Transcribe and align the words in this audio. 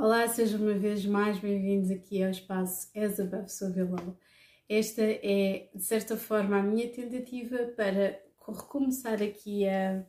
Olá, 0.00 0.28
sejam 0.28 0.60
uma 0.60 0.74
vez 0.74 1.04
mais 1.04 1.40
bem-vindos 1.40 1.90
aqui 1.90 2.22
ao 2.22 2.30
espaço 2.30 2.88
As 2.96 3.18
Above 3.18 3.48
So 3.48 3.68
Below. 3.72 4.16
Esta 4.68 5.02
é, 5.02 5.68
de 5.74 5.82
certa 5.82 6.16
forma, 6.16 6.56
a 6.56 6.62
minha 6.62 6.88
tentativa 6.88 7.72
para 7.76 8.16
recomeçar 8.46 9.20
aqui 9.20 9.68
a, 9.68 10.06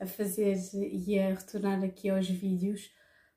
a 0.00 0.06
fazer 0.06 0.56
e 0.72 1.18
a 1.18 1.34
retornar 1.34 1.84
aqui 1.84 2.08
aos 2.08 2.26
vídeos, 2.26 2.90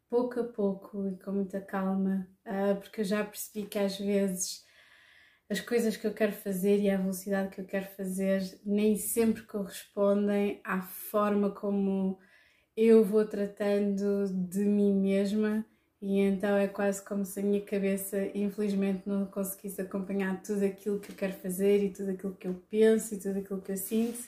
pouco 0.09 0.39
a 0.39 0.45
pouco 0.45 1.05
e 1.05 1.17
com 1.17 1.33
muita 1.33 1.59
calma, 1.59 2.25
uh, 2.47 2.79
porque 2.79 3.01
eu 3.01 3.05
já 3.05 3.21
percebi 3.25 3.67
que 3.67 3.77
às 3.77 3.97
vezes 3.97 4.63
as 5.49 5.59
coisas 5.59 5.97
que 5.97 6.07
eu 6.07 6.13
quero 6.13 6.31
fazer 6.31 6.79
e 6.79 6.89
a 6.89 6.95
velocidade 6.95 7.49
que 7.49 7.59
eu 7.59 7.65
quero 7.65 7.87
fazer 7.97 8.41
nem 8.65 8.95
sempre 8.95 9.43
correspondem 9.43 10.61
à 10.63 10.81
forma 10.81 11.51
como 11.51 12.17
eu 12.77 13.03
vou 13.03 13.27
tratando 13.27 14.29
de 14.47 14.63
mim 14.63 14.93
mesma 14.93 15.65
e 16.01 16.19
então 16.19 16.55
é 16.57 16.67
quase 16.67 17.03
como 17.03 17.25
se 17.25 17.39
a 17.39 17.43
minha 17.43 17.61
cabeça, 17.61 18.17
infelizmente, 18.33 19.07
não 19.07 19.25
conseguisse 19.25 19.81
acompanhar 19.81 20.41
tudo 20.41 20.65
aquilo 20.65 20.99
que 20.99 21.11
eu 21.11 21.15
quero 21.15 21.33
fazer 21.33 21.83
e 21.83 21.89
tudo 21.91 22.11
aquilo 22.11 22.35
que 22.35 22.47
eu 22.47 22.55
penso 22.69 23.13
e 23.15 23.19
tudo 23.19 23.39
aquilo 23.39 23.61
que 23.61 23.71
eu 23.71 23.77
sinto. 23.77 24.19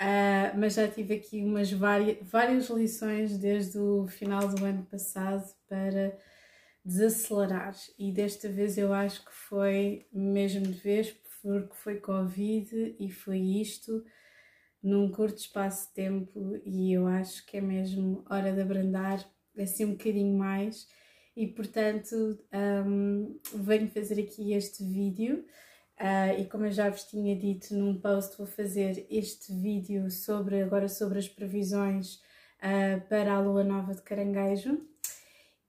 Uh, 0.00 0.58
mas 0.58 0.74
já 0.74 0.88
tive 0.88 1.14
aqui 1.14 1.42
umas 1.42 1.72
várias, 1.72 2.18
várias 2.22 2.68
lições 2.68 3.38
desde 3.38 3.78
o 3.78 4.06
final 4.06 4.46
do 4.48 4.64
ano 4.64 4.84
passado 4.84 5.42
para 5.68 6.18
desacelerar 6.84 7.74
e 7.98 8.12
desta 8.12 8.48
vez 8.48 8.78
eu 8.78 8.92
acho 8.92 9.24
que 9.24 9.32
foi 9.32 10.06
mesmo 10.12 10.62
de 10.62 10.78
vez 10.78 11.10
porque 11.42 11.74
foi 11.74 11.96
Covid 11.98 12.96
e 13.00 13.10
foi 13.10 13.38
isto 13.38 14.04
num 14.82 15.10
curto 15.10 15.38
espaço 15.38 15.88
de 15.88 15.94
tempo 15.94 16.60
e 16.64 16.92
eu 16.92 17.06
acho 17.06 17.44
que 17.46 17.56
é 17.56 17.60
mesmo 17.60 18.24
hora 18.30 18.52
de 18.52 18.60
abrandar 18.60 19.18
assim 19.62 19.84
um 19.84 19.92
bocadinho 19.92 20.36
mais. 20.36 20.88
E 21.36 21.46
portanto 21.46 22.38
um, 22.86 23.38
venho 23.54 23.88
fazer 23.88 24.20
aqui 24.20 24.52
este 24.52 24.82
vídeo. 24.84 25.44
Uh, 25.98 26.40
e 26.40 26.44
como 26.46 26.66
eu 26.66 26.70
já 26.70 26.90
vos 26.90 27.04
tinha 27.04 27.34
dito 27.34 27.74
num 27.74 27.98
post 27.98 28.36
vou 28.36 28.46
fazer 28.46 29.06
este 29.08 29.50
vídeo 29.50 30.10
sobre 30.10 30.60
agora 30.60 30.90
sobre 30.90 31.18
as 31.18 31.26
previsões 31.26 32.16
uh, 32.58 33.00
para 33.08 33.32
a 33.32 33.40
lua 33.40 33.64
nova 33.64 33.94
de 33.94 34.02
caranguejo. 34.02 34.80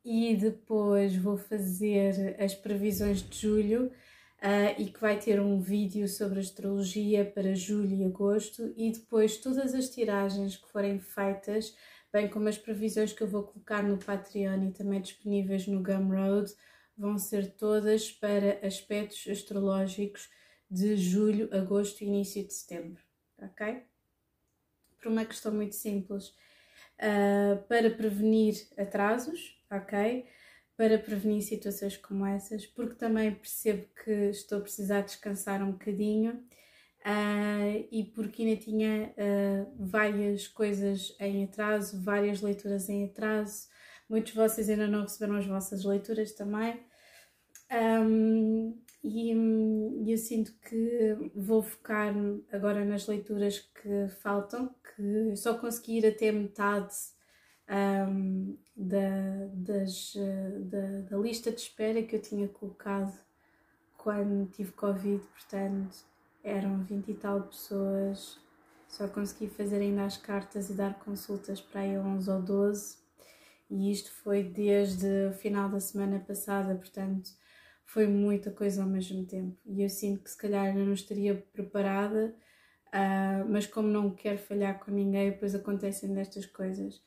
E 0.04 0.36
depois 0.36 1.16
vou 1.16 1.38
fazer 1.38 2.36
as 2.42 2.54
previsões 2.54 3.22
de 3.22 3.38
julho 3.40 3.92
uh, 4.42 4.82
e 4.82 4.86
que 4.86 5.02
vai 5.02 5.20
ter 5.20 5.40
um 5.40 5.60
vídeo 5.60 6.08
sobre 6.08 6.40
astrologia 6.40 7.26
para 7.26 7.56
julho 7.56 7.96
e 7.96 8.06
agosto. 8.06 8.74
E 8.78 8.92
depois 8.92 9.38
todas 9.38 9.74
as 9.74 9.90
tiragens 9.90 10.56
que 10.56 10.68
forem 10.70 11.00
feitas 11.00 11.76
bem 12.12 12.30
como 12.30 12.48
as 12.48 12.58
previsões 12.58 13.14
que 13.14 13.22
eu 13.22 13.28
vou 13.28 13.44
colocar 13.44 13.84
no 13.84 13.98
Patreon 13.98 14.70
e 14.70 14.72
também 14.72 15.02
disponíveis 15.02 15.68
no 15.68 15.82
Gumroad, 15.82 16.52
vão 16.98 17.18
ser 17.18 17.52
todas 17.52 18.12
para 18.12 18.66
aspectos 18.66 19.28
astrológicos 19.28 20.30
de 20.70 20.98
julho, 20.98 21.50
agosto 21.52 22.02
e 22.02 22.08
início 22.08 22.46
de 22.46 22.54
setembro, 22.54 23.02
ok? 23.42 23.84
Por 24.98 25.12
uma 25.12 25.26
questão 25.26 25.54
muito 25.54 25.76
simples, 25.76 26.30
uh, 26.98 27.62
para 27.68 27.90
prevenir 27.90 28.68
atrasos, 28.78 29.62
ok? 29.72 30.26
Para 30.76 30.98
prevenir 30.98 31.42
situações 31.44 31.96
como 31.98 32.26
essas, 32.26 32.66
porque 32.66 32.96
também 32.96 33.34
percebo 33.34 33.88
que 34.04 34.12
estou 34.30 34.58
a 34.58 34.62
precisar 34.62 35.02
descansar 35.02 35.64
um 35.64 35.72
bocadinho 35.72 36.44
Uh, 37.08 37.88
e 37.90 38.04
porque 38.04 38.44
ainda 38.44 38.62
tinha 38.62 39.14
uh, 39.16 39.72
várias 39.80 40.46
coisas 40.46 41.16
em 41.22 41.46
atraso, 41.46 42.02
várias 42.02 42.42
leituras 42.42 42.90
em 42.90 43.06
atraso. 43.06 43.70
Muitos 44.10 44.34
de 44.34 44.38
vocês 44.38 44.70
ainda 44.70 44.88
não 44.88 45.04
receberam 45.04 45.38
as 45.38 45.46
vossas 45.46 45.86
leituras 45.86 46.34
também. 46.34 46.86
Um, 47.72 48.78
e 49.02 49.32
eu 50.06 50.18
sinto 50.18 50.54
que 50.60 51.32
vou 51.34 51.64
focar 51.64 52.14
agora 52.52 52.84
nas 52.84 53.08
leituras 53.08 53.60
que 53.60 54.10
faltam, 54.22 54.76
que 54.94 55.34
só 55.38 55.58
consegui 55.58 56.00
ir 56.00 56.08
até 56.08 56.30
metade 56.30 56.94
um, 57.70 58.58
da, 58.76 59.48
das, 59.54 60.14
da, 60.66 61.02
da 61.10 61.18
lista 61.18 61.52
de 61.52 61.62
espera 61.62 62.04
que 62.04 62.18
eu 62.18 62.22
tinha 62.22 62.50
colocado 62.50 63.18
quando 63.98 64.50
tive 64.52 64.72
Covid, 64.74 65.24
portanto 65.24 66.06
eram 66.50 66.84
20 66.84 67.10
e 67.10 67.14
tal 67.14 67.42
pessoas, 67.44 68.40
só 68.88 69.08
consegui 69.08 69.48
fazer 69.50 69.78
ainda 69.78 70.06
as 70.06 70.18
cartas 70.18 70.70
e 70.70 70.74
dar 70.74 70.94
consultas 71.00 71.60
para 71.60 71.82
aí 71.82 71.98
11 71.98 72.30
ou 72.30 72.42
12, 72.42 72.98
e 73.70 73.92
isto 73.92 74.12
foi 74.24 74.44
desde 74.44 75.28
o 75.30 75.34
final 75.34 75.70
da 75.70 75.80
semana 75.80 76.20
passada, 76.20 76.74
portanto 76.76 77.30
foi 77.86 78.08
muita 78.08 78.52
coisa 78.52 78.84
ao 78.84 78.88
mesmo 78.88 79.26
tempo. 79.26 79.58
E 79.66 79.82
eu 79.82 79.90
sinto 79.90 80.24
que 80.24 80.30
se 80.30 80.38
calhar 80.38 80.66
ainda 80.66 80.84
não 80.84 80.94
estaria 80.94 81.36
preparada, 81.54 82.36
uh, 82.88 83.50
mas 83.50 83.66
como 83.66 83.88
não 83.88 84.12
quero 84.12 84.38
falhar 84.38 84.80
com 84.80 84.92
ninguém, 84.92 85.32
depois 85.32 85.56
acontecem 85.56 86.14
destas 86.14 86.46
coisas. 86.46 87.02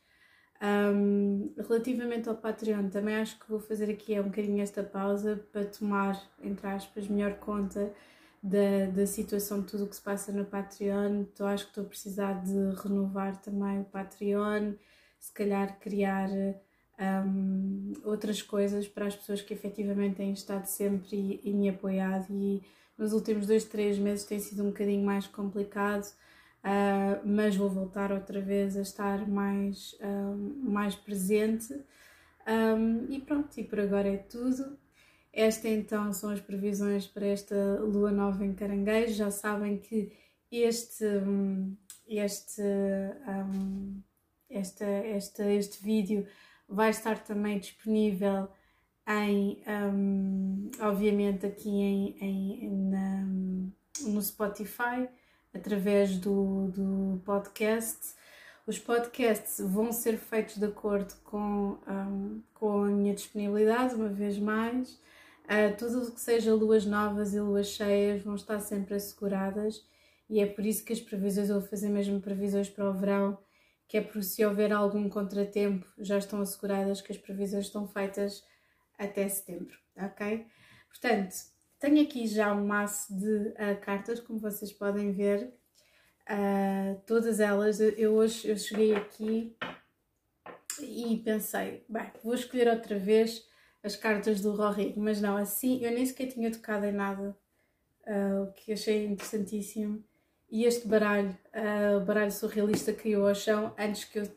Um, 0.63 1.55
relativamente 1.57 2.29
ao 2.29 2.35
Patreon, 2.37 2.91
também 2.91 3.17
acho 3.17 3.39
que 3.39 3.49
vou 3.49 3.61
fazer 3.61 3.91
aqui 3.91 4.19
um 4.21 4.25
bocadinho 4.25 4.63
esta 4.63 4.83
pausa 4.83 5.43
para 5.51 5.65
tomar, 5.65 6.21
entre 6.43 6.67
aspas, 6.67 7.09
melhor 7.09 7.39
conta 7.39 7.93
da, 8.43 8.87
da 8.95 9.07
situação 9.07 9.61
de 9.61 9.67
tudo 9.67 9.85
o 9.85 9.87
que 9.87 9.97
se 9.97 10.03
passa 10.03 10.33
no 10.33 10.45
Patreon, 10.45 11.23
então 11.23 11.47
acho 11.47 11.65
que 11.65 11.71
estou 11.71 11.85
a 11.85 11.89
precisar 11.89 12.43
de 12.43 12.75
renovar 12.83 13.41
também 13.41 13.81
o 13.81 13.85
Patreon, 13.85 14.75
se 15.19 15.33
calhar 15.33 15.79
criar 15.79 16.29
um, 17.27 17.93
outras 18.05 18.43
coisas 18.43 18.89
para 18.89 19.07
as 19.07 19.17
pessoas 19.17 19.43
que 19.43 19.53
efetivamente 19.53 20.17
têm 20.17 20.33
estado 20.33 20.67
sempre 20.67 21.41
e, 21.45 21.51
e 21.51 21.53
me 21.53 21.69
apoiado 21.69 22.27
e 22.31 22.63
nos 23.01 23.15
últimos 23.15 23.47
dois, 23.47 23.65
três 23.65 23.99
meses 23.99 24.27
tem 24.27 24.39
sido 24.39 24.63
um 24.63 24.67
bocadinho 24.67 25.03
mais 25.05 25.27
complicado, 25.27 26.05
uh, 26.05 27.27
mas 27.27 27.57
vou 27.57 27.71
voltar 27.71 28.13
outra 28.13 28.43
vez 28.43 28.77
a 28.77 28.83
estar 28.83 29.27
mais, 29.27 29.97
um, 30.03 30.71
mais 30.71 30.95
presente. 30.95 31.73
Um, 32.47 33.11
e 33.11 33.19
pronto, 33.19 33.59
e 33.59 33.65
por 33.65 33.81
agora 33.81 34.07
é 34.07 34.19
tudo. 34.19 34.79
Esta 35.33 35.69
então 35.69 36.13
são 36.13 36.31
as 36.31 36.41
previsões 36.41 37.07
para 37.07 37.27
esta 37.27 37.55
lua 37.81 38.11
nova 38.11 38.45
em 38.45 38.55
Caranguejo. 38.55 39.15
Já 39.15 39.31
sabem 39.31 39.79
que 39.79 40.13
este, 40.51 41.05
hum, 41.05 41.77
este, 42.07 42.63
um, 43.29 44.03
esta, 44.49 44.85
esta, 44.85 45.45
este 45.53 45.83
vídeo 45.83 46.27
vai 46.69 46.91
estar 46.91 47.19
também 47.23 47.59
disponível 47.59 48.49
em, 49.09 49.63
um, 49.67 50.71
obviamente 50.81 51.47
aqui 51.47 51.69
em, 51.69 52.17
em 52.21 52.71
na, 52.91 53.27
no 54.03 54.23
Spotify, 54.23 55.09
através 55.55 56.17
do, 56.19 56.69
do 56.69 57.21
podcast. 57.25 58.15
Os 58.67 58.79
podcasts 58.79 59.61
vão 59.61 59.93
ser 59.93 60.17
feitos 60.17 60.57
de 60.57 60.65
acordo 60.65 61.15
com, 61.25 61.79
um, 61.89 62.43
com 62.55 62.85
a 62.85 62.87
minha 62.87 63.15
disponibilidade, 63.15 63.95
uma 63.95 64.09
vez 64.09 64.39
mais. 64.39 64.99
Uh, 65.51 65.77
tudo 65.77 66.05
o 66.05 66.13
que 66.13 66.21
seja 66.21 66.55
luas 66.55 66.87
novas 66.87 67.35
e 67.35 67.41
luas 67.41 67.67
cheias 67.67 68.23
vão 68.23 68.37
estar 68.37 68.61
sempre 68.61 68.95
asseguradas 68.95 69.85
e 70.29 70.39
é 70.39 70.47
por 70.47 70.65
isso 70.65 70.85
que 70.85 70.93
as 70.93 71.01
previsões, 71.01 71.49
eu 71.49 71.59
vou 71.59 71.69
fazer 71.69 71.89
mesmo 71.89 72.21
previsões 72.21 72.69
para 72.69 72.89
o 72.89 72.93
verão, 72.95 73.37
que 73.89 73.97
é 73.97 74.01
por 74.01 74.23
se 74.23 74.45
houver 74.45 74.73
algum 74.73 75.09
contratempo, 75.09 75.85
já 75.99 76.19
estão 76.19 76.41
asseguradas 76.41 77.01
que 77.01 77.11
as 77.11 77.19
previsões 77.19 77.67
estão 77.67 77.89
feitas 77.89 78.45
até 78.97 79.29
setembro, 79.29 79.77
ok? 79.97 80.47
Portanto, 80.89 81.35
tenho 81.81 82.01
aqui 82.01 82.29
já 82.29 82.53
um 82.53 82.65
maço 82.65 83.13
de 83.13 83.49
uh, 83.49 83.81
cartas, 83.81 84.21
como 84.21 84.39
vocês 84.39 84.73
podem 84.73 85.11
ver, 85.11 85.53
uh, 86.31 87.01
todas 87.07 87.41
elas. 87.41 87.81
Eu 87.81 88.15
hoje 88.15 88.49
eu 88.49 88.57
cheguei 88.57 88.95
aqui 88.95 89.57
e 90.81 91.17
pensei, 91.25 91.85
bem, 91.89 92.09
vou 92.23 92.35
escolher 92.35 92.69
outra 92.69 92.97
vez 92.97 93.45
as 93.83 93.97
cartas 93.97 94.41
do 94.41 94.53
Rory, 94.53 94.95
mas 94.97 95.21
não, 95.21 95.37
assim 95.37 95.83
eu 95.83 95.91
nem 95.91 96.05
sequer 96.05 96.27
tinha 96.27 96.51
tocado 96.51 96.87
em 96.87 96.93
nada, 96.93 97.37
uh, 98.07 98.43
o 98.45 98.53
que 98.53 98.73
achei 98.73 99.07
interessantíssimo. 99.07 100.03
E 100.51 100.65
este 100.65 100.87
baralho, 100.87 101.37
uh, 101.55 101.99
o 101.99 102.05
baralho 102.05 102.33
surrealista 102.33 102.93
caiu 102.93 103.27
ao 103.27 103.35
chão 103.35 103.73
antes 103.79 104.05
que 104.05 104.19
eu 104.19 104.29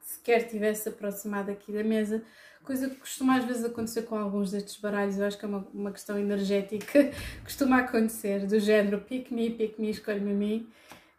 sequer 0.00 0.46
tivesse 0.48 0.88
aproximado 0.88 1.50
aqui 1.50 1.72
da 1.72 1.82
mesa, 1.82 2.22
coisa 2.64 2.88
que 2.88 2.96
costuma 2.96 3.38
às 3.38 3.44
vezes 3.44 3.64
acontecer 3.64 4.02
com 4.02 4.16
alguns 4.16 4.50
destes 4.50 4.76
baralhos, 4.76 5.18
eu 5.18 5.26
acho 5.26 5.38
que 5.38 5.44
é 5.44 5.48
uma, 5.48 5.66
uma 5.72 5.92
questão 5.92 6.18
energética, 6.18 7.10
costuma 7.44 7.78
acontecer, 7.78 8.46
do 8.46 8.58
género 8.58 9.00
pick 9.00 9.30
me, 9.30 9.50
pick 9.50 9.78
me, 9.78 9.90
escolhe-me 9.90 10.30
a 10.30 10.34
mim. 10.34 10.68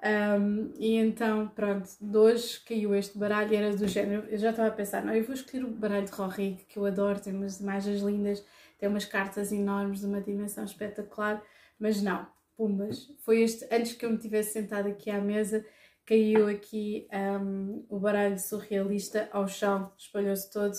Um, 0.04 0.74
e 0.78 0.96
então, 0.96 1.48
pronto, 1.50 1.90
de 2.00 2.18
hoje 2.18 2.60
caiu 2.60 2.94
este 2.94 3.18
baralho 3.18 3.54
e 3.54 3.56
era 3.56 3.76
do 3.76 3.88
género. 3.88 4.28
Eu 4.30 4.38
já 4.38 4.52
estava 4.52 4.70
a 4.70 4.72
pensar, 4.72 5.04
não, 5.04 5.14
eu 5.14 5.24
vou 5.24 5.34
escolher 5.34 5.64
o 5.64 5.72
baralho 5.72 6.06
de 6.06 6.12
Rorik, 6.12 6.66
que 6.66 6.78
eu 6.78 6.86
adoro, 6.86 7.20
tem 7.20 7.34
umas 7.34 7.60
imagens 7.60 8.02
lindas, 8.02 8.44
tem 8.78 8.90
umas 8.90 9.06
cartas 9.06 9.52
enormes 9.52 10.02
de 10.02 10.06
uma 10.06 10.22
dimensão 10.22 10.64
espetacular, 10.64 11.42
mas 11.80 12.02
não, 12.02 12.28
pumbas. 12.56 13.12
Foi 13.20 13.42
este, 13.42 13.68
antes 13.72 13.94
que 13.94 14.06
eu 14.06 14.12
me 14.12 14.18
tivesse 14.18 14.54
sentado 14.54 14.88
aqui 14.88 15.10
à 15.10 15.20
mesa, 15.20 15.66
caiu 16.06 16.48
aqui 16.48 17.08
um, 17.42 17.84
o 17.90 18.00
baralho 18.00 18.38
surrealista 18.38 19.28
ao 19.32 19.48
chão, 19.48 19.92
espalhou-se 19.98 20.52
todo. 20.52 20.74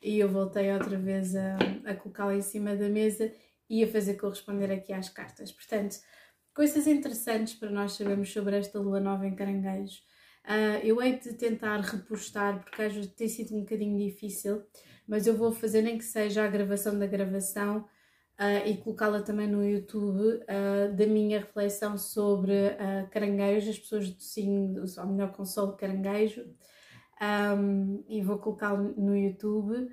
e 0.00 0.20
eu 0.20 0.28
voltei 0.28 0.72
outra 0.72 0.96
vez 0.96 1.34
a, 1.34 1.56
a 1.84 1.94
colocá-la 1.94 2.36
em 2.36 2.42
cima 2.42 2.76
da 2.76 2.88
mesa 2.88 3.32
e 3.68 3.82
a 3.82 3.88
fazer 3.88 4.14
corresponder 4.14 4.70
aqui 4.70 4.92
às 4.92 5.08
cartas. 5.08 5.52
Portanto, 5.52 5.96
coisas 6.58 6.88
interessantes 6.88 7.54
para 7.54 7.70
nós 7.70 7.92
sabermos 7.92 8.32
sobre 8.32 8.56
esta 8.56 8.80
lua 8.80 8.98
nova 8.98 9.24
em 9.24 9.32
caranguejo. 9.32 10.00
Uh, 10.44 10.84
eu 10.84 11.00
hei 11.00 11.16
de 11.16 11.34
tentar 11.34 11.78
repostar, 11.78 12.64
porque 12.64 12.82
às 12.82 12.92
vezes 12.92 13.12
tem 13.12 13.28
sido 13.28 13.54
um 13.54 13.60
bocadinho 13.60 13.96
difícil, 13.96 14.64
mas 15.06 15.28
eu 15.28 15.36
vou 15.36 15.52
fazer 15.52 15.82
nem 15.82 15.96
que 15.96 16.04
seja 16.04 16.44
a 16.44 16.48
gravação 16.48 16.98
da 16.98 17.06
gravação 17.06 17.82
uh, 18.40 18.66
e 18.66 18.76
colocá-la 18.78 19.22
também 19.22 19.46
no 19.46 19.64
YouTube 19.64 20.20
uh, 20.20 20.96
da 20.96 21.06
minha 21.06 21.38
reflexão 21.38 21.96
sobre 21.96 22.52
caranguejo, 23.12 23.70
as 23.70 23.78
pessoas 23.78 24.10
do 24.10 24.20
signo, 24.20 24.82
ou 24.98 25.06
melhor, 25.06 25.30
com 25.30 25.44
sol 25.44 25.70
de 25.70 25.76
caranguejo, 25.76 26.44
um, 27.56 28.04
e 28.08 28.20
vou 28.20 28.36
colocá-lo 28.36 28.94
no 28.96 29.16
YouTube. 29.16 29.88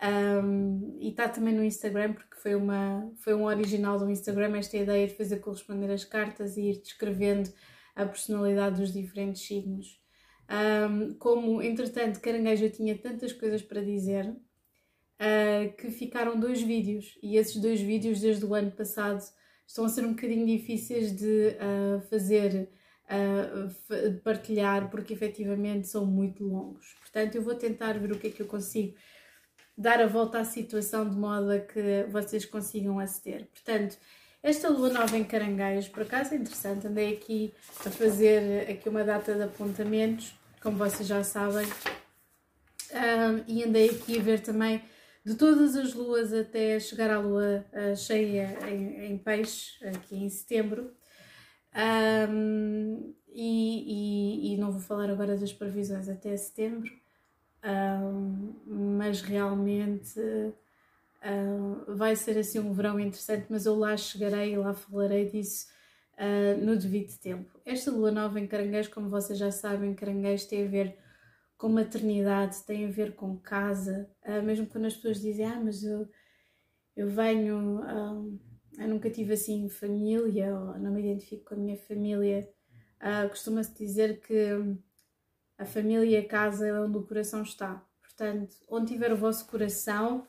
Um, 0.00 0.96
e 1.00 1.08
está 1.08 1.28
também 1.28 1.52
no 1.52 1.64
Instagram, 1.64 2.12
porque 2.12 2.36
foi, 2.36 2.54
uma, 2.54 3.10
foi 3.16 3.34
um 3.34 3.44
original 3.44 3.98
do 3.98 4.08
Instagram 4.08 4.56
esta 4.56 4.76
ideia 4.76 5.06
de 5.06 5.14
fazer 5.14 5.38
corresponder 5.38 5.90
as 5.90 6.04
cartas 6.04 6.56
e 6.56 6.70
ir 6.70 6.80
descrevendo 6.80 7.50
a 7.96 8.06
personalidade 8.06 8.80
dos 8.80 8.92
diferentes 8.92 9.42
signos. 9.42 10.00
Um, 10.48 11.14
como, 11.14 11.60
entretanto, 11.60 12.20
Caranguejo 12.20 12.64
eu 12.64 12.72
tinha 12.72 12.96
tantas 12.96 13.32
coisas 13.32 13.60
para 13.60 13.82
dizer 13.82 14.26
uh, 14.28 15.76
que 15.76 15.90
ficaram 15.90 16.38
dois 16.38 16.62
vídeos 16.62 17.18
e 17.22 17.36
esses 17.36 17.56
dois 17.56 17.80
vídeos, 17.80 18.20
desde 18.20 18.44
o 18.46 18.54
ano 18.54 18.70
passado, 18.70 19.22
estão 19.66 19.84
a 19.84 19.88
ser 19.88 20.04
um 20.04 20.14
bocadinho 20.14 20.46
difíceis 20.46 21.14
de 21.14 21.56
uh, 21.58 22.00
fazer, 22.08 22.70
uh, 23.10 24.20
partilhar, 24.22 24.90
porque 24.90 25.12
efetivamente 25.12 25.88
são 25.88 26.06
muito 26.06 26.44
longos. 26.44 26.94
Portanto, 27.00 27.34
eu 27.34 27.42
vou 27.42 27.56
tentar 27.56 27.98
ver 27.98 28.12
o 28.12 28.18
que 28.18 28.28
é 28.28 28.30
que 28.30 28.40
eu 28.40 28.46
consigo 28.46 28.94
dar 29.78 30.00
a 30.00 30.06
volta 30.06 30.40
à 30.40 30.44
situação 30.44 31.08
de 31.08 31.16
modo 31.16 31.52
a 31.52 31.60
que 31.60 32.04
vocês 32.10 32.44
consigam 32.44 32.98
aceder. 32.98 33.46
Portanto, 33.46 33.96
esta 34.42 34.68
lua 34.68 34.88
nova 34.88 35.16
em 35.16 35.22
caranguejos, 35.22 35.88
por 35.88 36.02
acaso 36.02 36.34
é 36.34 36.36
interessante, 36.36 36.88
andei 36.88 37.14
aqui 37.14 37.54
a 37.86 37.90
fazer 37.90 38.68
aqui 38.68 38.88
uma 38.88 39.04
data 39.04 39.34
de 39.34 39.42
apontamentos, 39.42 40.34
como 40.60 40.76
vocês 40.76 41.06
já 41.08 41.22
sabem, 41.22 41.64
um, 41.66 43.44
e 43.46 43.62
andei 43.62 43.90
aqui 43.90 44.18
a 44.18 44.22
ver 44.22 44.40
também 44.40 44.82
de 45.24 45.34
todas 45.34 45.76
as 45.76 45.94
luas 45.94 46.32
até 46.32 46.80
chegar 46.80 47.10
à 47.10 47.20
lua 47.20 47.64
uh, 47.72 47.96
cheia 47.96 48.58
em, 48.68 49.12
em, 49.12 49.18
peixe, 49.18 49.84
aqui 49.86 50.16
em 50.16 50.28
setembro. 50.28 50.92
Um, 52.28 53.14
e, 53.28 54.50
e, 54.50 54.54
e, 54.54 54.56
não 54.56 54.72
vou 54.72 54.80
falar 54.80 55.10
agora 55.10 55.36
das 55.36 55.52
previsões 55.52 56.08
até 56.08 56.36
setembro, 56.36 56.90
mas 58.66 59.22
realmente 59.22 60.20
Uh, 61.18 61.96
vai 61.96 62.14
ser 62.14 62.38
assim 62.38 62.60
um 62.60 62.72
verão 62.72 62.98
interessante, 63.00 63.46
mas 63.50 63.66
eu 63.66 63.74
lá 63.76 63.96
chegarei 63.96 64.52
e 64.52 64.56
lá 64.56 64.72
falarei 64.72 65.28
disso 65.28 65.66
uh, 66.14 66.64
no 66.64 66.76
devido 66.76 67.18
tempo. 67.18 67.60
Esta 67.66 67.90
lua 67.90 68.12
nova 68.12 68.38
em 68.38 68.46
Caranguejo, 68.46 68.90
como 68.90 69.08
vocês 69.08 69.36
já 69.36 69.50
sabem, 69.50 69.94
Caranguejo 69.94 70.48
tem 70.48 70.64
a 70.64 70.68
ver 70.68 70.96
com 71.56 71.68
maternidade, 71.68 72.62
tem 72.64 72.86
a 72.86 72.90
ver 72.90 73.16
com 73.16 73.36
casa, 73.36 74.08
uh, 74.24 74.42
mesmo 74.42 74.66
quando 74.68 74.84
as 74.84 74.94
pessoas 74.94 75.20
dizem, 75.20 75.44
ah, 75.44 75.60
mas 75.60 75.82
eu, 75.82 76.08
eu 76.96 77.08
venho, 77.08 77.82
eu 78.78 78.88
nunca 78.88 79.10
tive 79.10 79.32
assim 79.34 79.68
família, 79.68 80.54
ou 80.54 80.78
não 80.78 80.92
me 80.92 81.00
identifico 81.00 81.46
com 81.46 81.54
a 81.54 81.58
minha 81.58 81.76
família, 81.76 82.48
costuma-se 83.30 83.72
dizer 83.76 84.20
que 84.20 84.50
a 85.58 85.66
família 85.66 86.18
e 86.20 86.24
a 86.24 86.26
casa 86.26 86.66
é 86.66 86.80
onde 86.80 86.96
o 86.96 87.02
coração 87.02 87.42
está. 87.42 87.84
Portanto, 88.00 88.56
onde 88.68 88.92
tiver 88.92 89.12
o 89.12 89.16
vosso 89.16 89.46
coração, 89.46 90.26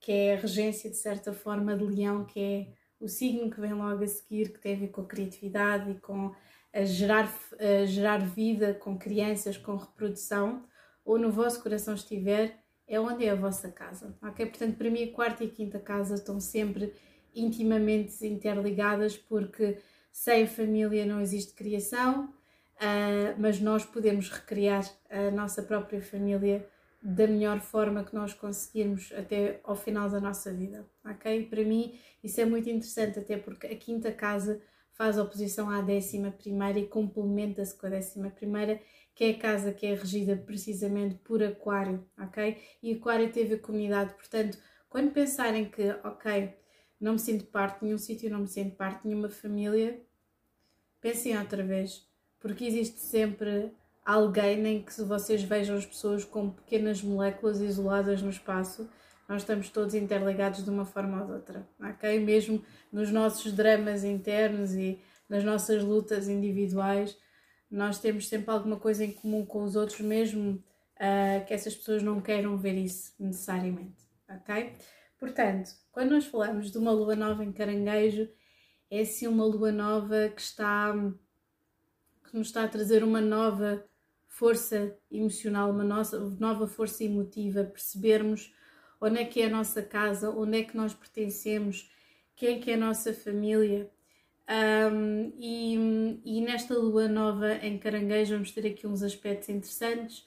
que 0.00 0.12
é 0.12 0.34
a 0.34 0.40
regência 0.40 0.88
de 0.88 0.96
certa 0.96 1.32
forma 1.32 1.76
de 1.76 1.84
leão, 1.84 2.24
que 2.24 2.40
é 2.40 2.66
o 3.00 3.08
signo 3.08 3.50
que 3.50 3.60
vem 3.60 3.72
logo 3.72 4.02
a 4.02 4.06
seguir, 4.06 4.52
que 4.52 4.60
tem 4.60 4.74
a 4.74 4.78
ver 4.78 4.88
com 4.88 5.02
a 5.02 5.06
criatividade 5.06 5.90
e 5.90 5.94
com 5.94 6.32
a 6.72 6.84
gerar, 6.84 7.32
a 7.58 7.84
gerar 7.86 8.18
vida 8.18 8.74
com 8.74 8.98
crianças, 8.98 9.56
com 9.56 9.76
reprodução, 9.76 10.64
ou 11.04 11.18
no 11.18 11.30
vosso 11.30 11.62
coração 11.62 11.94
estiver, 11.94 12.58
é 12.86 13.00
onde 13.00 13.24
é 13.24 13.30
a 13.30 13.34
vossa 13.34 13.70
casa, 13.70 14.16
ok? 14.22 14.46
Portanto, 14.46 14.76
para 14.76 14.90
mim 14.90 15.04
a 15.04 15.12
quarta 15.12 15.44
e 15.44 15.48
a 15.48 15.50
quinta 15.50 15.78
casa 15.78 16.14
estão 16.14 16.40
sempre 16.40 16.92
intimamente 17.34 18.26
interligadas 18.26 19.16
porque 19.16 19.78
sem 20.10 20.46
família 20.46 21.04
não 21.04 21.20
existe 21.20 21.54
criação, 21.54 22.32
uh, 22.78 23.34
mas 23.38 23.60
nós 23.60 23.84
podemos 23.84 24.30
recriar 24.30 24.84
a 25.10 25.30
nossa 25.30 25.62
própria 25.62 26.00
família 26.00 26.68
da 27.02 27.26
melhor 27.26 27.60
forma 27.60 28.02
que 28.04 28.14
nós 28.14 28.34
conseguirmos 28.34 29.12
até 29.12 29.60
ao 29.62 29.76
final 29.76 30.10
da 30.10 30.20
nossa 30.20 30.52
vida, 30.52 30.84
ok? 31.04 31.46
Para 31.46 31.62
mim 31.62 31.98
isso 32.22 32.40
é 32.40 32.44
muito 32.44 32.68
interessante, 32.68 33.18
até 33.18 33.36
porque 33.36 33.66
a 33.68 33.76
quinta 33.76 34.10
casa 34.10 34.60
faz 34.92 35.16
oposição 35.16 35.70
à 35.70 35.80
décima 35.80 36.32
primeira 36.32 36.78
e 36.78 36.88
complementa-se 36.88 37.76
com 37.76 37.86
a 37.86 37.90
décima 37.90 38.30
primeira, 38.30 38.80
que 39.14 39.24
é 39.24 39.30
a 39.30 39.38
casa 39.38 39.72
que 39.72 39.86
é 39.86 39.94
regida 39.94 40.36
precisamente 40.36 41.14
por 41.16 41.40
Aquário, 41.42 42.04
ok? 42.18 42.60
E 42.82 42.94
Aquário 42.94 43.30
teve 43.30 43.54
a 43.54 43.58
comunidade, 43.58 44.14
portanto, 44.14 44.58
quando 44.88 45.12
pensarem 45.12 45.70
que, 45.70 45.90
ok, 46.02 46.52
não 47.00 47.12
me 47.12 47.18
sinto 47.18 47.44
parte 47.46 47.80
de 47.80 47.86
nenhum 47.86 47.98
sítio, 47.98 48.28
não 48.28 48.40
me 48.40 48.48
sinto 48.48 48.74
parte 48.74 49.02
de 49.02 49.08
nenhuma 49.08 49.28
família, 49.28 50.02
pensem 51.00 51.38
outra 51.38 51.62
vez, 51.62 52.07
porque 52.40 52.64
existe 52.64 53.00
sempre 53.00 53.72
alguém 54.04 54.56
nem 54.56 54.82
que 54.82 55.02
vocês 55.02 55.42
vejam 55.42 55.76
as 55.76 55.84
pessoas 55.84 56.24
como 56.24 56.52
pequenas 56.52 57.02
moléculas 57.02 57.60
isoladas 57.60 58.22
no 58.22 58.30
espaço, 58.30 58.88
nós 59.28 59.42
estamos 59.42 59.68
todos 59.68 59.94
interligados 59.94 60.64
de 60.64 60.70
uma 60.70 60.86
forma 60.86 61.20
ou 61.20 61.26
de 61.26 61.32
outra, 61.32 61.68
ok? 61.78 62.18
Mesmo 62.18 62.64
nos 62.90 63.10
nossos 63.10 63.52
dramas 63.52 64.02
internos 64.02 64.72
e 64.72 64.98
nas 65.28 65.44
nossas 65.44 65.84
lutas 65.84 66.26
individuais, 66.26 67.18
nós 67.70 67.98
temos 67.98 68.28
sempre 68.28 68.50
alguma 68.50 68.78
coisa 68.78 69.04
em 69.04 69.12
comum 69.12 69.44
com 69.44 69.62
os 69.62 69.76
outros, 69.76 70.00
mesmo 70.00 70.52
uh, 70.96 71.44
que 71.46 71.52
essas 71.52 71.74
pessoas 71.74 72.02
não 72.02 72.20
queiram 72.20 72.56
ver 72.56 72.74
isso 72.74 73.12
necessariamente, 73.18 74.02
ok? 74.26 74.72
Portanto, 75.18 75.70
quando 75.92 76.12
nós 76.12 76.24
falamos 76.24 76.70
de 76.70 76.78
uma 76.78 76.92
lua 76.92 77.14
nova 77.14 77.44
em 77.44 77.52
caranguejo, 77.52 78.26
é 78.90 79.00
assim 79.00 79.26
uma 79.26 79.44
lua 79.44 79.70
nova 79.70 80.30
que 80.34 80.40
está 80.40 80.94
que 82.28 82.36
nos 82.36 82.48
está 82.48 82.64
a 82.64 82.68
trazer 82.68 83.02
uma 83.02 83.20
nova 83.20 83.84
força 84.26 84.96
emocional, 85.10 85.70
uma 85.70 85.84
nova 85.84 86.68
força 86.68 87.02
emotiva, 87.02 87.64
percebermos 87.64 88.54
onde 89.00 89.18
é 89.18 89.24
que 89.24 89.40
é 89.40 89.46
a 89.46 89.50
nossa 89.50 89.82
casa, 89.82 90.30
onde 90.30 90.58
é 90.58 90.64
que 90.64 90.76
nós 90.76 90.94
pertencemos, 90.94 91.90
quem 92.36 92.56
é 92.56 92.58
que 92.60 92.70
é 92.70 92.74
a 92.74 92.78
nossa 92.78 93.12
família. 93.12 93.90
Um, 94.48 95.32
e, 95.38 96.20
e, 96.24 96.40
nesta 96.40 96.72
lua 96.74 97.06
nova 97.06 97.54
em 97.56 97.76
Caranguejo 97.78 98.32
vamos 98.32 98.50
ter 98.50 98.66
aqui 98.66 98.86
uns 98.86 99.02
aspectos 99.02 99.48
interessantes. 99.48 100.26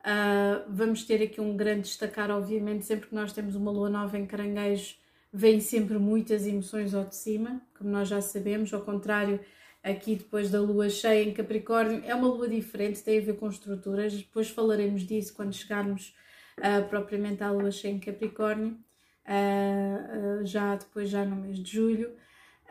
Uh, 0.00 0.64
vamos 0.68 1.04
ter 1.04 1.22
aqui 1.22 1.40
um 1.40 1.56
grande 1.56 1.82
destacar, 1.82 2.30
obviamente, 2.30 2.84
sempre 2.84 3.08
que 3.08 3.14
nós 3.14 3.32
temos 3.32 3.54
uma 3.54 3.70
lua 3.70 3.88
nova 3.88 4.18
em 4.18 4.26
Caranguejo, 4.26 4.96
vêm 5.32 5.60
sempre 5.60 5.96
muitas 5.96 6.46
emoções 6.46 6.92
ao 6.92 7.04
de 7.04 7.14
cima, 7.14 7.62
como 7.78 7.90
nós 7.90 8.08
já 8.08 8.20
sabemos, 8.20 8.72
ao 8.74 8.80
contrário 8.80 9.38
aqui 9.82 10.14
depois 10.16 10.50
da 10.50 10.60
lua 10.60 10.88
cheia 10.88 11.24
em 11.24 11.32
Capricórnio. 11.32 12.02
É 12.04 12.14
uma 12.14 12.28
lua 12.28 12.48
diferente, 12.48 13.02
tem 13.02 13.18
a 13.18 13.22
ver 13.22 13.36
com 13.36 13.48
estruturas, 13.48 14.14
depois 14.14 14.48
falaremos 14.48 15.02
disso 15.02 15.34
quando 15.34 15.52
chegarmos 15.52 16.14
uh, 16.58 16.88
propriamente 16.88 17.42
à 17.42 17.50
lua 17.50 17.70
cheia 17.70 17.92
em 17.92 17.98
Capricórnio, 17.98 18.78
uh, 19.26 20.40
uh, 20.42 20.46
já 20.46 20.76
depois 20.76 21.08
já 21.10 21.24
no 21.24 21.36
mês 21.36 21.58
de 21.58 21.72
julho. 21.72 22.12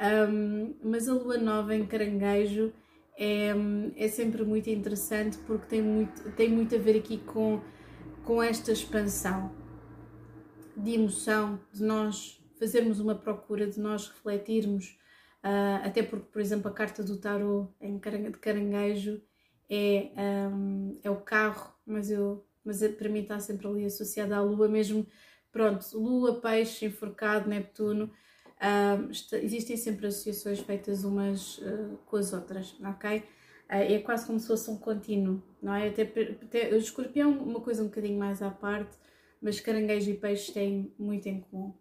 Um, 0.02 0.74
mas 0.84 1.08
a 1.08 1.14
lua 1.14 1.38
nova 1.38 1.76
em 1.76 1.86
Caranguejo 1.86 2.74
é, 3.18 3.52
é 3.96 4.08
sempre 4.08 4.44
muito 4.44 4.68
interessante 4.68 5.38
porque 5.46 5.68
tem 5.68 5.82
muito, 5.82 6.32
tem 6.32 6.50
muito 6.50 6.74
a 6.74 6.80
ver 6.80 6.98
aqui 6.98 7.20
com, 7.20 7.62
com 8.24 8.42
esta 8.42 8.72
expansão 8.72 9.52
de 10.76 10.96
emoção, 10.96 11.60
de 11.72 11.84
nós 11.84 12.42
fazermos 12.58 13.00
uma 13.00 13.14
procura, 13.14 13.68
de 13.68 13.80
nós 13.80 14.08
refletirmos 14.08 14.98
Uh, 15.44 15.88
até 15.88 16.04
porque, 16.04 16.28
por 16.32 16.40
exemplo, 16.40 16.70
a 16.70 16.74
carta 16.74 17.04
do 17.04 17.18
tarot 17.18 17.68
em 17.82 17.98
de 17.98 18.38
caranguejo 18.38 19.22
é, 19.68 20.12
um, 20.54 21.00
é 21.04 21.10
o 21.10 21.16
carro, 21.22 21.74
mas, 21.86 22.12
eu, 22.12 22.46
mas 22.64 22.84
é, 22.84 22.90
para 22.90 23.10
mim 23.10 23.22
está 23.22 23.40
sempre 23.40 23.68
ali 23.68 23.86
associada 23.86 24.36
à 24.36 24.42
lua, 24.42 24.68
mesmo, 24.68 25.08
pronto, 25.52 25.84
lua, 25.98 26.40
peixe, 26.40 26.86
enforcado, 26.86 27.50
Neptuno, 27.50 28.06
uh, 28.06 29.10
está, 29.10 29.38
existem 29.38 29.78
sempre 29.78 30.08
associações 30.08 30.60
feitas 30.60 31.04
umas 31.04 31.58
uh, 31.60 31.98
com 32.06 32.18
as 32.18 32.34
outras, 32.34 32.76
ok? 32.84 33.24
é 33.74 34.00
quase 34.00 34.28
como 34.28 34.38
se 34.38 34.48
fosse 34.48 34.70
um 34.70 34.78
contínuo, 34.78 35.42
não 35.62 35.74
é? 35.74 35.88
Até, 35.88 36.02
até, 36.02 36.74
o 36.74 36.78
escorpião 36.78 37.32
uma 37.32 37.62
coisa 37.62 37.82
um 37.82 37.86
bocadinho 37.86 38.20
mais 38.20 38.42
à 38.42 38.52
parte, 38.52 38.98
mas 39.42 39.62
caranguejo 39.62 40.12
e 40.12 40.14
peixe 40.14 40.52
têm 40.52 40.94
muito 41.00 41.28
em 41.30 41.40
comum. 41.40 41.74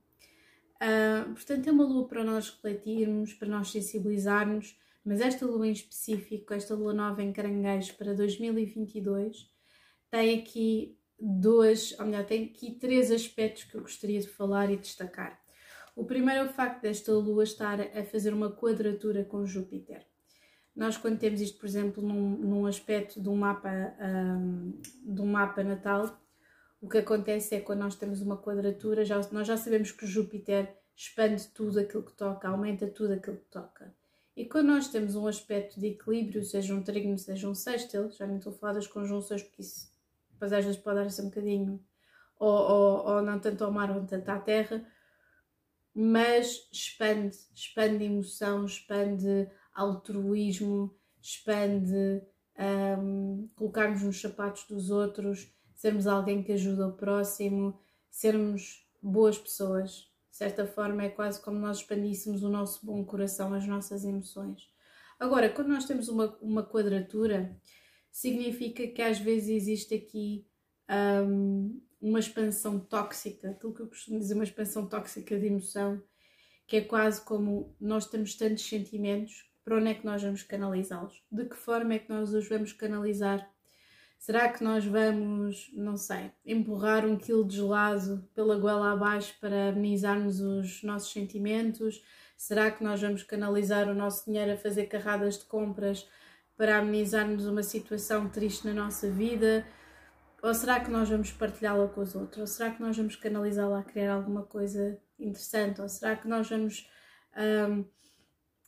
Uh, 0.82 1.34
portanto, 1.34 1.68
é 1.68 1.72
uma 1.72 1.84
lua 1.84 2.08
para 2.08 2.24
nós 2.24 2.48
refletirmos, 2.48 3.34
para 3.34 3.48
nós 3.48 3.70
sensibilizarmos, 3.70 4.78
mas 5.04 5.20
esta 5.20 5.44
lua 5.44 5.66
em 5.66 5.72
específico, 5.72 6.54
esta 6.54 6.74
lua 6.74 6.94
nova 6.94 7.22
em 7.22 7.32
Caranguejo 7.32 7.94
para 7.94 8.14
2022, 8.14 9.50
tem 10.10 10.38
aqui 10.38 10.98
dois, 11.18 11.94
ou 11.98 12.06
melhor, 12.06 12.24
tem 12.24 12.44
aqui 12.44 12.72
três 12.72 13.10
aspectos 13.10 13.64
que 13.64 13.74
eu 13.76 13.82
gostaria 13.82 14.20
de 14.20 14.28
falar 14.28 14.70
e 14.70 14.76
destacar. 14.76 15.38
O 15.94 16.04
primeiro 16.04 16.40
é 16.40 16.44
o 16.44 16.52
facto 16.52 16.80
desta 16.80 17.12
Lua 17.12 17.44
estar 17.44 17.80
a 17.80 18.04
fazer 18.04 18.32
uma 18.32 18.50
quadratura 18.50 19.24
com 19.24 19.44
Júpiter. 19.44 20.06
Nós, 20.74 20.96
quando 20.96 21.18
temos 21.18 21.40
isto, 21.40 21.58
por 21.58 21.66
exemplo, 21.66 22.02
num, 22.02 22.38
num 22.38 22.66
aspecto 22.66 23.20
de 23.20 23.28
um, 23.28 23.36
mapa, 23.36 23.68
um, 24.00 24.80
de 25.04 25.20
um 25.20 25.26
mapa 25.26 25.62
natal, 25.62 26.18
o 26.80 26.88
que 26.88 26.98
acontece 26.98 27.54
é 27.54 27.60
quando 27.60 27.80
nós 27.80 27.94
temos 27.94 28.22
uma 28.22 28.36
quadratura, 28.36 29.04
já, 29.04 29.20
nós 29.30 29.46
já 29.46 29.56
sabemos 29.56 29.92
que 29.92 30.06
Júpiter 30.06 30.76
expande 30.96 31.48
tudo 31.48 31.80
aquilo 31.80 32.02
que 32.02 32.12
toca, 32.12 32.48
aumenta 32.48 32.86
tudo 32.86 33.14
aquilo 33.14 33.36
que 33.36 33.50
toca. 33.50 33.94
E 34.36 34.46
quando 34.46 34.68
nós 34.68 34.88
temos 34.88 35.14
um 35.14 35.26
aspecto 35.26 35.78
de 35.78 35.88
equilíbrio, 35.88 36.42
seja 36.44 36.74
um 36.74 36.82
trígono, 36.82 37.18
seja 37.18 37.48
um 37.48 37.54
sextil, 37.54 38.10
já 38.10 38.26
nem 38.26 38.36
estou 38.36 38.52
a 38.52 38.56
falar 38.56 38.72
das 38.74 38.86
conjunções, 38.86 39.42
porque 39.42 39.62
isso 39.62 39.90
depois 40.30 40.52
às 40.52 40.64
vezes 40.64 40.80
pode 40.80 40.96
dar 40.96 41.06
assim 41.06 41.22
um 41.22 41.26
bocadinho, 41.26 41.84
ou, 42.38 42.48
ou, 42.48 43.06
ou 43.06 43.22
não 43.22 43.38
tanto 43.38 43.62
ao 43.62 43.70
mar 43.70 43.94
ou 43.94 44.06
tanto 44.06 44.28
à 44.30 44.38
terra, 44.38 44.86
mas 45.94 46.68
expande, 46.72 47.36
expande 47.54 48.04
emoção, 48.04 48.64
expande 48.64 49.50
altruísmo, 49.74 50.96
expande 51.20 52.22
um, 52.98 53.48
colocarmos 53.54 54.02
nos 54.02 54.20
sapatos 54.20 54.64
dos 54.66 54.90
outros, 54.90 55.52
sermos 55.80 56.06
alguém 56.06 56.42
que 56.42 56.52
ajuda 56.52 56.88
o 56.88 56.92
próximo, 56.92 57.80
sermos 58.10 58.86
boas 59.02 59.38
pessoas. 59.38 60.10
De 60.30 60.36
certa 60.36 60.66
forma, 60.66 61.04
é 61.04 61.08
quase 61.08 61.40
como 61.40 61.58
nós 61.58 61.78
expandíssemos 61.78 62.42
o 62.42 62.50
nosso 62.50 62.84
bom 62.84 63.02
coração, 63.02 63.54
as 63.54 63.66
nossas 63.66 64.04
emoções. 64.04 64.68
Agora, 65.18 65.48
quando 65.48 65.68
nós 65.68 65.86
temos 65.86 66.08
uma, 66.08 66.36
uma 66.42 66.62
quadratura, 66.62 67.58
significa 68.12 68.86
que 68.88 69.00
às 69.00 69.18
vezes 69.18 69.48
existe 69.48 69.94
aqui 69.94 70.46
um, 71.26 71.80
uma 71.98 72.18
expansão 72.18 72.78
tóxica, 72.78 73.48
aquilo 73.48 73.72
que 73.72 73.80
eu 73.80 73.88
costumo 73.88 74.18
dizer, 74.18 74.34
uma 74.34 74.44
expansão 74.44 74.86
tóxica 74.86 75.40
de 75.40 75.46
emoção, 75.46 76.02
que 76.66 76.76
é 76.76 76.80
quase 76.82 77.24
como 77.24 77.74
nós 77.80 78.04
temos 78.04 78.34
tantos 78.34 78.68
sentimentos, 78.68 79.50
para 79.64 79.78
onde 79.78 79.88
é 79.88 79.94
que 79.94 80.04
nós 80.04 80.22
vamos 80.22 80.42
canalizá-los? 80.42 81.24
De 81.32 81.46
que 81.46 81.56
forma 81.56 81.94
é 81.94 81.98
que 81.98 82.10
nós 82.10 82.34
os 82.34 82.46
vamos 82.46 82.74
canalizar? 82.74 83.50
Será 84.20 84.50
que 84.50 84.62
nós 84.62 84.84
vamos, 84.84 85.70
não 85.72 85.96
sei, 85.96 86.30
empurrar 86.44 87.06
um 87.06 87.16
quilo 87.16 87.42
de 87.42 87.56
gelado 87.56 88.22
pela 88.34 88.58
goela 88.58 88.92
abaixo 88.92 89.34
para 89.40 89.70
amenizarmos 89.70 90.42
os 90.42 90.82
nossos 90.82 91.10
sentimentos? 91.10 92.04
Será 92.36 92.70
que 92.70 92.84
nós 92.84 93.00
vamos 93.00 93.22
canalizar 93.22 93.88
o 93.88 93.94
nosso 93.94 94.26
dinheiro 94.26 94.52
a 94.52 94.56
fazer 94.58 94.88
carradas 94.88 95.38
de 95.38 95.46
compras 95.46 96.06
para 96.54 96.76
amenizarmos 96.76 97.46
uma 97.46 97.62
situação 97.62 98.28
triste 98.28 98.66
na 98.66 98.74
nossa 98.74 99.10
vida? 99.10 99.66
Ou 100.42 100.52
será 100.52 100.80
que 100.80 100.90
nós 100.90 101.08
vamos 101.08 101.32
partilhá-la 101.32 101.88
com 101.88 102.02
os 102.02 102.14
outros? 102.14 102.40
Ou 102.40 102.46
será 102.46 102.70
que 102.72 102.82
nós 102.82 102.94
vamos 102.94 103.16
canalizá-la 103.16 103.80
a 103.80 103.82
criar 103.82 104.12
alguma 104.12 104.42
coisa 104.42 105.00
interessante? 105.18 105.80
Ou 105.80 105.88
será 105.88 106.14
que 106.14 106.28
nós 106.28 106.46
vamos, 106.46 106.90
um, 107.70 107.86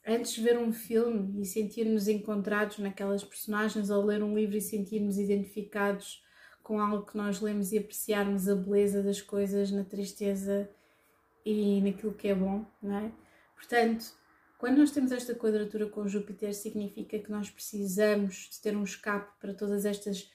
antes 0.07 0.33
de 0.33 0.43
ver 0.43 0.59
um 0.59 0.73
filme 0.73 1.41
e 1.41 1.47
sentir-nos 1.47 2.09
encontrados 2.09 2.79
naquelas 2.79 3.23
personagens, 3.23 3.91
ou 3.91 4.05
ler 4.05 4.23
um 4.23 4.35
livro 4.35 4.57
e 4.57 4.61
sentir-nos 4.61 5.19
identificados 5.19 6.23
com 6.63 6.81
algo 6.81 7.07
que 7.07 7.17
nós 7.17 7.41
lemos 7.41 7.73
e 7.73 7.79
apreciarmos 7.79 8.49
a 8.49 8.55
beleza 8.55 9.03
das 9.03 9.21
coisas 9.21 9.71
na 9.71 9.85
tristeza 9.85 10.69
e 11.45 11.81
naquilo 11.81 12.15
que 12.15 12.29
é 12.29 12.35
bom, 12.35 12.65
não 12.81 12.97
é? 12.97 13.13
Portanto, 13.55 14.13
quando 14.59 14.79
nós 14.79 14.93
temos 14.93 15.11
esta 15.11 15.35
quadratura 15.35 15.89
com 15.89 16.07
Júpiter, 16.07 16.55
significa 16.55 17.19
que 17.19 17.31
nós 17.31 17.51
precisamos 17.51 18.49
de 18.53 18.61
ter 18.61 18.77
um 18.77 18.85
escape 18.85 19.33
para 19.41 19.55
todas 19.55 19.85
estas 19.85 20.31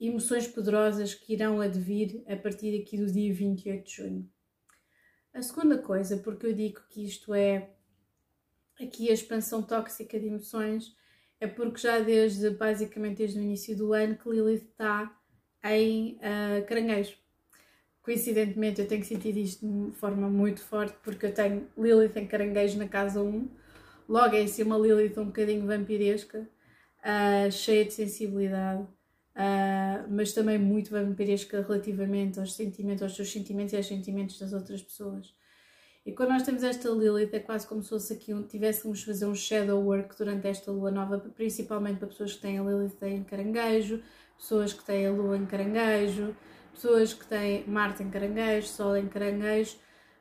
emoções 0.00 0.46
poderosas 0.46 1.14
que 1.14 1.32
irão 1.32 1.60
advir 1.60 2.22
a 2.28 2.36
partir 2.36 2.80
aqui 2.80 2.96
do 2.96 3.10
dia 3.10 3.32
28 3.34 3.84
de 3.84 3.96
junho. 3.96 4.30
A 5.32 5.42
segunda 5.42 5.78
coisa, 5.78 6.18
porque 6.18 6.46
eu 6.46 6.52
digo 6.52 6.80
que 6.88 7.04
isto 7.04 7.34
é 7.34 7.74
aqui 8.84 9.10
a 9.10 9.14
expansão 9.14 9.62
tóxica 9.62 10.18
de 10.18 10.26
emoções, 10.26 10.94
é 11.40 11.46
porque 11.46 11.80
já 11.80 12.00
desde 12.00 12.50
basicamente 12.50 13.18
desde 13.18 13.38
o 13.38 13.42
início 13.42 13.76
do 13.76 13.92
ano 13.92 14.16
que 14.16 14.28
Lilith 14.28 14.64
está 14.64 15.14
em 15.64 16.18
uh, 16.18 16.64
caranguejo. 16.66 17.16
Coincidentemente 18.02 18.80
eu 18.80 18.88
tenho 18.88 19.04
sentido 19.04 19.38
isto 19.38 19.66
de 19.66 19.96
forma 19.96 20.28
muito 20.28 20.60
forte 20.60 20.96
porque 21.02 21.26
eu 21.26 21.34
tenho 21.34 21.66
Lilith 21.76 22.16
em 22.16 22.26
caranguejo 22.26 22.78
na 22.78 22.86
casa 22.88 23.22
1, 23.22 23.48
logo 24.08 24.36
é 24.36 24.42
assim 24.42 24.62
uma 24.62 24.78
Lilith 24.78 25.18
um 25.18 25.26
bocadinho 25.26 25.66
vampiresca, 25.66 26.48
uh, 27.00 27.50
cheia 27.50 27.84
de 27.84 27.92
sensibilidade, 27.92 28.82
uh, 28.82 30.06
mas 30.10 30.32
também 30.32 30.58
muito 30.58 30.90
vampiresca 30.90 31.62
relativamente 31.62 32.38
aos 32.38 32.54
sentimentos, 32.54 33.02
aos 33.02 33.16
seus 33.16 33.32
sentimentos 33.32 33.72
e 33.72 33.76
aos 33.76 33.86
sentimentos 33.86 34.38
das 34.38 34.52
outras 34.52 34.82
pessoas. 34.82 35.34
E 36.04 36.12
quando 36.12 36.30
nós 36.30 36.42
temos 36.42 36.62
esta 36.62 36.88
Lilith, 36.90 37.34
é 37.34 37.40
quase 37.40 37.66
como 37.66 37.82
se 37.82 37.88
fosse 37.88 38.12
aqui 38.12 38.34
um, 38.34 38.42
tivéssemos 38.42 39.02
fazer 39.02 39.26
um 39.26 39.34
shadow 39.34 39.82
work 39.82 40.16
durante 40.16 40.46
esta 40.46 40.70
lua 40.70 40.90
nova, 40.90 41.18
principalmente 41.18 41.98
para 41.98 42.08
pessoas 42.08 42.34
que 42.34 42.42
têm 42.42 42.58
a 42.58 42.62
Lilith 42.62 43.02
em 43.02 43.24
caranguejo, 43.24 44.02
pessoas 44.36 44.72
que 44.72 44.84
têm 44.84 45.06
a 45.06 45.10
lua 45.10 45.36
em 45.36 45.46
caranguejo, 45.46 46.36
pessoas 46.72 47.14
que 47.14 47.26
têm 47.26 47.66
Marte 47.66 48.02
em 48.02 48.10
caranguejo, 48.10 48.66
Sol 48.68 48.96
em 48.96 49.08
caranguejo. 49.08 49.76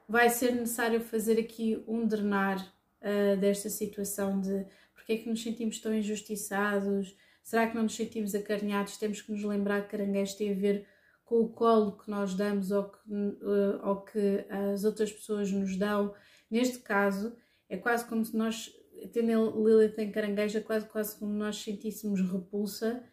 Vai 0.08 0.30
ser 0.30 0.54
necessário 0.54 1.02
fazer 1.02 1.40
aqui 1.40 1.84
um 1.88 2.08
drenar 2.08 2.60
uh, 3.02 3.38
desta 3.38 3.70
situação 3.70 4.40
de 4.40 4.66
porque 4.94 5.14
é 5.14 5.18
que 5.18 5.30
nos 5.30 5.44
sentimos 5.44 5.80
tão 5.80 5.94
injustiçados, 5.94 7.14
Será 7.44 7.68
que 7.68 7.76
não 7.76 7.84
nos 7.84 7.96
sentimos 7.96 8.34
acarinhados? 8.34 8.98
Temos 8.98 9.22
que 9.22 9.32
nos 9.32 9.44
lembrar 9.44 9.84
que 9.84 9.90
caranguejo 9.90 10.38
tem 10.38 10.52
a 10.52 10.56
ver 10.56 10.88
com 11.34 11.40
o 11.40 11.50
colo 11.50 11.94
que 11.94 12.12
nós 12.12 12.36
damos 12.36 12.70
ou 12.70 12.84
que, 12.84 13.12
uh, 13.12 13.88
ou 13.90 14.02
que 14.02 14.46
as 14.72 14.84
outras 14.84 15.12
pessoas 15.12 15.52
nos 15.52 15.76
dão. 15.76 16.14
Neste 16.50 16.78
caso, 16.78 17.36
é 17.68 17.76
quase 17.76 18.06
como 18.06 18.24
se 18.24 18.38
nós, 18.38 18.72
tendo 19.12 19.68
Lilith 19.68 19.98
em 19.98 20.12
caranguejo, 20.12 20.60
é 20.60 20.62
quase, 20.62 20.86
quase 20.86 21.18
como 21.18 21.34
nós 21.34 21.56
sentíssemos 21.56 22.22
repulsa 22.22 23.04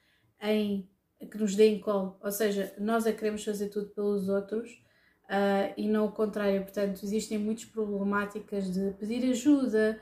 em 0.43 0.87
que 1.31 1.39
nos 1.39 1.57
deem 1.57 1.81
colo. 1.81 2.19
Ou 2.23 2.31
seja, 2.31 2.75
nós 2.79 3.07
é 3.07 3.12
que 3.12 3.21
queremos 3.21 3.43
fazer 3.43 3.71
tudo 3.71 3.87
pelos 3.89 4.29
outros 4.29 4.71
uh, 5.25 5.73
e 5.75 5.89
não 5.89 6.05
o 6.05 6.12
contrário. 6.12 6.61
Portanto, 6.61 7.03
existem 7.03 7.39
muitas 7.39 7.65
problemáticas 7.65 8.71
de 8.71 8.91
pedir 8.99 9.31
ajuda, 9.31 9.99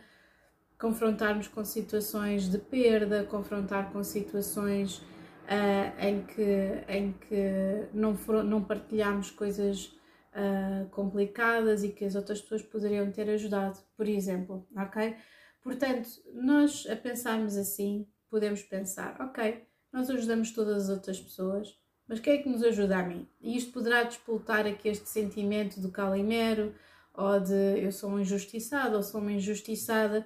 confrontar-nos 0.76 1.46
com 1.46 1.64
situações 1.64 2.50
de 2.50 2.58
perda, 2.58 3.22
confrontar 3.22 3.92
com 3.92 4.02
situações 4.02 5.00
uh, 5.48 6.06
em 6.06 6.22
que, 6.24 6.84
em 6.88 7.12
que 7.12 7.88
não, 7.92 8.16
for, 8.16 8.44
não 8.44 8.62
partilhamos 8.62 9.30
coisas 9.30 9.86
uh, 10.34 10.88
complicadas 10.90 11.82
e 11.82 11.88
que 11.88 12.04
as 12.04 12.14
outras 12.14 12.40
pessoas 12.40 12.62
poderiam 12.62 13.10
ter 13.10 13.28
ajudado, 13.30 13.78
por 13.96 14.06
exemplo, 14.06 14.66
ok? 14.76 15.16
Portanto, 15.62 16.08
nós 16.34 16.86
a 16.88 16.94
pensarmos 16.94 17.56
assim, 17.56 18.06
podemos 18.30 18.62
pensar, 18.62 19.16
ok, 19.20 19.64
nós 19.92 20.08
ajudamos 20.10 20.52
todas 20.52 20.84
as 20.84 20.90
outras 20.90 21.18
pessoas, 21.18 21.76
mas 22.06 22.20
quem 22.20 22.34
é 22.34 22.42
que 22.42 22.48
nos 22.48 22.62
ajuda 22.62 22.98
a 22.98 23.02
mim? 23.02 23.28
E 23.40 23.56
isto 23.56 23.72
poderá 23.72 24.02
despoltar 24.02 24.66
aqui 24.66 24.88
este 24.88 25.08
sentimento 25.08 25.80
do 25.80 25.90
calimero, 25.90 26.74
ou 27.12 27.40
de 27.40 27.80
eu 27.82 27.90
sou 27.90 28.10
um 28.10 28.20
injustiçado, 28.20 28.96
ou 28.96 29.02
sou 29.02 29.20
uma 29.20 29.32
injustiçada, 29.32 30.24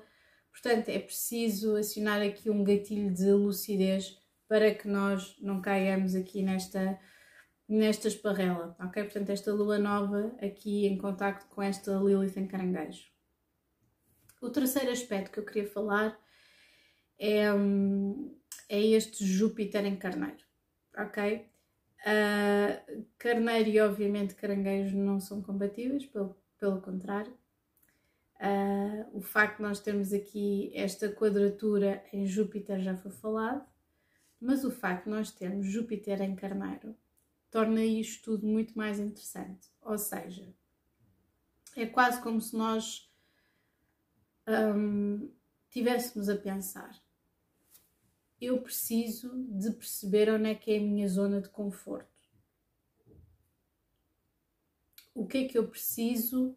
Portanto, 0.53 0.91
é 0.91 0.99
preciso 0.99 1.77
acionar 1.77 2.21
aqui 2.21 2.51
um 2.51 2.63
gatilho 2.63 3.13
de 3.13 3.33
lucidez 3.33 4.19
para 4.53 4.75
que 4.75 4.87
nós 4.87 5.35
não 5.41 5.63
caiamos 5.63 6.15
aqui 6.15 6.43
nesta, 6.43 7.01
nesta 7.67 8.07
esparrela, 8.07 8.77
ok? 8.79 9.03
Portanto, 9.05 9.31
esta 9.31 9.51
lua 9.51 9.79
nova 9.79 10.37
aqui 10.43 10.87
em 10.87 10.99
contacto 10.99 11.47
com 11.47 11.63
esta 11.63 11.93
Lilith 11.93 12.37
em 12.37 12.47
caranguejo. 12.47 13.07
O 14.43 14.51
terceiro 14.51 14.91
aspecto 14.91 15.33
que 15.33 15.39
eu 15.39 15.47
queria 15.47 15.67
falar 15.67 16.21
é, 17.19 17.45
é 18.69 18.79
este 18.79 19.25
Júpiter 19.25 19.87
em 19.87 19.97
carneiro, 19.97 20.45
ok? 20.99 21.49
Uh, 22.03 23.07
carneiro 23.17 23.71
e 23.71 23.81
obviamente 23.81 24.35
caranguejo 24.35 24.99
não 24.99 25.19
são 25.19 25.41
compatíveis, 25.41 26.05
pelo, 26.05 26.37
pelo 26.59 26.83
contrário. 26.83 27.33
Uh, 28.39 29.17
o 29.17 29.23
facto 29.23 29.57
de 29.57 29.63
nós 29.63 29.81
termos 29.81 30.13
aqui 30.13 30.71
esta 30.75 31.09
quadratura 31.09 32.05
em 32.13 32.27
Júpiter 32.27 32.83
já 32.83 32.95
foi 32.95 33.13
falado, 33.13 33.72
mas 34.43 34.65
o 34.65 34.71
facto 34.71 35.05
de 35.05 35.11
nós 35.11 35.31
termos 35.31 35.67
Júpiter 35.67 36.21
em 36.21 36.35
Carneiro 36.35 36.97
torna 37.49 37.85
isto 37.85 38.25
tudo 38.25 38.47
muito 38.47 38.77
mais 38.77 38.99
interessante. 38.99 39.69
Ou 39.81 39.97
seja, 39.97 40.53
é 41.77 41.87
quase 41.87 42.21
como 42.21 42.41
se 42.41 42.57
nós 42.57 43.09
um, 44.77 45.31
tivéssemos 45.71 46.29
a 46.29 46.37
pensar: 46.37 47.01
eu 48.41 48.61
preciso 48.61 49.47
de 49.49 49.71
perceber 49.71 50.29
onde 50.29 50.51
é 50.51 50.55
que 50.57 50.73
é 50.73 50.79
a 50.79 50.83
minha 50.83 51.09
zona 51.09 51.41
de 51.41 51.49
conforto. 51.49 52.11
O 55.15 55.25
que 55.25 55.39
é 55.39 55.49
que 55.49 55.57
eu 55.57 55.69
preciso 55.69 56.57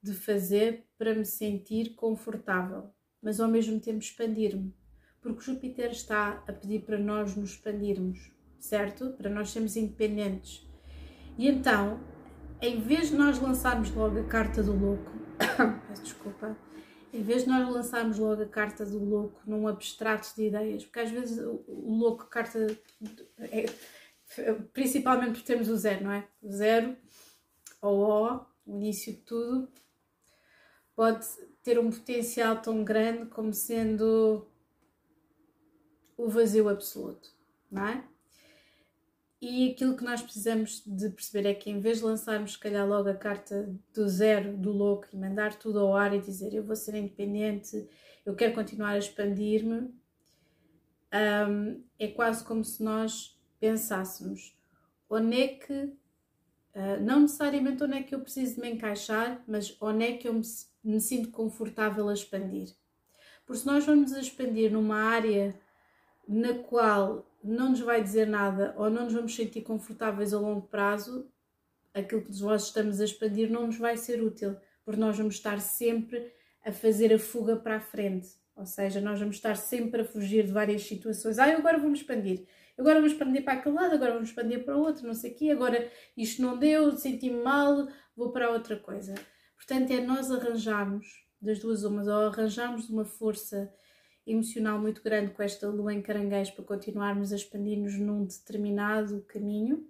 de 0.00 0.14
fazer 0.14 0.86
para 0.96 1.14
me 1.14 1.26
sentir 1.26 1.94
confortável, 1.94 2.90
mas 3.20 3.38
ao 3.38 3.48
mesmo 3.48 3.78
tempo 3.78 3.98
expandir-me, 3.98 4.74
porque 5.22 5.40
Júpiter 5.40 5.92
está 5.92 6.42
a 6.46 6.52
pedir 6.52 6.82
para 6.82 6.98
nós 6.98 7.36
nos 7.36 7.50
expandirmos. 7.50 8.30
certo? 8.58 9.10
Para 9.12 9.30
nós 9.30 9.50
sermos 9.50 9.76
independentes. 9.76 10.68
E 11.36 11.48
então, 11.48 12.00
em 12.60 12.80
vez 12.80 13.08
de 13.08 13.16
nós 13.16 13.40
lançarmos 13.40 13.90
logo 13.92 14.20
a 14.20 14.24
carta 14.24 14.62
do 14.62 14.72
louco, 14.72 15.10
peço 15.88 16.02
desculpa, 16.02 16.56
em 17.12 17.22
vez 17.22 17.42
de 17.42 17.48
nós 17.48 17.68
lançarmos 17.68 18.18
logo 18.18 18.42
a 18.42 18.46
carta 18.46 18.86
do 18.86 18.98
louco 18.98 19.40
num 19.44 19.66
abstrato 19.66 20.32
de 20.36 20.46
ideias, 20.46 20.84
porque 20.84 21.00
às 21.00 21.10
vezes 21.10 21.38
o 21.38 21.96
louco, 21.98 22.26
carta, 22.26 22.66
é, 23.40 23.66
principalmente 24.72 25.40
por 25.40 25.42
termos 25.42 25.68
o 25.68 25.76
zero, 25.76 26.04
não 26.04 26.12
é? 26.12 26.28
O 26.40 26.50
zero, 26.52 26.96
ou 27.80 27.98
O, 27.98 28.46
o 28.66 28.76
início 28.76 29.12
de 29.12 29.18
tudo, 29.20 29.68
pode 30.94 31.26
ter 31.62 31.78
um 31.78 31.90
potencial 31.90 32.62
tão 32.62 32.84
grande 32.84 33.26
como 33.26 33.52
sendo 33.52 34.46
o 36.22 36.28
vazio 36.28 36.68
absoluto, 36.68 37.30
não 37.70 37.86
é? 37.86 38.04
E 39.40 39.72
aquilo 39.72 39.96
que 39.96 40.04
nós 40.04 40.22
precisamos 40.22 40.84
de 40.86 41.10
perceber 41.10 41.48
é 41.48 41.54
que 41.54 41.68
em 41.68 41.80
vez 41.80 41.98
de 41.98 42.04
lançarmos, 42.04 42.52
se 42.52 42.58
calhar, 42.58 42.86
logo 42.86 43.08
a 43.08 43.14
carta 43.14 43.68
do 43.92 44.08
zero, 44.08 44.56
do 44.56 44.70
louco, 44.70 45.08
e 45.12 45.16
mandar 45.16 45.56
tudo 45.56 45.80
ao 45.80 45.96
ar 45.96 46.14
e 46.14 46.20
dizer 46.20 46.54
eu 46.54 46.62
vou 46.62 46.76
ser 46.76 46.94
independente, 46.94 47.88
eu 48.24 48.36
quero 48.36 48.54
continuar 48.54 48.90
a 48.90 48.98
expandir-me, 48.98 49.92
um, 51.12 51.82
é 51.98 52.06
quase 52.06 52.44
como 52.44 52.64
se 52.64 52.82
nós 52.84 53.36
pensássemos 53.58 54.56
onde 55.10 55.42
é 55.42 55.48
que, 55.48 55.74
uh, 55.74 57.00
não 57.02 57.20
necessariamente 57.20 57.82
onde 57.82 57.98
é 57.98 58.02
que 58.02 58.14
eu 58.14 58.20
preciso 58.20 58.54
de 58.54 58.60
me 58.60 58.70
encaixar, 58.70 59.42
mas 59.46 59.76
onde 59.80 60.04
é 60.04 60.16
que 60.16 60.28
eu 60.28 60.34
me, 60.34 60.42
me 60.84 61.00
sinto 61.00 61.30
confortável 61.32 62.08
a 62.08 62.14
expandir. 62.14 62.68
Porque 63.44 63.60
se 63.60 63.66
nós 63.66 63.84
vamos 63.84 64.12
a 64.12 64.20
expandir 64.20 64.72
numa 64.72 65.02
área 65.02 65.60
na 66.28 66.54
qual 66.54 67.26
não 67.42 67.70
nos 67.70 67.80
vai 67.80 68.02
dizer 68.02 68.26
nada 68.26 68.74
ou 68.76 68.88
não 68.88 69.04
nos 69.04 69.12
vamos 69.12 69.34
sentir 69.34 69.62
confortáveis 69.62 70.32
a 70.32 70.38
longo 70.38 70.66
prazo, 70.68 71.28
aquilo 71.92 72.22
que 72.22 72.40
nós 72.40 72.66
estamos 72.66 73.00
a 73.00 73.04
expandir 73.04 73.50
não 73.50 73.66
nos 73.66 73.76
vai 73.76 73.96
ser 73.96 74.22
útil, 74.22 74.56
porque 74.84 75.00
nós 75.00 75.16
vamos 75.16 75.34
estar 75.34 75.60
sempre 75.60 76.32
a 76.64 76.72
fazer 76.72 77.12
a 77.12 77.18
fuga 77.18 77.56
para 77.56 77.76
a 77.76 77.80
frente. 77.80 78.28
Ou 78.54 78.66
seja, 78.66 79.00
nós 79.00 79.18
vamos 79.18 79.36
estar 79.36 79.56
sempre 79.56 80.02
a 80.02 80.04
fugir 80.04 80.44
de 80.44 80.52
várias 80.52 80.82
situações. 80.82 81.38
Ah, 81.38 81.46
agora 81.46 81.78
vamos 81.78 82.00
expandir. 82.00 82.46
Agora 82.78 82.96
vamos 82.96 83.12
expandir 83.12 83.44
para 83.44 83.54
aquele 83.54 83.74
lado, 83.74 83.94
agora 83.94 84.12
vamos 84.12 84.28
expandir 84.28 84.64
para 84.64 84.76
o 84.76 84.80
outro, 84.80 85.06
não 85.06 85.14
sei 85.14 85.32
o 85.32 85.34
quê. 85.34 85.50
Agora 85.50 85.90
isto 86.16 86.40
não 86.40 86.58
deu, 86.58 86.96
senti-me 86.96 87.42
mal, 87.42 87.88
vou 88.16 88.30
para 88.30 88.50
outra 88.50 88.76
coisa. 88.76 89.14
Portanto, 89.56 89.90
é 89.90 90.00
nós 90.00 90.30
arranjarmos 90.30 91.06
das 91.40 91.58
duas 91.58 91.82
umas, 91.82 92.06
ou 92.06 92.14
arranjarmos 92.14 92.88
uma 92.88 93.04
força 93.04 93.72
emocional 94.26 94.78
muito 94.78 95.02
grande 95.02 95.32
com 95.32 95.42
esta 95.42 95.68
lua 95.68 95.92
em 95.92 96.02
caranguejo 96.02 96.54
para 96.54 96.64
continuarmos 96.64 97.32
a 97.32 97.36
expandir-nos 97.36 97.98
num 97.98 98.24
determinado 98.24 99.22
caminho, 99.22 99.88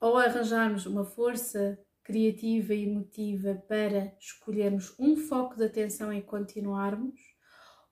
ou 0.00 0.16
arranjarmos 0.16 0.86
uma 0.86 1.04
força 1.04 1.78
criativa 2.02 2.74
e 2.74 2.84
emotiva 2.84 3.54
para 3.68 4.16
escolhermos 4.18 4.94
um 4.98 5.16
foco 5.16 5.56
de 5.56 5.64
atenção 5.64 6.12
e 6.12 6.22
continuarmos, 6.22 7.20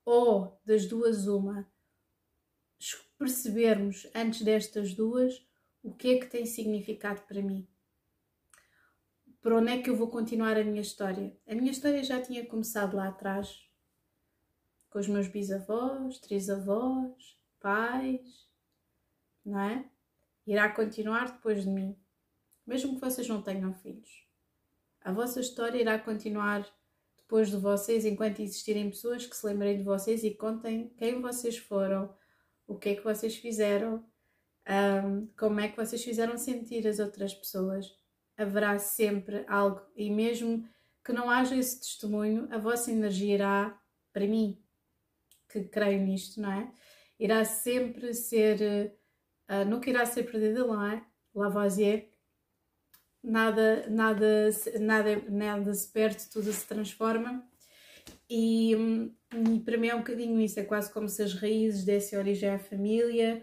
ou 0.05 0.59
das 0.65 0.87
duas 0.87 1.27
uma, 1.27 1.69
percebermos 3.19 4.09
antes 4.15 4.43
destas 4.43 4.95
duas 4.95 5.45
o 5.83 5.93
que 5.93 6.15
é 6.15 6.19
que 6.19 6.27
tem 6.27 6.47
significado 6.47 7.23
para 7.23 7.43
mim. 7.43 7.69
Para 9.41 9.59
onde 9.59 9.73
é 9.73 9.83
que 9.83 9.91
eu 9.91 9.97
vou 9.97 10.09
continuar 10.09 10.57
a 10.57 10.65
minha 10.65 10.81
história? 10.81 11.37
A 11.47 11.55
minha 11.55 11.71
história 11.71 12.03
já 12.03 12.21
tinha 12.21 12.47
começado 12.47 12.97
lá 12.97 13.09
atrás, 13.09 13.68
com 14.91 14.99
os 14.99 15.09
meus 15.09 15.29
bisavós, 15.29 16.19
trisavós, 16.19 17.39
pais, 17.61 18.49
não 19.45 19.61
é? 19.61 19.85
Irá 20.47 20.69
continuar 20.71 21.33
depois 21.33 21.65
de 21.65 21.71
mim, 21.71 21.97
mesmo 22.67 22.95
que 22.95 23.01
vocês 23.01 23.29
não 23.29 23.43
tenham 23.43 23.75
filhos. 23.75 24.27
A 25.01 25.13
vossa 25.13 25.41
história 25.41 25.81
irá 25.81 25.99
continuar 25.99 26.67
depois 27.17 27.51
de 27.51 27.57
vocês, 27.57 28.05
enquanto 28.07 28.41
existirem 28.41 28.89
pessoas 28.89 29.27
que 29.27 29.37
se 29.37 29.47
lembrem 29.47 29.77
de 29.77 29.83
vocês 29.83 30.25
e 30.25 30.31
contem 30.31 30.89
quem 30.97 31.21
vocês 31.21 31.59
foram, 31.59 32.15
o 32.67 32.77
que 32.77 32.91
é 32.91 32.95
que 32.95 33.05
vocês 33.05 33.37
fizeram, 33.37 34.05
um, 35.05 35.27
como 35.39 35.61
é 35.61 35.69
que 35.69 35.77
vocês 35.77 36.03
fizeram 36.03 36.37
sentir 36.39 36.87
as 36.87 36.99
outras 36.99 37.35
pessoas. 37.35 37.95
Haverá 38.37 38.79
sempre 38.79 39.45
algo, 39.47 39.83
e 39.95 40.11
mesmo 40.11 40.67
que 41.05 41.13
não 41.13 41.31
haja 41.31 41.57
esse 41.57 41.81
testemunho, 41.81 42.49
a 42.51 42.59
vossa 42.59 42.91
energia 42.91 43.35
irá, 43.35 43.81
para 44.13 44.27
mim, 44.27 44.63
que 45.49 45.65
creio 45.65 46.01
nisto, 46.03 46.41
não 46.41 46.53
é? 46.53 46.71
Irá 47.19 47.45
sempre 47.45 48.15
ser, 48.15 48.93
uh, 49.51 49.65
nunca 49.69 49.91
irá 49.91 50.07
ser 50.07 50.25
perdida, 50.25 50.67
não 50.67 50.85
é? 50.85 51.05
Lavoisier, 51.35 52.09
nada, 53.23 53.89
nada, 53.89 54.51
nada, 54.81 55.23
nada 55.29 55.75
se 55.75 55.89
perde, 55.91 56.29
tudo 56.31 56.53
se 56.53 56.67
transforma. 56.67 57.47
E, 58.31 58.73
e, 58.75 59.61
para 59.65 59.77
mim 59.77 59.89
é 59.89 59.95
um 59.95 59.99
bocadinho 59.99 60.41
isso, 60.41 60.61
é 60.61 60.65
quase 60.65 60.93
como 60.93 61.09
se 61.09 61.23
as 61.23 61.35
raízes 61.35 61.85
dessem 61.85 62.19
origem 62.19 62.51
à 62.51 62.59
família, 62.59 63.43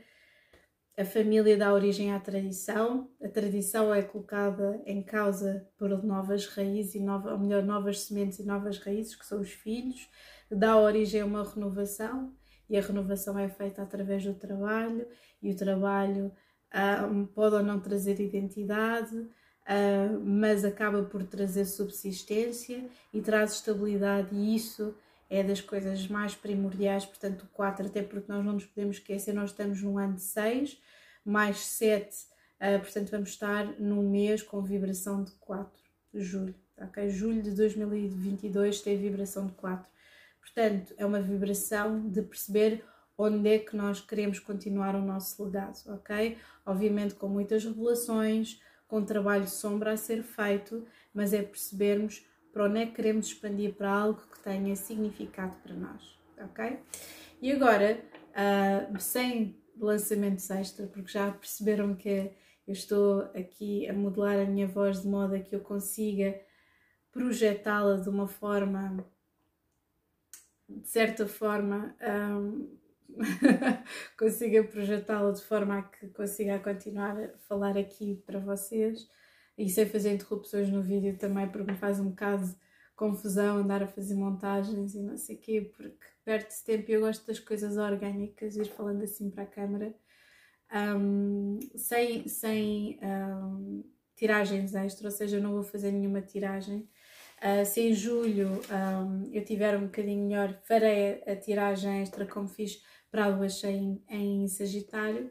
a 0.98 1.04
família 1.04 1.58
dá 1.58 1.74
origem 1.74 2.13
à 2.13 2.20
tradição, 2.20 3.12
a 3.22 3.28
tradição 3.28 3.94
é 3.94 4.02
colocada 4.02 4.82
em 4.86 5.04
causa 5.04 5.68
por 5.78 5.89
novas 6.04 6.48
raízes, 6.48 6.96
e 6.96 7.00
nova, 7.02 7.34
ou 7.34 7.39
melhor, 7.39 7.63
novas 7.63 8.02
sementes 8.02 8.39
e 8.39 8.46
novas 8.46 8.78
raízes, 8.78 9.15
que 9.15 9.26
são 9.26 9.41
os 9.41 9.52
filhos, 9.52 10.08
dá 10.49 10.77
origem 10.77 11.21
a 11.21 11.25
uma 11.25 11.43
renovação, 11.43 12.34
e 12.69 12.77
a 12.77 12.81
renovação 12.81 13.38
é 13.38 13.47
feita 13.47 13.81
através 13.81 14.23
do 14.23 14.34
trabalho, 14.34 15.08
e 15.41 15.51
o 15.51 15.55
trabalho 15.55 16.31
um, 17.10 17.25
pode 17.25 17.55
ou 17.55 17.63
não 17.63 17.79
trazer 17.79 18.19
identidade, 18.19 19.15
uh, 19.15 20.19
mas 20.23 20.65
acaba 20.65 21.03
por 21.03 21.23
trazer 21.23 21.65
subsistência 21.65 22.88
e 23.13 23.21
traz 23.21 23.53
estabilidade, 23.53 24.36
e 24.36 24.55
isso 24.55 24.95
é 25.29 25.43
das 25.43 25.62
coisas 25.62 26.08
mais 26.08 26.36
primordiais, 26.36 27.05
portanto, 27.05 27.43
o 27.43 27.47
4, 27.47 27.88
até 27.88 28.01
porque 28.01 28.31
nós 28.31 28.43
não 28.43 28.53
nos 28.53 28.65
podemos 28.65 28.97
esquecer, 28.97 29.34
nós 29.34 29.51
estamos 29.51 29.81
no 29.81 29.97
ano 29.97 30.15
de 30.15 30.21
6, 30.21 30.79
mais 31.23 31.58
7, 31.58 32.13
uh, 32.13 32.15
ah, 32.60 32.79
portanto, 32.79 33.10
vamos 33.10 33.29
estar 33.29 33.65
num 33.79 34.10
mês 34.10 34.41
com 34.43 34.62
vibração 34.62 35.23
de 35.23 35.31
4, 35.34 35.71
julho, 36.13 36.55
ok? 36.77 37.10
Julho 37.10 37.41
de 37.41 37.51
2022 37.51 38.81
tem 38.81 38.97
vibração 38.97 39.47
de 39.47 39.53
4. 39.53 39.94
Portanto, 40.45 40.93
é 40.97 41.05
uma 41.05 41.19
vibração 41.19 42.08
de 42.08 42.21
perceber 42.21 42.86
onde 43.17 43.49
é 43.49 43.60
que 43.60 43.75
nós 43.75 43.99
queremos 43.99 44.39
continuar 44.39 44.93
o 44.95 45.01
nosso 45.01 45.43
legado, 45.43 45.77
ok? 45.88 46.38
Obviamente 46.65 47.15
com 47.15 47.27
muitas 47.27 47.65
revelações, 47.65 48.62
com 48.88 49.03
trabalho 49.03 49.47
sombra 49.47 49.93
a 49.93 49.97
ser 49.97 50.21
feito, 50.21 50.86
mas 51.13 51.34
é 51.34 51.41
percebermos 51.41 52.25
para 52.53 52.65
onde 52.65 52.79
é 52.79 52.86
que 52.86 52.93
queremos 52.93 53.27
expandir 53.27 53.73
para 53.73 53.89
algo 53.89 54.21
que 54.31 54.39
tenha 54.39 54.75
significado 54.75 55.55
para 55.63 55.73
nós, 55.73 56.17
ok? 56.38 56.79
E 57.41 57.51
agora, 57.51 57.99
uh, 58.31 58.99
sem 58.99 59.58
lançamentos 59.77 60.49
extra, 60.51 60.86
porque 60.88 61.12
já 61.12 61.31
perceberam 61.31 61.95
que 61.95 62.31
eu 62.67 62.73
estou 62.73 63.21
aqui 63.36 63.88
a 63.89 63.93
modelar 63.93 64.39
a 64.39 64.45
minha 64.45 64.67
voz 64.67 65.01
de 65.01 65.08
modo 65.08 65.36
a 65.36 65.39
que 65.39 65.55
eu 65.55 65.60
consiga 65.60 66.39
projetá-la 67.12 67.97
de 67.97 68.10
uma 68.10 68.27
forma, 68.27 69.05
de 70.67 70.88
certa 70.88 71.28
forma, 71.28 71.95
um, 72.01 72.78
consiga 74.17 74.63
projetá-la 74.63 75.32
de 75.32 75.41
forma 75.43 75.80
a 75.80 75.84
que 75.84 76.08
consiga 76.10 76.60
continuar 76.60 77.17
a 77.17 77.38
falar 77.47 77.78
aqui 77.78 78.21
para 78.25 78.39
vocês. 78.39 79.10
E 79.58 79.69
sem 79.69 79.86
fazer 79.86 80.13
interrupções 80.13 80.69
no 80.69 80.82
vídeo 80.82 81.17
também 81.17 81.47
porque 81.47 81.71
me 81.71 81.78
faz 81.78 81.99
um 81.99 82.10
bocado 82.10 82.54
confusão 82.95 83.58
andar 83.58 83.84
a 83.84 83.88
fazer 83.88 84.15
montagens 84.15 84.95
e 84.95 85.01
não 85.01 85.17
sei 85.17 85.36
o 85.36 85.39
quê 85.39 85.71
porque 85.75 86.06
perde-se 86.23 86.63
tempo 86.63 86.89
e 86.89 86.93
eu 86.93 87.01
gosto 87.01 87.25
das 87.28 87.39
coisas 87.39 87.78
orgânicas 87.78 88.56
ir 88.56 88.65
falando 88.65 89.04
assim 89.04 89.30
para 89.30 89.43
a 89.43 89.47
câmara 89.47 89.93
um, 90.73 91.60
sem, 91.75 92.28
sem 92.28 92.99
um, 93.01 93.84
tiragens 94.15 94.73
extra, 94.73 95.08
ou 95.08 95.12
seja, 95.12 95.38
eu 95.38 95.41
não 95.43 95.51
vou 95.51 95.63
fazer 95.63 95.91
nenhuma 95.91 96.21
tiragem 96.21 96.88
Uh, 97.45 97.63
se 97.63 97.79
em 97.79 97.93
julho 97.93 98.60
um, 98.71 99.29
eu 99.31 99.45
tiver 99.45 99.77
um 99.77 99.84
bocadinho 99.86 100.25
melhor, 100.25 100.60
farei 100.63 101.21
a 101.27 101.36
tiragem 101.36 102.01
extra 102.01 102.25
como 102.25 102.47
fiz 102.47 102.81
para 103.12 103.25
a 103.25 103.27
lua 103.27 103.47
cheia 103.47 103.77
em, 103.77 104.03
em 104.10 104.47
Sagitário, 104.47 105.29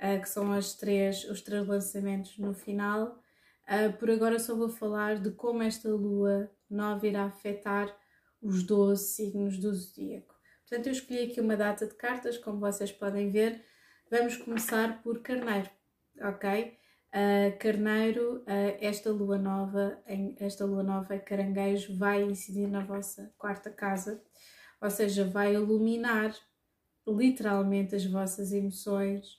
uh, 0.00 0.22
que 0.22 0.26
são 0.26 0.50
as 0.50 0.72
três, 0.72 1.24
os 1.24 1.42
três 1.42 1.66
lançamentos 1.66 2.38
no 2.38 2.54
final. 2.54 3.20
Uh, 3.68 3.92
por 3.98 4.10
agora 4.10 4.38
só 4.38 4.56
vou 4.56 4.70
falar 4.70 5.18
de 5.18 5.32
como 5.32 5.62
esta 5.62 5.90
lua 5.90 6.50
nova 6.70 7.06
irá 7.06 7.24
afetar 7.24 7.94
os 8.40 8.62
12 8.62 9.04
signos 9.08 9.58
do 9.58 9.74
zodíaco. 9.74 10.34
Portanto, 10.66 10.86
eu 10.86 10.92
escolhi 10.92 11.24
aqui 11.24 11.42
uma 11.42 11.58
data 11.58 11.86
de 11.86 11.94
cartas, 11.94 12.38
como 12.38 12.58
vocês 12.58 12.90
podem 12.90 13.30
ver. 13.30 13.62
Vamos 14.10 14.38
começar 14.38 15.02
por 15.02 15.20
Carneiro, 15.20 15.68
ok? 16.22 16.78
Uh, 17.14 17.56
Carneiro, 17.60 18.38
uh, 18.38 18.76
esta 18.80 19.08
lua 19.12 19.38
nova, 19.38 20.02
em, 20.04 20.34
esta 20.40 20.64
lua 20.64 20.82
nova 20.82 21.16
caranguejo 21.16 21.96
vai 21.96 22.24
incidir 22.24 22.66
na 22.66 22.84
vossa 22.84 23.32
quarta 23.38 23.70
casa, 23.70 24.20
ou 24.80 24.90
seja, 24.90 25.24
vai 25.24 25.54
iluminar 25.54 26.36
literalmente 27.06 27.94
as 27.94 28.04
vossas 28.04 28.52
emoções 28.52 29.38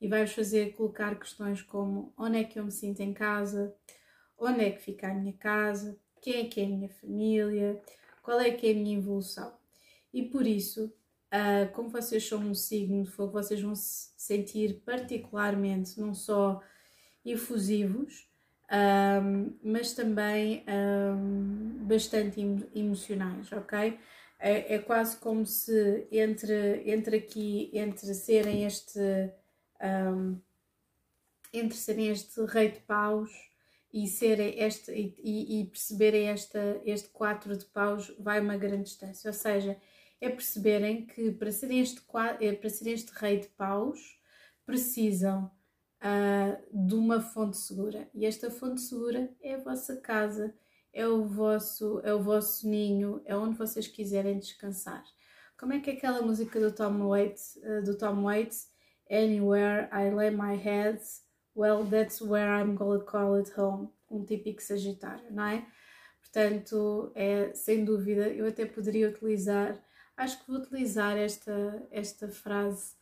e 0.00 0.06
vai-vos 0.06 0.32
fazer 0.32 0.76
colocar 0.76 1.18
questões 1.18 1.60
como 1.60 2.12
onde 2.16 2.38
é 2.38 2.44
que 2.44 2.56
eu 2.56 2.64
me 2.64 2.70
sinto 2.70 3.00
em 3.00 3.12
casa, 3.12 3.74
onde 4.38 4.60
é 4.60 4.70
que 4.70 4.80
fica 4.80 5.10
a 5.10 5.14
minha 5.14 5.32
casa, 5.32 5.98
quem 6.22 6.42
é 6.42 6.44
que 6.44 6.60
é 6.60 6.66
a 6.66 6.68
minha 6.68 6.88
família, 6.88 7.82
qual 8.22 8.38
é 8.38 8.52
que 8.52 8.68
é 8.68 8.70
a 8.70 8.74
minha 8.74 8.96
evolução. 8.96 9.52
E 10.14 10.22
por 10.22 10.46
isso, 10.46 10.84
uh, 11.34 11.72
como 11.72 11.88
vocês 11.88 12.28
são 12.28 12.38
um 12.38 12.54
signo 12.54 13.02
de 13.02 13.10
fogo, 13.10 13.32
vocês 13.32 13.60
vão 13.60 13.74
se 13.74 14.12
sentir 14.16 14.82
particularmente 14.84 16.00
não 16.00 16.14
só 16.14 16.62
efusivos, 17.32 18.28
um, 18.70 19.56
mas 19.62 19.92
também 19.92 20.64
um, 20.68 21.86
bastante 21.86 22.40
emocionais, 22.74 23.50
ok? 23.52 23.98
É, 24.38 24.74
é, 24.74 24.78
quase 24.78 25.16
como 25.16 25.44
se 25.44 26.06
entre, 26.12 26.82
entre 26.86 27.16
aqui, 27.16 27.70
entre 27.74 28.14
serem 28.14 28.64
este 28.64 29.00
um, 29.82 30.38
entre 31.52 31.76
serem 31.76 32.08
este 32.08 32.40
rei 32.44 32.70
de 32.70 32.80
paus 32.80 33.30
e 33.92 34.06
serem 34.06 34.60
este 34.60 34.92
e, 34.92 35.60
e 35.60 35.64
perceberem 35.66 36.28
esta, 36.28 36.80
este 36.84 37.08
quatro 37.08 37.56
de 37.56 37.64
paus 37.64 38.14
vai 38.18 38.38
uma 38.40 38.56
grande 38.56 38.84
distância, 38.84 39.28
ou 39.28 39.34
seja, 39.34 39.76
é 40.20 40.28
perceberem 40.28 41.06
que 41.06 41.32
para 41.32 41.50
serem 41.50 41.80
este, 41.80 42.00
eh, 42.40 42.52
para 42.52 42.70
serem 42.70 42.94
este 42.94 43.12
rei 43.12 43.38
de 43.40 43.48
paus 43.48 44.18
precisam 44.66 45.50
uh, 46.02 46.86
de 46.86 46.94
uma 46.94 47.20
fonte 47.20 47.56
segura. 47.56 48.08
E 48.14 48.26
esta 48.26 48.50
fonte 48.50 48.80
segura 48.80 49.30
é 49.40 49.54
a 49.54 49.58
vossa 49.58 49.96
casa, 49.96 50.54
é 50.92 51.06
o 51.06 51.24
vosso, 51.24 52.00
é 52.04 52.12
o 52.12 52.22
vosso 52.22 52.68
ninho, 52.68 53.20
é 53.24 53.36
onde 53.36 53.56
vocês 53.56 53.86
quiserem 53.86 54.38
descansar. 54.38 55.04
Como 55.58 55.72
é 55.72 55.80
que 55.80 55.90
é 55.90 55.92
aquela 55.94 56.22
música 56.22 56.60
do 56.60 56.72
Tom 56.72 57.08
Waits, 57.08 57.56
uh, 57.56 57.82
do 57.84 57.96
Tom 57.96 58.24
Waits, 58.24 58.68
Anywhere 59.10 59.88
I 59.90 60.10
lay 60.10 60.30
my 60.30 60.54
head, 60.54 61.00
well, 61.54 61.82
that's 61.82 62.20
where 62.20 62.50
I'm 62.50 62.74
gonna 62.74 63.00
call 63.00 63.36
it 63.36 63.50
home. 63.56 63.88
Um 64.10 64.24
típico 64.24 64.62
Sagitário, 64.62 65.32
não 65.32 65.46
é? 65.46 65.66
Portanto, 66.20 67.10
é 67.14 67.52
sem 67.54 67.84
dúvida, 67.84 68.28
eu 68.28 68.46
até 68.46 68.66
poderia 68.66 69.08
utilizar, 69.08 69.82
acho 70.16 70.38
que 70.40 70.50
vou 70.50 70.60
utilizar 70.60 71.16
esta, 71.16 71.86
esta 71.90 72.28
frase 72.28 72.94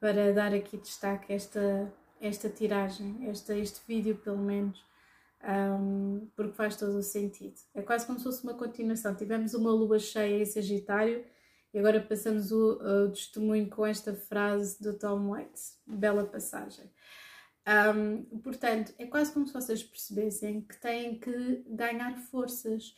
para 0.00 0.32
dar 0.32 0.52
aqui 0.52 0.76
destaque 0.78 1.32
a 1.32 1.36
esta, 1.36 1.94
esta 2.22 2.48
tiragem, 2.48 3.28
esta, 3.28 3.54
este 3.58 3.80
vídeo 3.86 4.16
pelo 4.16 4.38
menos, 4.38 4.82
um, 5.42 6.28
porque 6.36 6.52
faz 6.52 6.76
todo 6.76 6.96
o 6.96 7.02
sentido. 7.02 7.56
É 7.74 7.82
quase 7.82 8.06
como 8.06 8.18
se 8.18 8.24
fosse 8.24 8.44
uma 8.44 8.54
continuação. 8.54 9.14
Tivemos 9.14 9.54
uma 9.54 9.72
lua 9.72 9.98
cheia 9.98 10.40
em 10.40 10.46
Sagitário 10.46 11.24
e 11.74 11.78
agora 11.78 12.00
passamos 12.00 12.52
o, 12.52 12.78
o 12.80 13.10
testemunho 13.10 13.68
com 13.68 13.84
esta 13.84 14.14
frase 14.14 14.80
do 14.80 14.94
Tom 14.94 15.30
Waits. 15.30 15.78
Bela 15.84 16.24
passagem. 16.24 16.88
Um, 17.66 18.22
portanto, 18.38 18.94
é 18.98 19.06
quase 19.06 19.32
como 19.32 19.46
se 19.46 19.52
vocês 19.52 19.82
percebessem 19.82 20.60
que 20.60 20.80
têm 20.80 21.18
que 21.18 21.64
ganhar 21.66 22.16
forças. 22.30 22.94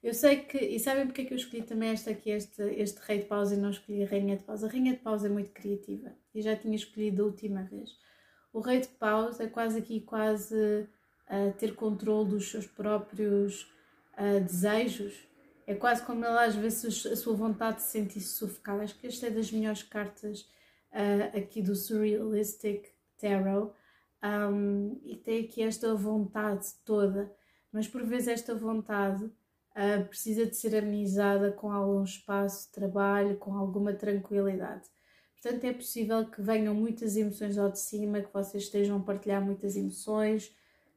Eu 0.00 0.14
sei 0.14 0.36
que, 0.36 0.56
e 0.56 0.78
sabem 0.78 1.06
porque 1.06 1.22
é 1.22 1.24
que 1.24 1.34
eu 1.34 1.38
escolhi 1.38 1.62
também 1.64 1.90
esta 1.90 2.10
aqui, 2.10 2.30
este, 2.30 2.62
este 2.62 3.00
rei 3.00 3.18
de 3.18 3.24
pausa 3.24 3.56
e 3.56 3.58
não 3.58 3.70
escolhi 3.70 4.04
a 4.04 4.06
rainha 4.06 4.36
de 4.36 4.44
pausa? 4.44 4.68
A 4.68 4.70
rainha 4.70 4.92
de 4.92 5.00
pausa 5.00 5.26
é 5.26 5.30
muito 5.30 5.50
criativa 5.50 6.12
e 6.32 6.40
já 6.40 6.54
tinha 6.54 6.76
escolhido 6.76 7.22
a 7.22 7.26
última 7.26 7.64
vez. 7.64 7.90
O 8.58 8.60
rei 8.60 8.80
de 8.80 8.88
paus 8.88 9.38
é 9.38 9.46
quase 9.46 9.78
aqui, 9.78 10.00
quase 10.00 10.88
uh, 11.30 11.52
ter 11.58 11.76
controle 11.76 12.30
dos 12.30 12.50
seus 12.50 12.66
próprios 12.66 13.72
uh, 14.18 14.40
desejos. 14.40 15.14
É 15.64 15.76
quase 15.76 16.02
como 16.02 16.24
ele 16.24 16.38
às 16.38 16.56
vezes 16.56 17.06
a 17.06 17.14
sua 17.14 17.36
vontade 17.36 17.76
de 17.76 17.82
sentir-se 17.84 18.34
sufocada. 18.34 18.82
Acho 18.82 18.98
que 18.98 19.06
esta 19.06 19.28
é 19.28 19.30
das 19.30 19.52
melhores 19.52 19.84
cartas 19.84 20.40
uh, 20.90 21.38
aqui 21.38 21.62
do 21.62 21.76
Surrealistic 21.76 22.88
Tarot. 23.16 23.72
Um, 24.24 25.00
e 25.04 25.14
tem 25.14 25.44
aqui 25.44 25.62
esta 25.62 25.94
vontade 25.94 26.66
toda, 26.84 27.32
mas 27.70 27.86
por 27.86 28.04
vezes 28.04 28.26
esta 28.26 28.56
vontade 28.56 29.22
uh, 29.22 30.04
precisa 30.08 30.44
de 30.44 30.56
ser 30.56 30.74
amenizada 30.76 31.52
com 31.52 31.70
algum 31.70 32.02
espaço 32.02 32.66
de 32.66 32.72
trabalho, 32.72 33.36
com 33.36 33.54
alguma 33.54 33.92
tranquilidade. 33.92 34.88
Portanto, 35.40 35.64
é 35.64 35.72
possível 35.72 36.26
que 36.26 36.42
venham 36.42 36.74
muitas 36.74 37.16
emoções 37.16 37.56
ao 37.56 37.70
de 37.70 37.78
cima, 37.78 38.20
que 38.20 38.32
vocês 38.32 38.64
estejam 38.64 38.98
a 38.98 39.00
partilhar 39.00 39.44
muitas 39.44 39.76
emoções, 39.76 40.48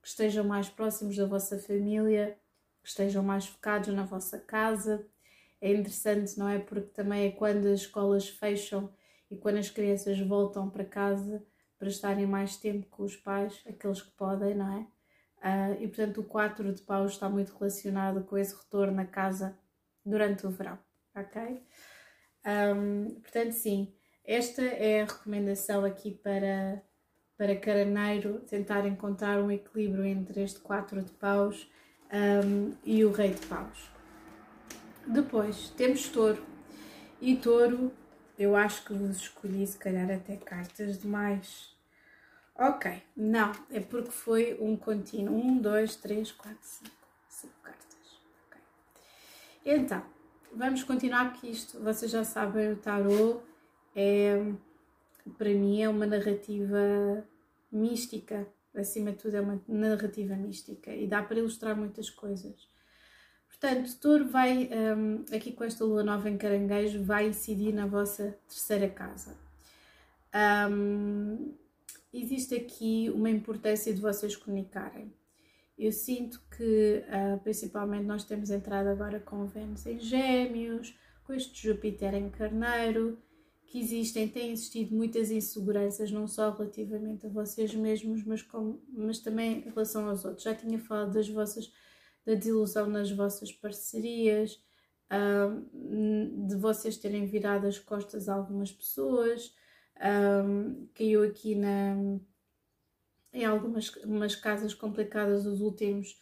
que 0.01 0.08
estejam 0.08 0.43
mais 0.43 0.67
próximos 0.67 1.15
da 1.15 1.25
vossa 1.25 1.60
família, 1.60 2.38
que 2.82 2.89
estejam 2.89 3.23
mais 3.23 3.45
focados 3.45 3.93
na 3.93 4.04
vossa 4.04 4.39
casa. 4.39 5.06
É 5.62 5.71
interessante, 5.71 6.39
não 6.39 6.49
é? 6.49 6.58
Porque 6.58 6.89
também 6.89 7.27
é 7.27 7.32
quando 7.32 7.67
as 7.67 7.82
escolas 7.82 8.27
fecham 8.27 8.91
e 9.30 9.38
quando 9.38 9.58
as 9.58 9.69
crianças 9.69 10.19
voltam 10.19 10.69
para 10.69 10.86
casa 10.86 11.45
para 11.82 11.89
estarem 11.89 12.27
mais 12.27 12.58
tempo 12.58 12.86
com 12.91 13.01
os 13.01 13.15
pais, 13.15 13.60
aqueles 13.67 14.04
que 14.04 14.12
podem, 14.12 14.54
não 14.54 14.71
é? 14.71 14.82
Uh, 15.43 15.82
e 15.82 15.88
portanto, 15.88 16.21
o 16.21 16.23
4 16.23 16.71
de 16.71 16.82
paus 16.84 17.13
está 17.13 17.27
muito 17.27 17.58
relacionado 17.58 18.23
com 18.23 18.38
esse 18.38 18.56
retorno 18.56 19.01
à 19.01 19.06
casa 19.06 19.58
durante 20.06 20.45
o 20.45 20.51
verão, 20.51 20.77
ok? 21.15 21.63
Um, 22.45 23.19
portanto, 23.21 23.54
sim, 23.54 23.91
esta 24.32 24.62
é 24.62 25.02
a 25.02 25.06
recomendação 25.06 25.84
aqui 25.84 26.12
para, 26.12 26.82
para 27.38 27.54
Caraneiro 27.58 28.39
tentar 28.48 28.88
encontrar 28.88 29.38
um 29.41 29.52
equilíbrio 29.52 30.06
entre 30.06 30.41
este 30.41 30.62
4 30.62 31.02
de 31.02 31.12
paus 31.12 31.70
um, 32.46 32.72
e 32.86 33.04
o 33.04 33.12
rei 33.12 33.34
de 33.34 33.46
paus. 33.48 33.91
Depois 35.06 35.72
temos 35.72 36.08
touro. 36.08 36.41
E 37.20 37.36
touro, 37.36 37.91
eu 38.39 38.56
acho 38.56 38.86
que 38.86 38.94
vos 38.94 39.17
escolhi 39.17 39.67
se 39.67 39.78
calhar 39.78 40.10
até 40.10 40.38
cartas 40.38 40.98
demais. 40.98 41.76
Ok, 42.56 43.04
não, 43.17 43.52
é 43.70 43.82
porque 43.82 44.12
foi 44.12 44.58
um 44.62 44.78
contínuo. 44.78 45.36
Um, 45.36 45.58
dois, 45.58 45.98
três, 45.98 46.32
quatro, 46.32 46.58
cinco. 46.62 46.96
Cinco 47.28 47.54
cartas. 47.62 48.20
Ok. 48.48 48.62
Então, 49.65 50.02
vamos 50.56 50.84
continuar 50.84 51.32
porque 51.32 51.48
isto, 51.48 51.82
vocês 51.82 52.10
já 52.10 52.24
sabem, 52.24 52.72
o 52.72 52.78
tarot 52.78 53.51
é, 53.95 54.54
para 55.38 55.49
mim, 55.49 55.82
é 55.82 55.89
uma 55.89 56.06
narrativa 56.06 57.25
mística. 57.71 58.47
Acima 58.73 59.12
de 59.12 59.17
tudo, 59.17 59.36
é 59.36 59.41
uma 59.41 59.62
narrativa 59.67 60.34
mística 60.36 60.95
e 60.95 61.06
dá 61.06 61.21
para 61.21 61.39
ilustrar 61.39 61.75
muitas 61.75 62.10
coisas. 62.10 62.69
Portanto, 63.47 63.95
Touro 63.99 64.27
vai, 64.27 64.69
um, 64.97 65.25
aqui 65.36 65.51
com 65.51 65.63
esta 65.63 65.86
lua 65.86 66.04
nova 66.04 66.30
em 66.30 66.38
caranguejo, 66.38 67.04
vai 67.04 67.27
incidir 67.27 67.73
na 67.73 67.86
vossa 67.86 68.36
terceira 68.47 68.89
casa. 68.89 69.38
Um, 70.71 71.54
existe 72.13 72.56
aqui 72.56 73.12
uma 73.13 73.30
importância 73.30 73.93
de 73.93 74.01
vocês 74.01 74.36
comunicarem. 74.36 75.13
Eu 75.77 75.91
sinto 75.91 76.41
que, 76.58 77.04
uh, 77.08 77.39
principalmente, 77.41 78.06
nós 78.06 78.23
temos 78.23 78.49
entrado 78.49 78.88
agora 78.88 79.19
com 79.19 79.45
Vênus 79.45 79.86
em 79.86 79.99
Gêmeos, 79.99 80.97
com 81.23 81.34
este 81.34 81.67
Júpiter 81.67 82.13
em 82.15 82.30
Carneiro, 82.30 83.19
que 83.72 83.80
existem, 83.80 84.28
têm 84.28 84.52
existido 84.52 84.94
muitas 84.94 85.32
inseguranças, 85.32 86.12
não 86.12 86.28
só 86.28 86.52
relativamente 86.52 87.26
a 87.26 87.30
vocês 87.30 87.74
mesmos, 87.74 88.22
mas, 88.26 88.42
com, 88.42 88.82
mas 88.90 89.20
também 89.20 89.60
em 89.60 89.70
relação 89.70 90.10
aos 90.10 90.26
outros. 90.26 90.44
Já 90.44 90.54
tinha 90.54 90.78
falado 90.78 91.14
das 91.14 91.30
vossas, 91.30 91.72
da 92.26 92.34
desilusão 92.34 92.88
nas 92.88 93.10
vossas 93.10 93.50
parcerias, 93.50 94.62
de 96.48 96.56
vocês 96.58 96.98
terem 96.98 97.26
virado 97.26 97.66
as 97.66 97.80
costas 97.80 98.28
a 98.28 98.34
algumas 98.34 98.74
pessoas, 98.74 99.56
caiu 100.94 101.24
aqui 101.24 101.56
na, 101.56 101.96
em 103.32 103.46
algumas 103.46 103.88
umas 104.04 104.36
casas 104.36 104.74
complicadas 104.74 105.46
os 105.46 105.62
últimos, 105.62 106.20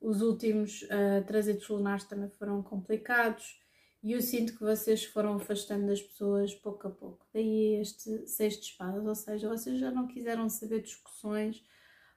os 0.00 0.22
últimos 0.22 0.80
uh, 0.84 1.22
trânsitos 1.26 1.68
lunares 1.68 2.04
também 2.04 2.30
foram 2.30 2.62
complicados. 2.62 3.65
E 4.06 4.12
eu 4.12 4.22
sinto 4.22 4.52
que 4.52 4.62
vocês 4.62 5.04
foram 5.04 5.34
afastando 5.34 5.88
das 5.88 6.00
pessoas 6.00 6.54
pouco 6.54 6.86
a 6.86 6.90
pouco. 6.92 7.26
Daí 7.34 7.74
este 7.80 8.24
seis 8.28 8.54
de 8.54 8.66
espadas, 8.66 9.04
ou 9.04 9.14
seja, 9.16 9.48
vocês 9.48 9.80
já 9.80 9.90
não 9.90 10.06
quiseram 10.06 10.48
saber 10.48 10.80
discussões, 10.80 11.60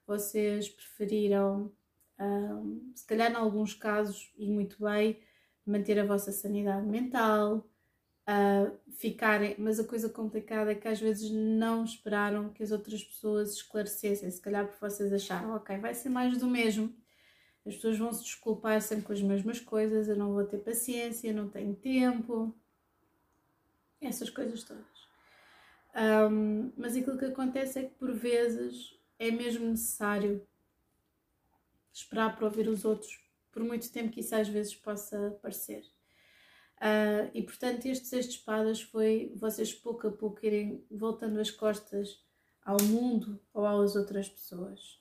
vocês 0.05 0.69
preferiram, 0.69 1.71
um, 2.19 2.91
se 2.93 3.03
calhar 3.07 3.31
em 3.31 3.35
alguns 3.35 3.73
casos, 3.73 4.31
e 4.37 4.51
muito 4.51 4.77
bem, 4.83 5.19
manter 5.65 5.97
a 5.97 6.05
vossa 6.05 6.31
sanidade 6.31 6.85
mental, 6.85 7.67
uh, 8.27 8.77
ficarem. 8.91 9.55
Mas 9.57 9.79
a 9.79 9.83
coisa 9.83 10.09
complicada 10.09 10.73
é 10.73 10.75
que 10.75 10.87
às 10.87 10.99
vezes 10.99 11.31
não 11.31 11.83
esperaram 11.83 12.53
que 12.53 12.61
as 12.61 12.71
outras 12.71 13.03
pessoas 13.03 13.53
esclarecessem, 13.53 14.29
se 14.29 14.39
calhar 14.39 14.67
porque 14.67 14.79
vocês 14.79 15.11
acharam, 15.11 15.55
ok, 15.55 15.75
vai 15.79 15.95
ser 15.95 16.09
mais 16.09 16.37
do 16.37 16.45
mesmo 16.45 16.93
as 17.65 17.75
pessoas 17.75 17.97
vão 17.97 18.11
se 18.13 18.23
desculpar 18.23 18.81
sempre 18.81 19.05
com 19.05 19.13
as 19.13 19.21
mesmas 19.21 19.59
coisas, 19.59 20.07
eu 20.07 20.15
não 20.15 20.33
vou 20.33 20.45
ter 20.45 20.59
paciência, 20.59 21.33
não 21.33 21.49
tenho 21.49 21.75
tempo, 21.75 22.55
essas 24.01 24.29
coisas 24.29 24.63
todas. 24.63 24.85
Um, 25.95 26.71
mas 26.77 26.95
aquilo 26.95 27.17
que 27.17 27.25
acontece 27.25 27.79
é 27.79 27.83
que 27.83 27.95
por 27.95 28.13
vezes 28.13 28.97
é 29.17 29.31
mesmo 29.31 29.67
necessário 29.67 30.47
esperar 31.91 32.35
para 32.35 32.45
ouvir 32.45 32.67
os 32.67 32.85
outros, 32.85 33.19
por 33.51 33.63
muito 33.63 33.91
tempo 33.91 34.11
que 34.11 34.21
isso 34.21 34.35
às 34.35 34.47
vezes 34.47 34.75
possa 34.75 35.37
parecer. 35.41 35.83
Uh, 36.77 37.29
e 37.33 37.43
portanto, 37.43 37.85
este 37.85 38.07
Seis 38.07 38.25
de 38.25 38.35
Espadas 38.35 38.81
foi 38.81 39.33
vocês 39.35 39.73
pouco 39.73 40.07
a 40.07 40.11
pouco 40.11 40.45
irem 40.45 40.85
voltando 40.89 41.39
as 41.39 41.51
costas 41.51 42.23
ao 42.63 42.81
mundo 42.83 43.39
ou 43.53 43.65
às 43.65 43.95
outras 43.95 44.29
pessoas. 44.29 44.98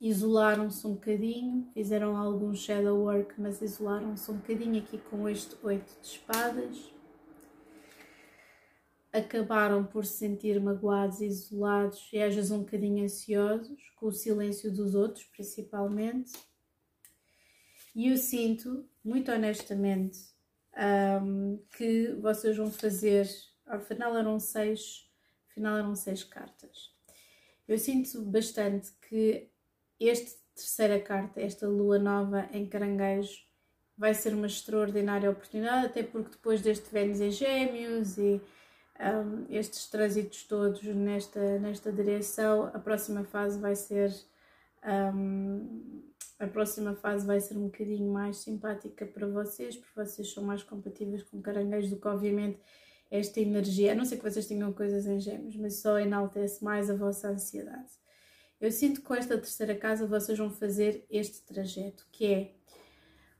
Isolaram-se 0.00 0.86
um 0.86 0.94
bocadinho, 0.94 1.68
fizeram 1.74 2.16
algum 2.16 2.54
shadow 2.54 2.98
work, 3.00 3.38
mas 3.38 3.60
isolaram-se 3.60 4.30
um 4.30 4.36
bocadinho 4.36 4.82
aqui 4.82 4.96
com 4.96 5.28
este 5.28 5.54
oito 5.62 6.00
de 6.00 6.06
espadas. 6.06 6.90
Acabaram 9.12 9.84
por 9.84 10.06
se 10.06 10.14
sentir 10.14 10.58
magoados, 10.58 11.20
isolados 11.20 12.08
e 12.12 12.22
às 12.22 12.34
vezes 12.34 12.50
um 12.50 12.60
bocadinho 12.60 13.04
ansiosos, 13.04 13.78
com 13.96 14.06
o 14.06 14.12
silêncio 14.12 14.72
dos 14.72 14.94
outros, 14.94 15.24
principalmente. 15.24 16.32
E 17.94 18.08
eu 18.08 18.16
sinto, 18.16 18.88
muito 19.04 19.30
honestamente, 19.30 20.18
um, 21.22 21.58
que 21.76 22.14
vocês 22.14 22.56
vão 22.56 22.70
fazer. 22.70 23.28
Afinal 23.66 24.16
eram 24.16 24.40
seis, 24.40 25.10
afinal 25.50 25.76
eram 25.76 25.94
seis 25.94 26.24
cartas. 26.24 26.94
Eu 27.68 27.78
sinto 27.78 28.22
bastante 28.22 28.92
que 29.08 29.50
esta 30.08 30.38
terceira 30.54 31.00
carta, 31.00 31.40
esta 31.40 31.66
lua 31.68 31.98
nova 31.98 32.48
em 32.52 32.66
caranguejo, 32.66 33.38
vai 33.96 34.14
ser 34.14 34.32
uma 34.32 34.46
extraordinária 34.46 35.30
oportunidade, 35.30 35.86
até 35.86 36.02
porque 36.02 36.30
depois 36.30 36.62
deste 36.62 36.90
Vênus 36.90 37.20
em 37.20 37.30
Gêmeos 37.30 38.16
e 38.16 38.40
um, 38.98 39.46
estes 39.50 39.88
trânsitos 39.88 40.44
todos 40.44 40.82
nesta, 40.82 41.58
nesta 41.58 41.92
direção, 41.92 42.70
a 42.72 42.78
próxima 42.78 43.24
fase 43.24 43.58
vai 43.58 43.76
ser 43.76 44.10
um, 45.14 46.02
a 46.38 46.46
próxima 46.46 46.94
fase 46.94 47.26
vai 47.26 47.38
ser 47.38 47.58
um 47.58 47.66
bocadinho 47.66 48.10
mais 48.10 48.38
simpática 48.38 49.04
para 49.04 49.26
vocês, 49.26 49.76
porque 49.76 49.92
vocês 49.94 50.32
são 50.32 50.42
mais 50.42 50.62
compatíveis 50.62 51.22
com 51.22 51.42
caranguejos 51.42 51.90
do 51.90 51.96
que 52.00 52.08
obviamente 52.08 52.58
esta 53.10 53.40
energia, 53.40 53.92
a 53.92 53.94
não 53.94 54.06
ser 54.06 54.16
que 54.16 54.22
vocês 54.22 54.46
tenham 54.46 54.72
coisas 54.72 55.06
em 55.06 55.20
gêmeos, 55.20 55.56
mas 55.56 55.80
só 55.80 55.98
enaltece 55.98 56.64
mais 56.64 56.88
a 56.88 56.94
vossa 56.94 57.28
ansiedade. 57.28 57.99
Eu 58.60 58.70
sinto 58.70 59.00
que 59.00 59.06
com 59.06 59.14
esta 59.14 59.38
terceira 59.38 59.74
casa 59.74 60.06
vocês 60.06 60.36
vão 60.36 60.50
fazer 60.50 61.06
este 61.08 61.40
trajeto, 61.42 62.06
que 62.12 62.26
é 62.26 62.52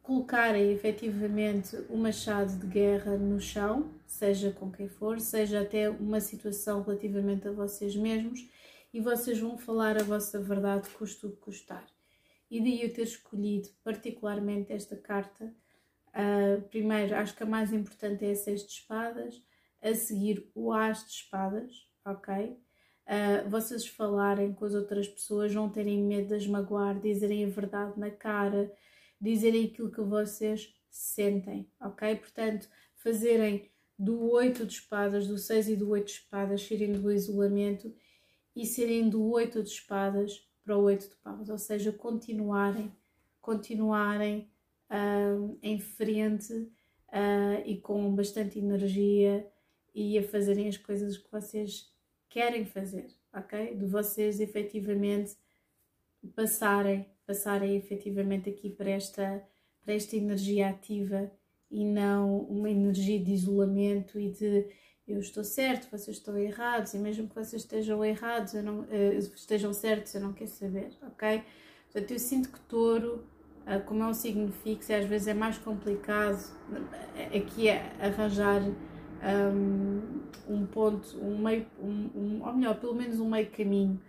colocarem 0.03 0.73
efetivamente 0.73 1.77
o 1.91 1.97
machado 1.97 2.59
de 2.59 2.67
guerra 2.67 3.19
no 3.19 3.39
chão, 3.39 3.95
seja 4.07 4.51
com 4.51 4.73
quem 4.73 4.89
for, 4.89 5.21
seja 5.21 5.61
até 5.61 5.91
uma 5.91 6.21
situação 6.21 6.83
relativamente 6.83 7.47
a 7.47 7.53
vocês 7.53 7.95
mesmos, 7.95 8.49
e 8.95 9.01
vocês 9.01 9.39
vão 9.39 9.59
falar 9.59 9.99
a 9.99 10.03
vossa 10.03 10.41
verdade, 10.41 10.89
custo 10.91 11.29
o 11.29 11.33
que 11.33 11.37
custar. 11.37 11.87
E 12.51 12.59
daí 12.59 12.83
eu 12.83 12.93
ter 12.93 13.03
escolhido 13.03 13.69
particularmente 13.85 14.73
esta 14.73 14.97
carta. 14.97 15.55
Uh, 16.09 16.63
primeiro, 16.63 17.15
acho 17.15 17.37
que 17.37 17.43
a 17.43 17.47
mais 17.47 17.73
importante 17.73 18.25
é 18.25 18.33
a 18.33 18.35
Seis 18.35 18.67
de 18.67 18.73
Espadas, 18.73 19.41
a 19.83 19.95
seguir 19.95 20.51
o 20.55 20.73
As 20.73 21.05
de 21.05 21.13
Espadas, 21.13 21.87
ok? 22.05 22.59
Uh, 23.07 23.49
vocês 23.49 23.87
falarem 23.87 24.53
com 24.53 24.65
as 24.65 24.75
outras 24.75 25.09
pessoas, 25.09 25.55
não 25.55 25.69
terem 25.69 26.03
medo 26.03 26.29
de 26.29 26.35
as 26.35 26.47
magoar, 26.47 27.01
dizerem 27.01 27.45
a 27.45 27.49
verdade 27.49 27.99
na 27.99 28.11
cara, 28.11 28.73
dizerem 29.21 29.67
aquilo 29.67 29.91
que 29.91 30.01
vocês 30.01 30.73
sentem, 30.89 31.69
ok? 31.81 32.17
Portanto, 32.17 32.69
fazerem 32.97 33.71
do 33.99 34.31
8 34.31 34.65
de 34.65 34.75
espadas, 34.75 35.27
do 35.27 35.37
6 35.37 35.69
e 35.69 35.77
do 35.77 35.91
8 35.91 36.07
de 36.07 36.13
espadas, 36.13 36.63
serem 36.63 36.93
do 36.93 37.13
isolamento 37.13 37.93
e 38.55 38.65
serem 38.65 39.09
do 39.09 39.31
8 39.31 39.63
de 39.63 39.69
espadas 39.69 40.49
para 40.65 40.77
o 40.77 40.83
8 40.85 41.09
de 41.09 41.17
paus, 41.17 41.49
ou 41.49 41.59
seja, 41.59 41.93
continuarem, 41.93 42.93
continuarem 43.41 44.51
uh, 44.91 45.59
em 45.63 45.79
frente 45.79 46.53
uh, 46.53 47.63
e 47.65 47.79
com 47.81 48.15
bastante 48.15 48.59
energia 48.59 49.47
e 49.95 50.19
a 50.19 50.23
fazerem 50.23 50.69
as 50.69 50.77
coisas 50.77 51.19
que 51.19 51.31
vocês 51.31 51.93
querem 52.31 52.65
fazer, 52.65 53.11
ok? 53.35 53.75
De 53.75 53.85
vocês 53.85 54.41
efetivamente 54.41 55.37
passarem, 56.35 57.05
passarem 57.27 57.77
efetivamente 57.77 58.49
aqui 58.49 58.71
para 58.71 58.91
esta, 58.91 59.45
para 59.85 59.95
esta 59.95 60.17
energia 60.17 60.71
ativa 60.71 61.31
e 61.71 61.85
não 61.85 62.39
uma 62.43 62.71
energia 62.71 63.23
de 63.23 63.33
isolamento 63.33 64.19
e 64.19 64.31
de 64.31 64.67
eu 65.07 65.19
estou 65.19 65.43
certo, 65.43 65.91
vocês 65.91 66.19
estão 66.19 66.39
errados, 66.39 66.95
e 66.95 66.99
mesmo 66.99 67.29
que 67.29 67.35
vocês 67.35 67.63
estejam 67.63 68.05
errados, 68.05 68.55
eu 68.55 68.63
não, 68.63 68.83
uh, 68.83 69.19
estejam 69.19 69.73
certos, 69.73 70.15
eu 70.15 70.21
não 70.21 70.33
quero 70.33 70.51
saber, 70.51 70.93
ok? 71.03 71.43
Portanto, 71.91 72.13
eu 72.13 72.19
sinto 72.21 72.49
que 72.49 72.61
touro, 72.61 73.25
uh, 73.67 73.85
como 73.87 74.05
é 74.05 74.07
um 74.07 74.15
signo 74.15 74.53
fixo, 74.53 74.93
às 74.93 75.05
vezes 75.07 75.27
é 75.27 75.35
mais 75.35 75.59
complicado 75.59 76.39
aqui 77.35 77.69
é 77.69 77.93
arranjar 77.99 78.63
um, 80.49 80.67
ponto, 80.67 81.19
um 81.19 81.39
meio, 81.39 81.67
um, 81.79 82.11
um, 82.15 82.43
ou 82.47 82.53
melhor, 82.55 82.79
pelo 82.81 82.95
menos 82.95 83.21
um 83.21 83.29
meio 83.29 83.51
caminho. 83.51 84.01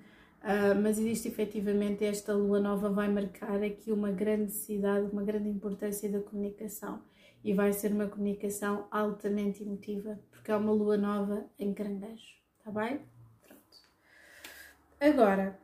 Uh, 0.41 0.74
mas 0.82 0.97
existe 0.97 1.28
efetivamente 1.28 2.04
esta 2.04 2.34
lua 2.34 2.60
nova 2.60 2.89
vai 2.89 3.08
marcar 3.08 3.62
aqui 3.62 3.91
uma 3.91 4.12
grande 4.12 4.43
necessidade, 4.43 5.08
uma 5.12 5.24
grande 5.24 5.47
importância 5.47 6.10
da 6.10 6.19
comunicação 6.19 7.00
e 7.43 7.54
vai 7.54 7.71
ser 7.74 7.91
uma 7.91 8.08
comunicação 8.08 8.88
altamente 8.89 9.62
emotiva, 9.62 10.19
porque 10.32 10.52
é 10.52 10.56
uma 10.56 10.71
lua 10.71 10.97
nova 10.97 11.45
em 11.60 11.74
caranguejo, 11.74 12.36
tá 12.63 12.71
bem? 12.71 13.02
Pronto. 13.45 13.62
Agora, 15.00 15.60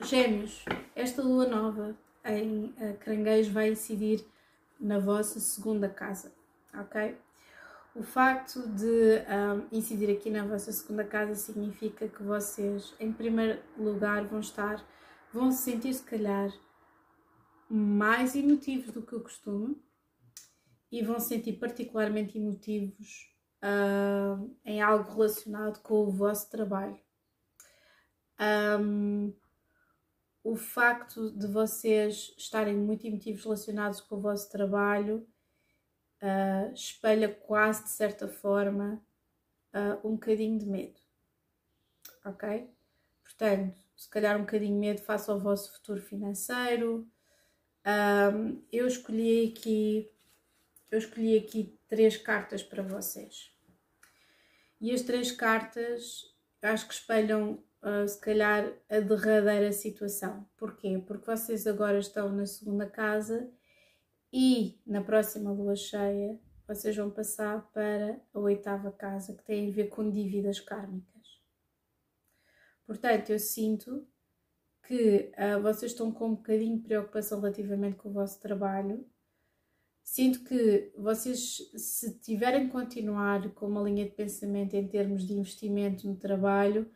Gêmeos, 0.00 0.64
esta 0.96 1.22
lua 1.22 1.46
nova 1.46 1.96
em 2.24 2.64
uh, 2.64 2.96
caranguejo 2.98 3.52
vai 3.52 3.70
incidir 3.70 4.24
na 4.80 4.98
vossa 4.98 5.38
segunda 5.38 5.88
casa, 5.88 6.32
ok? 6.74 7.16
O 7.94 8.02
facto 8.02 8.66
de 8.68 9.18
um, 9.20 9.68
incidir 9.70 10.10
aqui 10.10 10.30
na 10.30 10.46
vossa 10.46 10.72
segunda 10.72 11.04
casa 11.04 11.34
significa 11.34 12.08
que 12.08 12.22
vocês, 12.22 12.94
em 12.98 13.12
primeiro 13.12 13.62
lugar, 13.76 14.24
vão 14.24 14.40
estar, 14.40 14.82
vão 15.30 15.52
se 15.52 15.70
sentir, 15.70 15.92
se 15.92 16.02
calhar, 16.02 16.50
mais 17.68 18.34
emotivos 18.34 18.92
do 18.92 19.02
que 19.02 19.14
o 19.14 19.20
costume 19.20 19.76
e 20.90 21.02
vão 21.02 21.20
se 21.20 21.28
sentir 21.28 21.54
particularmente 21.54 22.38
emotivos 22.38 23.30
uh, 23.62 24.56
em 24.64 24.80
algo 24.80 25.10
relacionado 25.12 25.80
com 25.80 26.06
o 26.06 26.10
vosso 26.10 26.50
trabalho. 26.50 26.98
Um, 28.80 29.34
o 30.42 30.56
facto 30.56 31.30
de 31.30 31.46
vocês 31.46 32.34
estarem 32.38 32.74
muito 32.74 33.06
emotivos 33.06 33.44
relacionados 33.44 34.00
com 34.00 34.16
o 34.16 34.20
vosso 34.20 34.50
trabalho 34.50 35.26
uh, 36.22 36.72
espelha 36.72 37.28
quase 37.28 37.84
de 37.84 37.90
certa 37.90 38.28
forma 38.28 39.02
uh, 39.74 40.08
um 40.08 40.12
bocadinho 40.12 40.58
de 40.58 40.66
medo. 40.66 41.00
Ok? 42.24 42.70
Portanto, 43.22 43.76
se 43.96 44.08
calhar 44.08 44.36
um 44.36 44.42
bocadinho 44.42 44.74
de 44.74 44.78
medo 44.78 45.00
face 45.02 45.30
ao 45.30 45.38
vosso 45.38 45.72
futuro 45.74 46.00
financeiro. 46.00 47.06
Um, 47.84 48.62
eu 48.70 48.86
escolhi 48.86 49.52
aqui 49.52 50.08
eu 50.92 50.98
escolhi 50.98 51.38
aqui 51.38 51.78
três 51.88 52.18
cartas 52.18 52.62
para 52.62 52.82
vocês. 52.82 53.50
E 54.78 54.92
as 54.92 55.00
três 55.00 55.32
cartas 55.32 56.30
acho 56.60 56.86
que 56.86 56.92
espelham 56.92 57.64
uh, 57.82 58.06
se 58.06 58.20
calhar 58.20 58.70
a 58.90 59.00
derradeira 59.00 59.72
situação. 59.72 60.46
Porquê? 60.56 61.02
Porque 61.06 61.24
vocês 61.24 61.66
agora 61.66 61.98
estão 61.98 62.30
na 62.30 62.44
segunda 62.44 62.86
casa 62.86 63.50
e 64.32 64.80
na 64.86 65.02
próxima 65.02 65.52
lua 65.52 65.76
cheia 65.76 66.40
vocês 66.66 66.96
vão 66.96 67.10
passar 67.10 67.70
para 67.72 68.18
a 68.32 68.38
oitava 68.38 68.90
casa, 68.90 69.34
que 69.34 69.44
tem 69.44 69.68
a 69.68 69.72
ver 69.72 69.88
com 69.88 70.10
dívidas 70.10 70.58
kármicas. 70.58 71.40
Portanto, 72.86 73.30
eu 73.30 73.38
sinto 73.38 74.06
que 74.86 75.32
uh, 75.36 75.60
vocês 75.62 75.92
estão 75.92 76.10
com 76.10 76.28
um 76.28 76.34
bocadinho 76.34 76.76
de 76.76 76.82
preocupação 76.82 77.40
relativamente 77.40 77.96
com 77.96 78.08
o 78.08 78.12
vosso 78.12 78.40
trabalho. 78.40 79.06
Sinto 80.02 80.42
que 80.44 80.92
vocês, 80.96 81.58
se 81.76 82.18
tiverem 82.18 82.66
que 82.66 82.72
continuar 82.72 83.52
com 83.54 83.66
uma 83.66 83.82
linha 83.82 84.04
de 84.04 84.10
pensamento 84.10 84.74
em 84.74 84.88
termos 84.88 85.26
de 85.26 85.34
investimento 85.34 86.08
no 86.08 86.16
trabalho, 86.16 86.90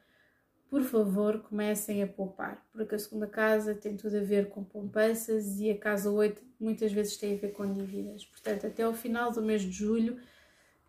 por 0.77 0.85
favor, 0.85 1.39
comecem 1.41 2.03
a 2.03 2.07
poupar, 2.07 2.63
porque 2.71 2.95
a 2.95 2.99
segunda 2.99 3.27
casa 3.27 3.75
tem 3.75 3.97
tudo 3.97 4.19
a 4.19 4.21
ver 4.21 4.51
com 4.51 4.63
poupanças 4.63 5.59
e 5.59 5.71
a 5.71 5.79
casa 5.79 6.11
8 6.11 6.43
muitas 6.61 6.93
vezes 6.93 7.17
tem 7.17 7.35
a 7.35 7.41
ver 7.41 7.53
com 7.53 7.73
dívidas. 7.73 8.27
Portanto, 8.27 8.67
até 8.67 8.83
ao 8.83 8.93
final 8.93 9.33
do 9.33 9.41
mês 9.41 9.63
de 9.63 9.71
julho, 9.71 10.19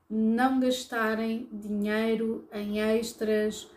não 0.09 0.59
gastarem 0.59 1.47
dinheiro 1.53 2.45
em 2.51 2.81
extras 2.81 3.71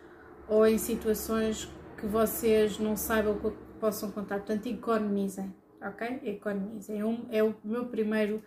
ou 0.49 0.67
em 0.67 0.77
situações 0.77 1.71
que 1.97 2.05
vocês 2.05 2.77
não 2.77 2.97
saibam 2.97 3.39
que 3.39 3.49
possam 3.79 4.11
contar. 4.11 4.39
Portanto, 4.39 4.65
economizem, 4.65 5.55
ok? 5.81 6.19
Economizem. 6.25 6.99
É, 6.99 7.05
um, 7.05 7.25
é 7.31 7.41
o 7.41 7.55
meu 7.63 7.85
primeiro, 7.85 8.43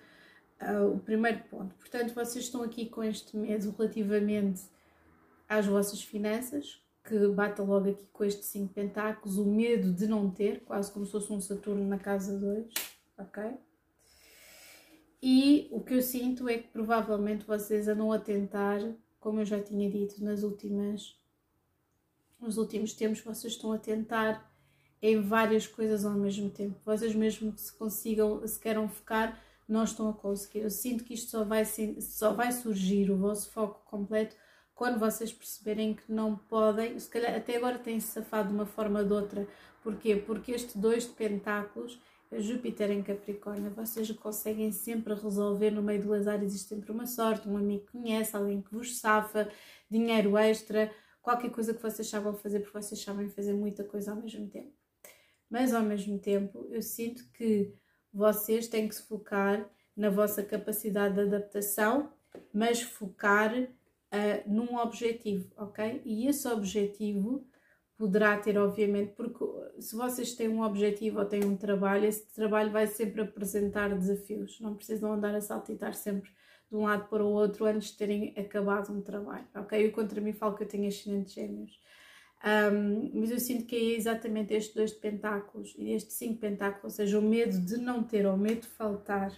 uh, 0.60 0.92
o 0.92 0.98
primeiro 0.98 1.38
ponto. 1.44 1.74
Portanto, 1.76 2.12
vocês 2.14 2.44
estão 2.44 2.62
aqui 2.62 2.90
com 2.90 3.02
este 3.02 3.34
medo 3.38 3.74
relativamente 3.78 4.64
às 5.48 5.64
vossas 5.64 6.02
finanças, 6.02 6.83
que 7.04 7.28
bata 7.28 7.62
logo 7.62 7.90
aqui 7.90 8.06
com 8.12 8.24
este 8.24 8.44
5 8.44 8.72
pentáculos, 8.72 9.36
o 9.36 9.44
medo 9.44 9.92
de 9.92 10.06
não 10.06 10.30
ter, 10.30 10.64
quase 10.64 10.90
como 10.90 11.04
se 11.04 11.12
fosse 11.12 11.32
um 11.32 11.40
Saturno 11.40 11.86
na 11.86 11.98
casa 11.98 12.38
2, 12.38 12.66
ok? 13.18 13.44
E 15.22 15.68
o 15.70 15.80
que 15.80 15.94
eu 15.94 16.02
sinto 16.02 16.48
é 16.48 16.58
que 16.58 16.68
provavelmente 16.68 17.46
vocês 17.46 17.88
andam 17.88 18.10
a 18.10 18.18
tentar, 18.18 18.80
como 19.20 19.40
eu 19.40 19.44
já 19.44 19.60
tinha 19.60 19.90
dito 19.90 20.22
nas 20.24 20.42
últimas 20.42 21.18
nos 22.40 22.58
últimos 22.58 22.92
tempos 22.92 23.20
vocês 23.20 23.54
estão 23.54 23.72
a 23.72 23.78
tentar 23.78 24.52
em 25.00 25.20
várias 25.20 25.66
coisas 25.66 26.04
ao 26.04 26.12
mesmo 26.12 26.50
tempo. 26.50 26.78
Vocês 26.84 27.14
mesmo 27.14 27.52
que 27.52 27.60
se 27.60 27.72
consigam, 27.72 28.46
se 28.46 28.58
queiram 28.58 28.88
focar, 28.88 29.42
não 29.66 29.84
estão 29.84 30.08
a 30.10 30.12
conseguir. 30.12 30.60
Eu 30.60 30.70
sinto 30.70 31.04
que 31.04 31.14
isto 31.14 31.30
só 31.30 31.44
vai, 31.44 31.64
só 31.64 32.32
vai 32.32 32.52
surgir, 32.52 33.10
o 33.10 33.16
vosso 33.16 33.50
foco 33.50 33.82
completo, 33.84 34.36
quando 34.74 34.98
vocês 34.98 35.32
perceberem 35.32 35.94
que 35.94 36.10
não 36.10 36.36
podem, 36.36 36.98
se 36.98 37.08
calhar 37.08 37.34
até 37.34 37.56
agora 37.56 37.78
têm-se 37.78 38.08
safado 38.08 38.48
de 38.48 38.54
uma 38.54 38.66
forma 38.66 39.00
ou 39.00 39.06
de 39.06 39.12
outra. 39.12 39.48
Porquê? 39.82 40.16
Porque 40.16 40.52
este 40.52 40.76
dois 40.76 41.04
de 41.04 41.12
pentáculos 41.12 42.00
é 42.30 42.40
Júpiter 42.40 42.90
em 42.90 43.02
Capricórnio, 43.02 43.70
vocês 43.70 44.10
conseguem 44.12 44.72
sempre 44.72 45.14
resolver 45.14 45.70
no 45.70 45.82
meio 45.82 46.02
do 46.02 46.12
azar, 46.12 46.42
existe 46.42 46.68
sempre 46.68 46.90
uma 46.90 47.06
sorte, 47.06 47.48
um 47.48 47.56
amigo 47.56 47.86
que 47.86 47.92
conhece, 47.92 48.34
alguém 48.34 48.60
que 48.60 48.74
vos 48.74 48.98
safa, 48.98 49.48
dinheiro 49.88 50.36
extra, 50.36 50.90
qualquer 51.22 51.50
coisa 51.50 51.72
que 51.72 51.82
vocês 51.82 52.08
sabem 52.08 52.34
fazer, 52.34 52.60
porque 52.60 52.76
vocês 52.76 53.00
sabem 53.00 53.28
fazer 53.28 53.52
muita 53.52 53.84
coisa 53.84 54.10
ao 54.10 54.16
mesmo 54.16 54.48
tempo. 54.48 54.72
Mas 55.48 55.72
ao 55.72 55.82
mesmo 55.82 56.18
tempo, 56.18 56.66
eu 56.70 56.82
sinto 56.82 57.24
que 57.32 57.72
vocês 58.12 58.66
têm 58.66 58.88
que 58.88 58.94
se 58.94 59.02
focar 59.02 59.68
na 59.96 60.10
vossa 60.10 60.42
capacidade 60.42 61.14
de 61.14 61.20
adaptação, 61.20 62.12
mas 62.52 62.82
focar 62.82 63.52
uh, 64.14 64.50
num 64.52 64.76
objetivo, 64.76 65.50
ok? 65.56 66.02
E 66.04 66.26
esse 66.26 66.46
objetivo 66.48 67.46
poderá 67.96 68.36
ter, 68.38 68.56
obviamente, 68.58 69.12
porque 69.12 69.44
se 69.80 69.94
vocês 69.94 70.34
têm 70.34 70.48
um 70.48 70.62
objetivo 70.62 71.18
ou 71.18 71.24
têm 71.24 71.44
um 71.44 71.56
trabalho, 71.56 72.06
esse 72.06 72.26
trabalho 72.32 72.70
vai 72.70 72.86
sempre 72.86 73.22
apresentar 73.22 73.96
desafios. 73.96 74.60
Não 74.60 74.74
precisam 74.74 75.12
andar 75.12 75.34
a 75.34 75.40
saltitar 75.40 75.94
sempre 75.94 76.30
de 76.70 76.76
um 76.76 76.84
lado 76.84 77.08
para 77.08 77.24
o 77.24 77.28
outro 77.28 77.64
antes 77.66 77.90
de 77.90 77.96
terem 77.96 78.34
acabado 78.36 78.92
um 78.92 79.00
trabalho, 79.00 79.46
ok? 79.54 79.86
Eu 79.86 79.92
contra 79.92 80.20
mim 80.20 80.32
falo 80.32 80.56
que 80.56 80.64
eu 80.64 80.68
tenho 80.68 80.88
ascendente 80.88 81.34
gêmeos. 81.34 81.78
Um, 82.44 83.20
mas 83.20 83.30
eu 83.30 83.40
sinto 83.40 83.64
que 83.64 83.74
é 83.74 83.96
exatamente 83.96 84.52
este 84.52 84.74
dois 84.74 84.92
pentáculos 84.92 85.74
e 85.78 85.92
este 85.92 86.12
cinco 86.12 86.40
pentáculos, 86.40 86.84
ou 86.84 86.90
seja, 86.90 87.18
o 87.18 87.22
medo 87.22 87.58
de 87.58 87.78
não 87.78 88.02
ter 88.02 88.26
ou 88.26 88.34
o 88.34 88.38
medo 88.38 88.62
de 88.62 88.68
faltar 88.68 89.32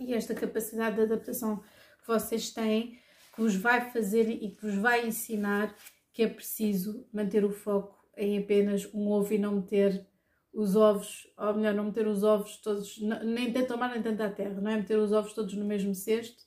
e 0.00 0.14
esta 0.14 0.34
capacidade 0.34 0.96
de 0.96 1.02
adaptação 1.02 1.58
que 2.00 2.06
vocês 2.06 2.50
têm, 2.50 2.98
vos 3.40 3.54
vai 3.54 3.90
fazer 3.90 4.28
e 4.28 4.50
que 4.50 4.66
vos 4.66 4.74
vai 4.74 5.06
ensinar 5.06 5.74
que 6.12 6.22
é 6.22 6.28
preciso 6.28 7.08
manter 7.12 7.42
o 7.44 7.50
foco 7.50 7.98
em 8.16 8.38
apenas 8.38 8.86
um 8.92 9.08
ovo 9.08 9.32
e 9.32 9.38
não 9.38 9.56
meter 9.56 10.06
os 10.52 10.76
ovos, 10.76 11.26
ou 11.38 11.54
melhor, 11.54 11.72
não 11.72 11.84
meter 11.84 12.06
os 12.06 12.22
ovos 12.22 12.56
todos, 12.58 13.00
nem 13.00 13.52
tanto 13.52 13.68
tomar 13.68 13.88
nem 13.92 14.02
tanto 14.02 14.22
à 14.22 14.28
terra, 14.28 14.60
não 14.60 14.70
é? 14.70 14.76
Meter 14.76 14.98
os 14.98 15.12
ovos 15.12 15.32
todos 15.32 15.54
no 15.54 15.64
mesmo 15.64 15.94
cesto, 15.94 16.42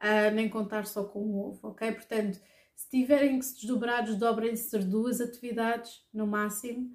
uh, 0.00 0.34
nem 0.34 0.48
contar 0.48 0.86
só 0.86 1.04
com 1.04 1.20
um 1.20 1.38
ovo, 1.38 1.68
ok? 1.68 1.92
Portanto, 1.92 2.40
se 2.74 2.88
tiverem 2.88 3.38
que 3.38 3.44
se 3.44 3.56
desdobrar, 3.56 4.04
desdobrem-se 4.04 4.70
ser 4.70 4.84
duas 4.84 5.20
atividades 5.20 6.02
no 6.14 6.26
máximo 6.26 6.90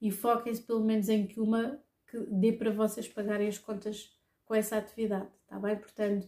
e 0.00 0.10
foquem-se 0.10 0.62
pelo 0.62 0.84
menos 0.84 1.08
em 1.08 1.26
que 1.26 1.38
uma 1.38 1.80
que 2.08 2.18
dê 2.32 2.52
para 2.52 2.72
vocês 2.72 3.06
pagarem 3.06 3.46
as 3.46 3.58
contas 3.58 4.10
com 4.44 4.54
essa 4.54 4.78
atividade, 4.78 5.28
tá 5.46 5.58
bem? 5.60 5.76
Portanto, 5.76 6.26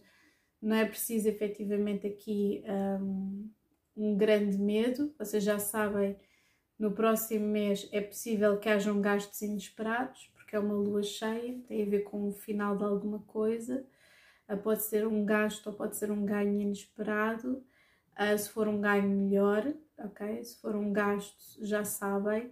não 0.61 0.75
é 0.75 0.85
preciso 0.85 1.27
efetivamente 1.27 2.05
aqui 2.05 2.63
um, 2.67 3.49
um 3.97 4.17
grande 4.17 4.57
medo, 4.57 5.13
vocês 5.17 5.43
já 5.43 5.57
sabem, 5.57 6.15
no 6.77 6.91
próximo 6.91 7.47
mês 7.47 7.87
é 7.91 8.01
possível 8.01 8.57
que 8.57 8.69
hajam 8.69 9.01
gastos 9.01 9.41
inesperados, 9.41 10.31
porque 10.35 10.55
é 10.55 10.59
uma 10.59 10.73
lua 10.73 11.03
cheia, 11.03 11.59
tem 11.67 11.83
a 11.83 11.89
ver 11.89 12.01
com 12.01 12.27
o 12.27 12.31
final 12.31 12.75
de 12.75 12.83
alguma 12.83 13.19
coisa, 13.19 13.85
ah, 14.47 14.57
pode 14.57 14.83
ser 14.83 15.07
um 15.07 15.25
gasto 15.25 15.67
ou 15.67 15.73
pode 15.73 15.95
ser 15.95 16.11
um 16.11 16.25
ganho 16.25 16.59
inesperado, 16.59 17.63
ah, 18.15 18.37
se 18.37 18.49
for 18.49 18.67
um 18.67 18.81
ganho 18.81 19.09
melhor, 19.09 19.73
ok? 19.97 20.43
Se 20.43 20.59
for 20.59 20.75
um 20.75 20.91
gasto, 20.91 21.65
já 21.65 21.83
sabem. 21.83 22.51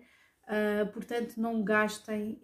Uh, 0.49 0.91
portanto, 0.91 1.37
não 1.37 1.63
gastem 1.63 2.41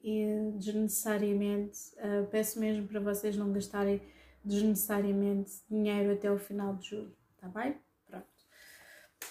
desnecessariamente. 0.60 1.80
Uh, 1.95 2.28
peço 2.30 2.60
mesmo 2.60 2.88
para 2.88 2.99
vocês 2.99 3.36
não 3.36 3.51
gastarem 3.51 3.99
desnecessariamente 4.46 5.52
dinheiro 5.70 6.14
até 6.14 6.32
o 6.32 6.38
final 6.38 6.76
de 6.76 6.90
julho, 6.90 7.16
tá 7.38 7.48
bem? 7.48 7.76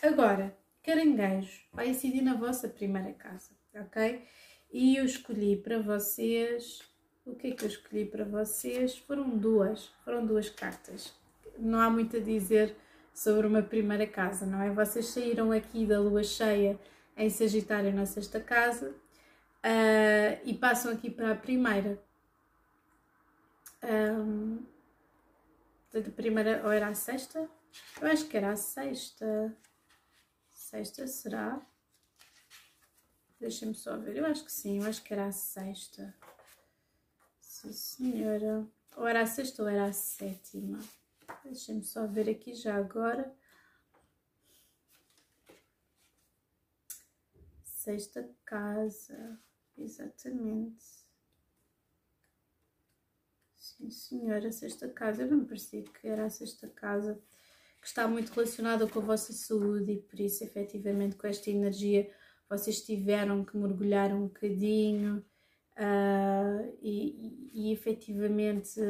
Agora, 0.03 0.55
caranguejo 0.83 1.63
vai 1.73 1.89
incidir 1.89 2.21
na 2.21 2.35
vossa 2.35 2.69
primeira 2.69 3.13
casa, 3.13 3.53
ok? 3.75 4.23
E 4.71 4.97
eu 4.97 5.05
escolhi 5.05 5.57
para 5.57 5.81
vocês, 5.81 6.83
o 7.25 7.35
que 7.35 7.49
é 7.49 7.51
que 7.53 7.65
eu 7.65 7.69
escolhi 7.69 8.05
para 8.05 8.25
vocês? 8.25 8.99
Foram 8.99 9.31
duas, 9.31 9.87
foram 10.05 10.27
duas 10.27 10.51
cartas. 10.51 11.15
Não 11.59 11.81
há 11.81 11.89
muito 11.89 12.17
a 12.17 12.21
dizer 12.21 12.77
sobre 13.15 13.47
uma 13.47 13.63
primeira 13.63 14.07
casa, 14.07 14.45
não 14.45 14.61
é? 14.61 14.71
Vocês 14.71 15.07
saíram 15.07 15.53
aqui 15.53 15.87
da 15.87 16.01
lua 16.01 16.25
cheia 16.25 16.79
em 17.17 17.31
Sagitário 17.31 17.95
na 17.95 18.05
sexta 18.05 18.41
casa 18.41 18.91
uh, 18.91 20.41
e 20.45 20.53
passam 20.55 20.93
aqui 20.93 21.09
para 21.09 21.31
a 21.31 21.37
primeira. 21.37 21.99
Um, 23.83 24.59
a 25.97 26.11
primeira, 26.11 26.63
ou 26.65 26.73
era 26.73 26.89
a 26.89 26.95
sexta? 26.95 27.49
Eu 28.01 28.09
acho 28.09 28.27
que 28.27 28.37
era 28.37 28.53
a 28.53 28.57
sexta. 28.57 29.57
Sexta 30.53 31.07
será? 31.07 31.65
Deixem-me 33.39 33.75
só 33.75 33.97
ver. 33.97 34.17
Eu 34.17 34.27
acho 34.27 34.45
que 34.45 34.53
sim, 34.53 34.81
eu 34.81 34.89
acho 34.89 35.03
que 35.03 35.13
era 35.13 35.27
a 35.27 35.33
sexta. 35.33 36.15
Sim, 37.41 37.73
senhora. 37.73 38.67
Ou 38.97 39.07
era 39.07 39.23
a 39.23 39.27
sexta 39.27 39.63
ou 39.63 39.69
era 39.69 39.87
a 39.87 39.93
sétima. 39.93 40.79
Deixem-me 41.45 41.85
só 41.85 42.07
ver 42.07 42.29
aqui 42.29 42.55
já 42.55 42.77
agora. 42.77 43.35
Sexta 47.65 48.29
casa. 48.45 49.39
Exatamente. 49.77 51.04
Sim, 53.77 53.91
senhora, 53.91 54.53
sexta 54.53 54.89
casa. 54.89 55.23
Eu 55.23 55.37
me 55.37 55.45
parecia 55.45 55.83
que 55.83 56.07
era 56.07 56.27
a 56.27 56.31
sexta 56.31 56.69
casa 56.69 57.21
que 57.81 57.89
está 57.89 58.07
muito 58.07 58.33
relacionada 58.33 58.87
com 58.87 59.01
a 59.01 59.03
vossa 59.03 59.33
saúde 59.33 59.93
e 59.93 59.99
por 59.99 60.21
isso, 60.21 60.45
efetivamente, 60.45 61.17
com 61.17 61.27
esta 61.27 61.51
energia, 61.51 62.09
vocês 62.49 62.81
tiveram 62.83 63.45
que 63.45 63.57
mergulhar 63.57 64.15
um 64.15 64.29
bocadinho 64.29 65.25
uh, 65.77 66.79
e, 66.81 67.51
e, 67.53 67.71
e 67.71 67.73
efetivamente 67.73 68.81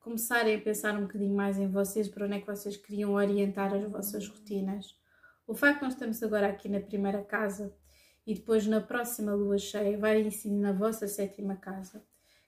começarem 0.00 0.56
a 0.56 0.60
pensar 0.60 0.96
um 0.96 1.02
bocadinho 1.02 1.34
mais 1.34 1.56
em 1.56 1.68
vocês, 1.70 2.08
para 2.08 2.26
onde 2.26 2.34
é 2.34 2.40
que 2.40 2.46
vocês 2.46 2.76
queriam 2.76 3.12
orientar 3.12 3.72
as 3.72 3.88
vossas 3.88 4.26
rotinas. 4.28 4.98
O 5.46 5.54
facto 5.54 5.78
de 5.78 5.84
nós 5.84 5.92
estamos 5.92 6.20
agora 6.24 6.48
aqui 6.48 6.68
na 6.68 6.80
primeira 6.80 7.22
casa 7.22 7.72
e 8.26 8.34
depois 8.34 8.66
na 8.66 8.80
próxima 8.80 9.32
lua 9.32 9.58
cheia 9.58 9.96
vai 9.96 10.20
incidir 10.22 10.58
na 10.58 10.72
vossa 10.72 11.06
sétima 11.06 11.54
casa, 11.56 12.04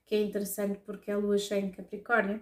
que 0.08 0.14
é 0.14 0.22
interessante 0.22 0.80
porque 0.86 1.10
é 1.10 1.14
a 1.14 1.18
lua 1.18 1.36
cheia 1.36 1.60
em 1.60 1.70
Capricórnio, 1.70 2.40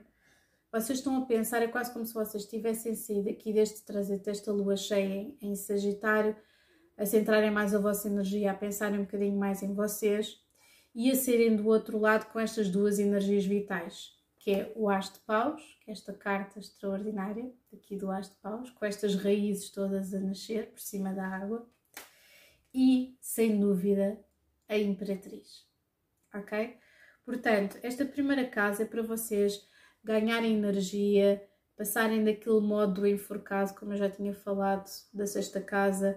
vocês 0.71 0.99
estão 0.99 1.17
a 1.17 1.27
pensar, 1.27 1.63
é 1.63 1.67
quase 1.67 1.93
como 1.93 2.07
se 2.07 2.15
vocês 2.15 2.47
tivessem 2.47 2.95
saído 2.95 3.29
aqui 3.29 3.53
deste 3.53 3.83
trazer 3.83 4.19
desta 4.21 4.53
lua 4.53 4.77
cheia 4.77 5.05
em, 5.05 5.37
em 5.43 5.57
Sagitário, 5.57 6.37
a 6.97 7.05
centrarem 7.05 7.51
mais 7.51 7.75
a 7.75 7.79
vossa 7.79 8.09
energia, 8.09 8.53
a 8.53 8.55
pensarem 8.55 9.01
um 9.01 9.05
bocadinho 9.05 9.37
mais 9.37 9.63
em 9.63 9.75
vocês 9.75 10.41
e 10.95 11.11
a 11.11 11.15
serem 11.17 11.57
do 11.57 11.67
outro 11.67 11.99
lado 11.99 12.27
com 12.27 12.39
estas 12.39 12.71
duas 12.71 12.99
energias 12.99 13.45
vitais, 13.45 14.13
que 14.39 14.53
é 14.53 14.73
o 14.77 14.89
As 14.89 15.13
de 15.13 15.19
Paus, 15.21 15.61
que 15.83 15.91
é 15.91 15.93
esta 15.93 16.13
carta 16.13 16.61
extraordinária 16.61 17.53
aqui 17.73 17.97
do 17.97 18.11
As 18.11 18.29
de 18.31 18.37
Paus, 18.37 18.71
com 18.71 18.85
estas 18.85 19.17
raízes 19.17 19.71
todas 19.71 20.15
a 20.15 20.21
nascer 20.21 20.71
por 20.71 20.81
cima 20.81 21.13
da 21.13 21.27
água, 21.27 21.69
e, 22.73 23.17
sem 23.21 23.59
dúvida, 23.59 24.19
a 24.69 24.79
Imperatriz. 24.79 25.67
Ok? 26.33 26.77
Portanto, 27.27 27.77
esta 27.83 28.05
primeira 28.05 28.45
casa 28.45 28.85
é 28.85 28.87
para 28.87 29.03
vocês 29.03 29.67
ganharem 30.03 30.57
energia, 30.57 31.43
passarem 31.77 32.25
daquele 32.25 32.61
modo 32.61 33.05
enforcado, 33.05 33.75
como 33.75 33.93
eu 33.93 33.97
já 33.97 34.09
tinha 34.09 34.33
falado, 34.33 34.89
da 35.13 35.27
sexta 35.27 35.61
casa, 35.61 36.17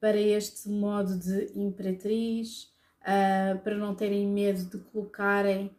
para 0.00 0.16
este 0.16 0.68
modo 0.70 1.18
de 1.18 1.52
imperatriz, 1.54 2.72
uh, 3.02 3.58
para 3.62 3.76
não 3.76 3.94
terem 3.94 4.26
medo 4.26 4.64
de 4.64 4.78
colocarem, 4.78 5.70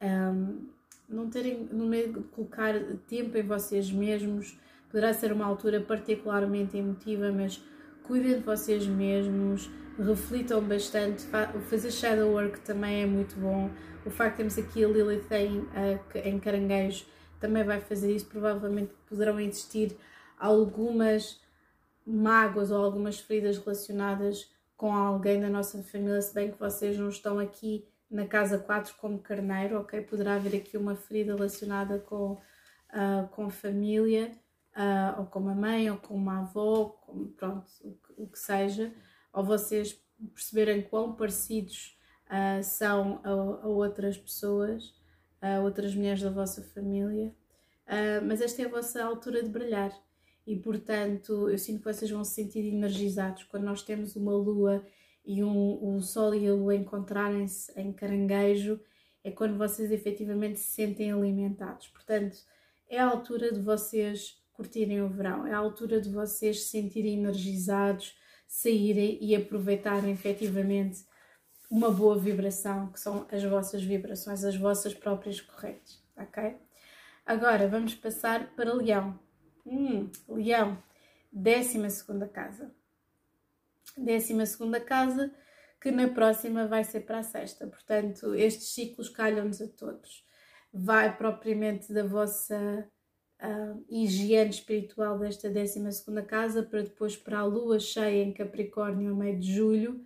um, 0.00 0.68
não 1.08 1.28
terem 1.28 1.68
medo 1.72 2.20
de 2.20 2.28
colocar 2.28 2.74
tempo 3.08 3.36
em 3.36 3.42
vocês 3.42 3.90
mesmos. 3.90 4.56
Poderá 4.88 5.12
ser 5.12 5.32
uma 5.32 5.44
altura 5.44 5.80
particularmente 5.80 6.76
emotiva, 6.76 7.32
mas 7.32 7.60
cuidem 8.04 8.38
de 8.38 8.44
vocês 8.44 8.86
mesmos, 8.86 9.68
reflitam 10.02 10.62
bastante. 10.62 11.26
Fazer 11.68 11.90
shadow 11.90 12.32
work 12.32 12.60
também 12.60 13.02
é 13.02 13.06
muito 13.06 13.36
bom 13.36 13.70
o 14.04 14.10
facto 14.10 14.32
de 14.32 14.36
termos 14.36 14.58
aqui 14.58 14.84
a 14.84 14.88
Lilith 14.88 15.26
em, 15.32 15.68
em 16.24 16.38
caranguejo 16.38 17.04
também 17.38 17.64
vai 17.64 17.80
fazer 17.80 18.14
isso. 18.14 18.26
Provavelmente 18.26 18.92
poderão 19.06 19.38
existir 19.38 19.96
algumas 20.38 21.40
mágoas 22.06 22.70
ou 22.70 22.82
algumas 22.82 23.18
feridas 23.18 23.58
relacionadas 23.58 24.50
com 24.76 24.94
alguém 24.94 25.40
da 25.40 25.50
nossa 25.50 25.82
família, 25.82 26.22
se 26.22 26.32
bem 26.32 26.50
que 26.50 26.58
vocês 26.58 26.98
não 26.98 27.10
estão 27.10 27.38
aqui 27.38 27.86
na 28.10 28.26
casa 28.26 28.58
4 28.58 28.94
como 28.98 29.18
carneiro, 29.18 29.78
ok? 29.78 30.00
Poderá 30.00 30.36
haver 30.36 30.56
aqui 30.56 30.76
uma 30.76 30.96
ferida 30.96 31.34
relacionada 31.34 31.98
com, 31.98 32.32
uh, 32.32 33.28
com 33.30 33.50
família, 33.50 34.32
uh, 34.74 35.20
ou 35.20 35.26
com 35.26 35.38
uma 35.38 35.54
mãe, 35.54 35.90
ou 35.90 35.98
com 35.98 36.14
uma 36.14 36.40
avó, 36.40 36.86
com, 36.86 37.26
pronto, 37.32 37.66
o 37.82 37.92
que, 37.92 38.22
o 38.22 38.26
que 38.26 38.38
seja, 38.38 38.90
ou 39.32 39.44
vocês 39.44 40.00
perceberem 40.34 40.82
quão 40.82 41.14
parecidos 41.14 41.98
uh, 42.26 42.62
são 42.62 43.20
a, 43.24 43.30
a, 43.30 43.66
outras 43.66 44.16
pessoas, 44.16 44.94
a 45.40 45.60
outras 45.60 45.94
mulheres 45.94 46.22
da 46.22 46.30
vossa 46.30 46.62
família, 46.62 47.34
uh, 47.86 48.24
mas 48.26 48.40
esta 48.40 48.62
é 48.62 48.66
a 48.66 48.70
vossa 48.70 49.02
altura 49.02 49.42
de 49.42 49.48
brilhar. 49.48 49.92
E 50.46 50.56
portanto 50.56 51.48
eu 51.48 51.58
sinto 51.58 51.78
que 51.78 51.92
vocês 51.92 52.10
vão 52.10 52.24
se 52.24 52.34
sentir 52.34 52.66
energizados. 52.66 53.44
Quando 53.44 53.64
nós 53.64 53.82
temos 53.82 54.16
uma 54.16 54.32
lua 54.32 54.84
e 55.24 55.44
um, 55.44 55.96
o 55.96 56.00
sol 56.00 56.34
e 56.34 56.48
a 56.48 56.52
lua 56.52 56.74
encontrarem-se 56.74 57.72
em 57.78 57.92
caranguejo 57.92 58.80
é 59.22 59.30
quando 59.30 59.56
vocês 59.56 59.90
efetivamente 59.90 60.58
se 60.58 60.70
sentem 60.70 61.12
alimentados. 61.12 61.88
Portanto, 61.88 62.38
é 62.88 62.98
a 62.98 63.06
altura 63.06 63.52
de 63.52 63.60
vocês 63.60 64.42
curtirem 64.52 65.02
o 65.02 65.08
verão, 65.08 65.46
é 65.46 65.52
a 65.52 65.58
altura 65.58 66.00
de 66.00 66.10
vocês 66.10 66.62
se 66.62 66.68
sentirem 66.70 67.18
energizados, 67.18 68.16
saírem 68.50 69.16
e 69.20 69.36
aproveitarem 69.36 70.10
efetivamente 70.10 71.06
uma 71.70 71.88
boa 71.88 72.18
vibração, 72.18 72.90
que 72.90 72.98
são 72.98 73.24
as 73.30 73.44
vossas 73.44 73.80
vibrações, 73.80 74.42
as 74.42 74.56
vossas 74.56 74.92
próprias 74.92 75.40
correntes, 75.40 76.02
ok? 76.16 76.56
Agora 77.24 77.68
vamos 77.68 77.94
passar 77.94 78.52
para 78.56 78.74
Leão. 78.74 79.16
Hum, 79.64 80.10
Leão, 80.28 80.82
décima 81.32 81.88
segunda 81.90 82.26
casa. 82.26 82.74
Décima 83.96 84.44
segunda 84.44 84.80
casa, 84.80 85.32
que 85.80 85.92
na 85.92 86.08
próxima 86.08 86.66
vai 86.66 86.82
ser 86.82 87.02
para 87.02 87.20
a 87.20 87.22
sexta. 87.22 87.68
Portanto, 87.68 88.34
estes 88.34 88.74
ciclos 88.74 89.08
calham-nos 89.08 89.62
a 89.62 89.68
todos. 89.68 90.26
Vai 90.72 91.16
propriamente 91.16 91.92
da 91.92 92.04
vossa 92.04 92.90
uh, 93.42 93.84
higiene 93.88 94.50
espiritual 94.50 95.18
desta 95.18 95.48
décima 95.48 95.92
segunda 95.92 96.22
casa 96.22 96.62
para 96.62 96.82
depois 96.82 97.16
para 97.16 97.40
a 97.40 97.44
lua 97.44 97.78
cheia 97.78 98.22
em 98.22 98.32
Capricórnio 98.32 99.12
a 99.12 99.16
meio 99.16 99.38
de 99.38 99.54
julho, 99.54 100.04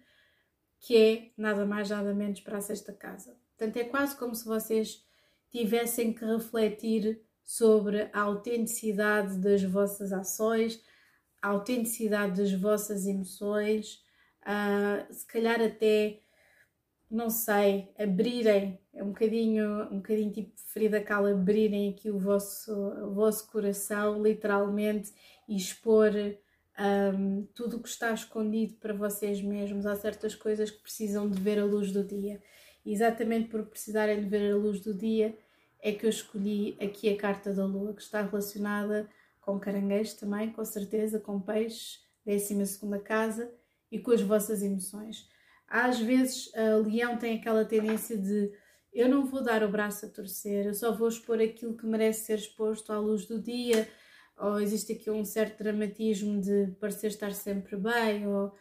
que 0.80 0.96
é 0.96 1.30
nada 1.36 1.64
mais 1.64 1.90
nada 1.90 2.14
menos 2.14 2.40
para 2.40 2.58
a 2.58 2.60
sexta 2.60 2.92
casa. 2.92 3.36
Portanto, 3.56 3.76
é 3.76 3.84
quase 3.84 4.16
como 4.16 4.34
se 4.34 4.44
vocês 4.44 5.04
tivessem 5.50 6.12
que 6.12 6.24
refletir 6.24 7.22
sobre 7.44 8.08
a 8.12 8.20
autenticidade 8.20 9.38
das 9.38 9.62
vossas 9.62 10.12
ações, 10.12 10.82
a 11.40 11.48
autenticidade 11.48 12.42
das 12.42 12.52
vossas 12.52 13.06
emoções, 13.06 14.02
uh, 14.42 15.12
se 15.12 15.26
calhar 15.26 15.60
até, 15.60 16.20
não 17.14 17.30
sei, 17.30 17.88
abrirem, 17.96 18.78
é 18.92 19.02
um 19.02 19.08
bocadinho, 19.08 19.84
um 19.84 19.96
bocadinho 19.98 20.32
tipo 20.32 20.50
Frida 20.56 21.00
Kahlo, 21.00 21.28
abrirem 21.28 21.90
aqui 21.90 22.10
o 22.10 22.18
vosso, 22.18 22.72
o 22.72 23.14
vosso 23.14 23.46
coração, 23.46 24.20
literalmente, 24.20 25.12
e 25.48 25.56
expor 25.56 26.10
um, 27.14 27.46
tudo 27.54 27.76
o 27.76 27.80
que 27.80 27.88
está 27.88 28.12
escondido 28.12 28.74
para 28.74 28.92
vocês 28.92 29.40
mesmos. 29.40 29.86
Há 29.86 29.94
certas 29.94 30.34
coisas 30.34 30.70
que 30.72 30.82
precisam 30.82 31.30
de 31.30 31.40
ver 31.40 31.60
a 31.60 31.64
luz 31.64 31.92
do 31.92 32.02
dia. 32.02 32.42
E 32.84 32.92
exatamente 32.92 33.48
por 33.48 33.64
precisarem 33.64 34.20
de 34.20 34.28
ver 34.28 34.52
a 34.52 34.56
luz 34.56 34.80
do 34.80 34.92
dia, 34.92 35.38
é 35.80 35.92
que 35.92 36.06
eu 36.06 36.10
escolhi 36.10 36.76
aqui 36.80 37.08
a 37.08 37.16
carta 37.16 37.52
da 37.52 37.64
lua, 37.64 37.94
que 37.94 38.02
está 38.02 38.22
relacionada 38.22 39.08
com 39.40 39.60
caranguejo 39.60 40.16
também, 40.16 40.50
com 40.50 40.64
certeza, 40.64 41.20
com 41.20 41.40
peixes, 41.40 42.02
12 42.26 42.56
casa 43.04 43.52
e 43.92 44.00
com 44.00 44.10
as 44.10 44.20
vossas 44.20 44.62
emoções. 44.62 45.28
Às 45.76 45.98
vezes, 45.98 46.52
leão 46.86 47.16
tem 47.16 47.36
aquela 47.36 47.64
tendência 47.64 48.16
de 48.16 48.52
eu 48.92 49.08
não 49.08 49.24
vou 49.24 49.42
dar 49.42 49.64
o 49.64 49.68
braço 49.68 50.06
a 50.06 50.08
torcer, 50.08 50.66
eu 50.66 50.72
só 50.72 50.94
vou 50.94 51.08
expor 51.08 51.40
aquilo 51.40 51.76
que 51.76 51.84
merece 51.84 52.26
ser 52.26 52.38
exposto 52.38 52.92
à 52.92 52.98
luz 53.00 53.26
do 53.26 53.42
dia, 53.42 53.88
ou 54.38 54.60
existe 54.60 54.92
aqui 54.92 55.10
um 55.10 55.24
certo 55.24 55.58
dramatismo 55.64 56.40
de 56.40 56.68
parecer 56.78 57.08
estar 57.08 57.32
sempre 57.32 57.76
bem, 57.76 58.24
ou 58.24 58.54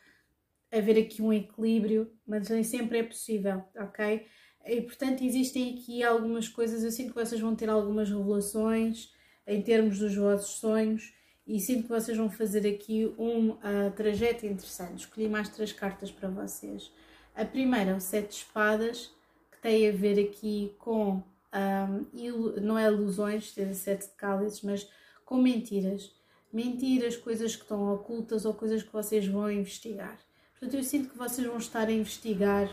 haver 0.72 0.98
aqui 0.98 1.22
um 1.22 1.32
equilíbrio, 1.32 2.12
mas 2.26 2.50
nem 2.50 2.64
sempre 2.64 2.98
é 2.98 3.04
possível, 3.04 3.64
ok? 3.78 4.26
E 4.66 4.82
portanto 4.82 5.24
existem 5.24 5.76
aqui 5.76 6.02
algumas 6.02 6.50
coisas, 6.50 6.84
eu 6.84 6.92
sinto 6.92 7.14
que 7.14 7.24
vocês 7.24 7.40
vão 7.40 7.56
ter 7.56 7.70
algumas 7.70 8.10
revelações 8.10 9.14
em 9.46 9.62
termos 9.62 10.00
dos 10.00 10.16
vossos 10.16 10.56
sonhos 10.56 11.14
e 11.46 11.60
sinto 11.60 11.84
que 11.84 11.90
vocês 11.90 12.18
vão 12.18 12.28
fazer 12.28 12.68
aqui 12.68 13.14
um 13.20 13.52
uh, 13.52 13.92
trajeto 13.96 14.48
interessante. 14.48 15.02
Escolhi 15.02 15.28
mais 15.28 15.50
três 15.50 15.72
cartas 15.72 16.10
para 16.10 16.30
vocês. 16.30 16.92
A 17.36 17.46
primeira 17.46 17.92
é 17.92 17.96
o 17.96 18.00
Sete 18.00 18.30
de 18.30 18.36
Espadas, 18.36 19.12
que 19.52 19.62
tem 19.62 19.90
a 19.90 19.92
ver 19.92 20.20
aqui 20.20 20.76
com, 20.78 21.24
um, 21.54 22.62
não 22.62 22.78
é 22.78 22.88
ilusões, 22.88 23.52
ter 23.52 23.74
sete 23.74 24.08
de 24.08 24.14
cálices, 24.14 24.62
mas 24.62 24.90
com 25.26 25.38
mentiras. 25.38 26.12
Mentiras, 26.52 27.18
coisas 27.18 27.56
que 27.56 27.64
estão 27.64 27.94
ocultas 27.94 28.46
ou 28.46 28.54
coisas 28.54 28.84
que 28.84 28.94
vocês 28.94 29.26
vão 29.26 29.52
investigar. 29.52 30.20
Portanto, 30.52 30.76
eu 30.76 30.84
sinto 30.84 31.10
que 31.10 31.18
vocês 31.18 31.48
vão 31.48 31.58
estar 31.58 31.88
a 31.88 31.92
investigar 31.92 32.70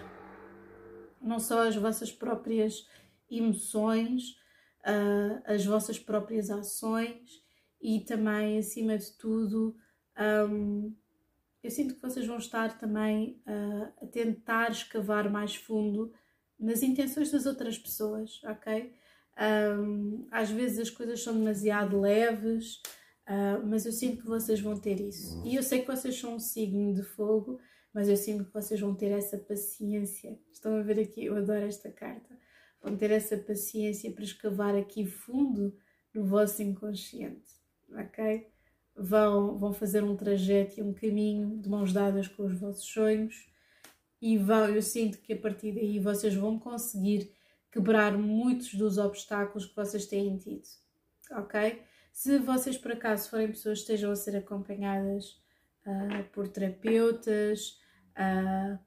não 1.21 1.39
só 1.39 1.67
as 1.67 1.77
vossas 1.77 2.13
próprias 2.13 2.87
emoções, 3.31 4.37
uh, 4.81 5.43
as 5.45 5.65
vossas 5.65 5.99
próprias 5.99 6.51
ações 6.51 7.43
e 7.81 8.01
também, 8.01 8.59
acima 8.59 8.97
de 8.99 9.11
tudo, 9.13 9.77
um, 10.49 10.95
eu 11.63 11.71
sinto 11.71 11.95
que 11.95 12.03
vocês 12.03 12.27
vão 12.27 12.39
estar 12.39 12.79
também 12.79 13.41
uh, 13.47 14.05
a 14.05 14.07
tentar 14.07 14.71
escavar 14.71 15.31
mais 15.31 15.55
fundo 15.55 16.13
nas 16.59 16.83
intenções 16.83 17.31
das 17.31 17.47
outras 17.47 17.79
pessoas, 17.79 18.41
ok? 18.45 18.93
Um, 19.41 20.27
às 20.31 20.51
vezes 20.51 20.79
as 20.79 20.91
coisas 20.91 21.23
são 21.23 21.35
demasiado 21.35 22.01
leves, 22.01 22.77
uh, 23.27 23.67
mas 23.67 23.87
eu 23.87 23.93
sinto 23.93 24.23
que 24.23 24.27
vocês 24.27 24.61
vão 24.61 24.79
ter 24.79 25.01
isso. 25.01 25.43
E 25.45 25.55
eu 25.55 25.63
sei 25.63 25.81
que 25.81 25.87
vocês 25.87 26.19
são 26.19 26.35
um 26.35 26.39
signo 26.39 26.95
de 26.95 27.03
fogo, 27.03 27.59
mas 27.93 28.09
eu 28.09 28.17
sinto 28.17 28.45
que 28.45 28.53
vocês 28.53 28.81
vão 28.81 28.95
ter 28.95 29.11
essa 29.11 29.39
paciência. 29.39 30.39
Estão 30.53 30.77
a 30.77 30.83
ver 30.83 31.01
aqui, 31.01 31.25
eu 31.25 31.37
adoro 31.37 31.65
esta 31.67 31.91
carta. 31.91 32.39
Vão 32.83 32.97
ter 32.97 33.11
essa 33.11 33.37
paciência 33.37 34.11
para 34.13 34.25
escavar 34.25 34.75
aqui 34.75 35.07
fundo 35.07 35.75
no 36.15 36.25
vosso 36.25 36.63
inconsciente, 36.63 37.51
ok? 37.93 38.47
Vão, 38.97 39.57
vão 39.57 39.73
fazer 39.73 40.05
um 40.05 40.17
trajeto 40.17 40.79
e 40.79 40.83
um 40.83 40.93
caminho 40.93 41.59
de 41.59 41.69
mãos 41.69 41.93
dadas 41.93 42.29
com 42.29 42.45
os 42.45 42.59
vossos 42.59 42.85
sonhos 42.85 43.51
e 44.21 44.37
vão, 44.37 44.67
eu 44.69 44.83
sinto 44.83 45.19
que 45.19 45.33
a 45.33 45.39
partir 45.39 45.73
daí 45.73 45.99
vocês 45.99 46.35
vão 46.35 46.59
conseguir 46.59 47.33
quebrar 47.73 48.17
muitos 48.19 48.75
dos 48.75 48.99
obstáculos 48.99 49.67
que 49.67 49.77
vocês 49.77 50.07
têm 50.07 50.37
tido, 50.37 50.67
ok? 51.31 51.83
Se 52.13 52.39
vocês 52.39 52.77
por 52.77 52.93
acaso 52.93 53.31
forem 53.31 53.49
pessoas 53.49 53.79
que 53.79 53.85
estejam 53.85 54.11
a 54.11 54.17
ser 54.17 54.37
acompanhadas 54.37 55.41
uh, 55.87 56.25
por 56.33 56.49
terapeutas, 56.49 57.79
uh, 58.17 58.79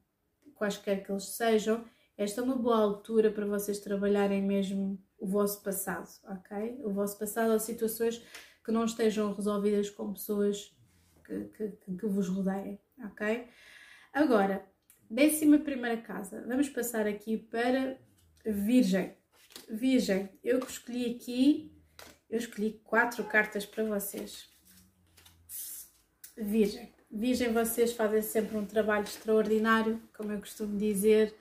quaisquer 0.54 1.04
que 1.04 1.12
eles 1.12 1.30
sejam, 1.30 1.84
esta 2.16 2.42
é 2.42 2.44
uma 2.44 2.56
boa 2.56 2.78
altura 2.78 3.32
para 3.32 3.46
vocês 3.46 3.80
trabalharem 3.80 4.42
mesmo 4.42 5.02
o 5.18 5.26
vosso 5.26 5.64
passado, 5.64 6.10
ok? 6.26 6.80
O 6.84 6.92
vosso 6.92 7.18
passado 7.18 7.54
ou 7.54 7.60
situações 7.60 8.22
que 8.64 8.72
não 8.72 8.86
estejam 8.86 9.34
resolvidas 9.34 9.90
com 9.90 10.14
pessoas 10.14 10.76
que, 11.26 11.46
que, 11.56 11.96
que 11.98 12.06
vos 12.06 12.28
rodeiem, 12.28 12.80
ok? 13.04 13.48
Agora, 14.14 14.66
décima 15.10 15.60
primeira 15.60 16.02
casa, 16.02 16.44
vamos 16.48 16.70
passar 16.70 17.08
aqui 17.08 17.38
para 17.38 17.98
Virgem. 18.46 19.16
Virgem, 19.70 20.30
eu 20.44 20.60
escolhi 20.60 21.16
aqui, 21.16 21.72
eu 22.30 22.38
escolhi 22.38 22.82
quatro 22.84 23.24
cartas 23.24 23.66
para 23.66 23.84
vocês. 23.84 24.50
Virgem. 26.38 26.94
Virgem, 27.10 27.54
vocês 27.54 27.94
fazem 27.94 28.22
sempre 28.22 28.58
um 28.58 28.66
trabalho 28.66 29.04
extraordinário, 29.04 30.02
como 30.18 30.32
eu 30.32 30.40
costumo 30.40 30.78
dizer. 30.78 31.36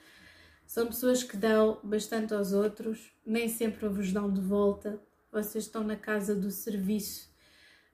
São 0.66 0.86
pessoas 0.86 1.22
que 1.22 1.36
dão 1.36 1.80
bastante 1.82 2.34
aos 2.34 2.52
outros, 2.52 3.10
nem 3.24 3.48
sempre 3.48 3.88
vos 3.88 4.12
dão 4.12 4.32
de 4.32 4.40
volta. 4.40 5.00
Vocês 5.32 5.64
estão 5.64 5.82
na 5.82 5.96
casa 5.96 6.34
do 6.34 6.50
serviço, 6.50 7.32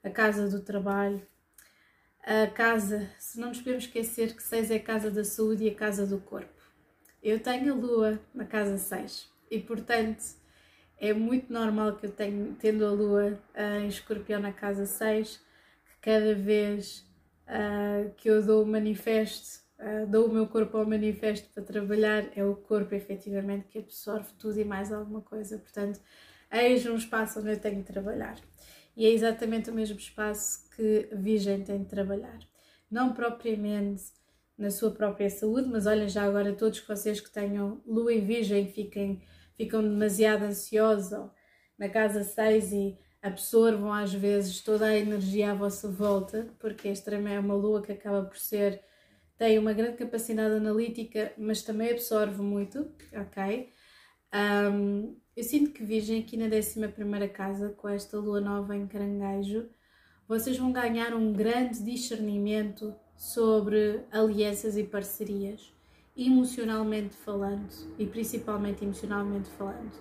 a 0.03 0.11
casa 0.11 0.49
do 0.49 0.61
trabalho, 0.61 1.25
a 2.21 2.49
casa, 2.49 3.09
se 3.17 3.39
não 3.39 3.49
nos 3.49 3.59
podemos 3.59 3.85
esquecer 3.85 4.35
que 4.35 4.43
6 4.43 4.73
é 4.73 4.75
a 4.75 4.83
casa 4.83 5.09
da 5.09 5.23
saúde 5.23 5.63
e 5.63 5.71
a 5.71 5.75
casa 5.75 6.05
do 6.05 6.19
corpo. 6.19 6.61
Eu 7.23 7.39
tenho 7.39 7.73
a 7.73 7.77
lua 7.77 8.21
na 8.35 8.45
casa 8.45 8.77
6 8.77 9.31
e, 9.49 9.61
portanto, 9.61 10.21
é 10.99 11.13
muito 11.13 11.53
normal 11.53 11.95
que 11.95 12.07
eu 12.07 12.11
tenha, 12.11 12.57
tendo 12.59 12.85
a 12.85 12.91
lua 12.91 13.41
em 13.81 13.87
escorpião 13.87 14.41
na 14.41 14.53
casa 14.53 14.85
6, 14.85 15.41
que 15.91 16.01
cada 16.01 16.35
vez 16.35 17.07
uh, 17.47 18.13
que 18.17 18.29
eu 18.29 18.45
dou 18.45 18.65
o 18.65 18.67
manifesto, 18.67 19.61
uh, 19.79 20.09
dou 20.09 20.27
o 20.27 20.33
meu 20.33 20.49
corpo 20.49 20.77
ao 20.77 20.85
manifesto 20.85 21.49
para 21.55 21.63
trabalhar, 21.63 22.37
é 22.37 22.45
o 22.45 22.57
corpo 22.57 22.97
efetivamente 22.97 23.69
que 23.69 23.79
absorve 23.79 24.33
tudo 24.37 24.59
e 24.59 24.65
mais 24.65 24.93
alguma 24.93 25.21
coisa. 25.21 25.57
Portanto, 25.57 26.01
eis 26.51 26.87
um 26.87 26.97
espaço 26.97 27.41
onde 27.41 27.53
eu 27.53 27.61
tenho 27.61 27.77
de 27.77 27.85
trabalhar. 27.85 28.39
E 28.97 29.07
é 29.07 29.11
exatamente 29.11 29.71
o 29.71 29.75
mesmo 29.75 29.99
espaço 29.99 30.69
que 30.75 31.09
Virgem 31.13 31.63
tem 31.63 31.83
de 31.83 31.89
trabalhar. 31.89 32.39
Não 32.91 33.13
propriamente 33.13 34.05
na 34.57 34.71
sua 34.71 34.91
própria 34.91 35.31
saúde, 35.31 35.69
mas 35.69 35.87
olha 35.87 36.09
já 36.09 36.25
agora 36.25 36.53
todos 36.53 36.81
vocês 36.81 37.21
que 37.21 37.31
tenham 37.31 37.81
Lua 37.87 38.13
e 38.13 38.21
Virgem 38.21 38.67
fiquem, 38.73 39.23
ficam 39.57 39.83
demasiado 39.83 40.43
ansiosos 40.43 41.31
na 41.79 41.89
casa 41.89 42.25
6 42.25 42.73
e 42.73 42.99
absorvam 43.23 43.93
às 43.93 44.13
vezes 44.13 44.61
toda 44.61 44.87
a 44.87 44.97
energia 44.97 45.53
à 45.53 45.55
vossa 45.55 45.89
volta, 45.89 46.49
porque 46.59 46.89
esta 46.89 47.15
é 47.15 47.39
uma 47.39 47.55
lua 47.55 47.83
que 47.83 47.93
acaba 47.93 48.25
por 48.25 48.37
ser, 48.37 48.83
tem 49.37 49.59
uma 49.59 49.73
grande 49.73 49.97
capacidade 49.97 50.55
analítica, 50.55 51.33
mas 51.39 51.63
também 51.63 51.91
absorve 51.91 52.43
muito, 52.43 52.93
ok? 53.13 53.73
Um, 54.35 55.17
eu 55.39 55.45
sinto 55.45 55.71
que 55.71 55.85
Virgem 55.85 56.19
aqui 56.19 56.37
na 56.37 56.47
11 56.47 57.29
casa, 57.29 57.69
com 57.69 57.89
esta 57.89 58.19
lua 58.19 58.41
nova 58.41 58.77
em 58.77 58.89
caranguejo, 58.89 59.69
vocês 60.27 60.59
vão 60.59 60.73
ganhar 60.73 61.15
um 61.15 61.33
grande 61.33 61.81
discernimento 61.81 62.93
sobre 63.17 64.01
alianças 64.11 64.77
e 64.77 64.83
parcerias, 64.83 65.73
emocionalmente 66.17 67.15
falando, 67.15 67.69
e 67.97 68.05
principalmente 68.05 68.85
emocionalmente 68.85 69.49
falando. 69.51 69.95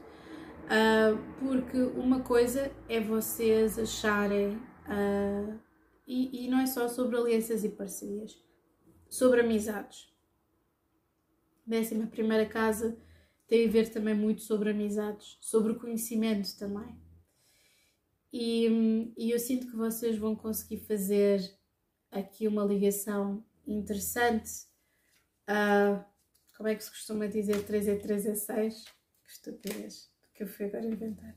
Uh, 0.65 1.19
porque 1.37 1.77
uma 1.77 2.21
coisa 2.21 2.71
é 2.89 2.99
vocês 2.99 3.77
acharem, 3.77 4.55
uh, 4.87 5.59
e, 6.07 6.45
e, 6.45 6.49
não 6.49 6.61
é 6.61 6.65
só 6.65 6.87
sobre 6.87 7.15
alianças 7.15 7.63
e 7.63 7.69
parcerias, 7.69 8.43
sobre 9.07 9.41
amizades. 9.41 10.11
Décima 11.63 12.07
primeira 12.07 12.47
casa 12.47 12.97
tem 13.47 13.67
a 13.67 13.71
ver 13.71 13.89
também 13.89 14.13
muito 14.13 14.41
sobre 14.41 14.71
amizades, 14.71 15.37
sobre 15.39 15.75
conhecimento 15.75 16.57
também. 16.57 16.99
E, 18.31 19.13
e 19.17 19.31
eu 19.31 19.39
sinto 19.39 19.67
que 19.67 19.75
vocês 19.75 20.17
vão 20.17 20.35
conseguir 20.35 20.79
fazer 20.79 21.41
aqui 22.11 22.47
uma 22.47 22.63
ligação 22.63 23.43
interessante. 23.65 24.51
Uh, 25.49 26.03
como 26.55 26.69
é 26.69 26.75
que 26.75 26.83
se 26.83 26.89
costuma 26.89 27.27
dizer 27.27 27.65
3 27.65 27.87
é 27.87 27.95
3 27.95 28.25
é 28.25 28.35
6? 28.35 28.83
Que 28.83 29.31
estupidez 29.31 30.09
que 30.37 30.43
eu 30.43 30.47
fui 30.47 30.65
agora 30.67 30.85
inventar. 30.85 31.35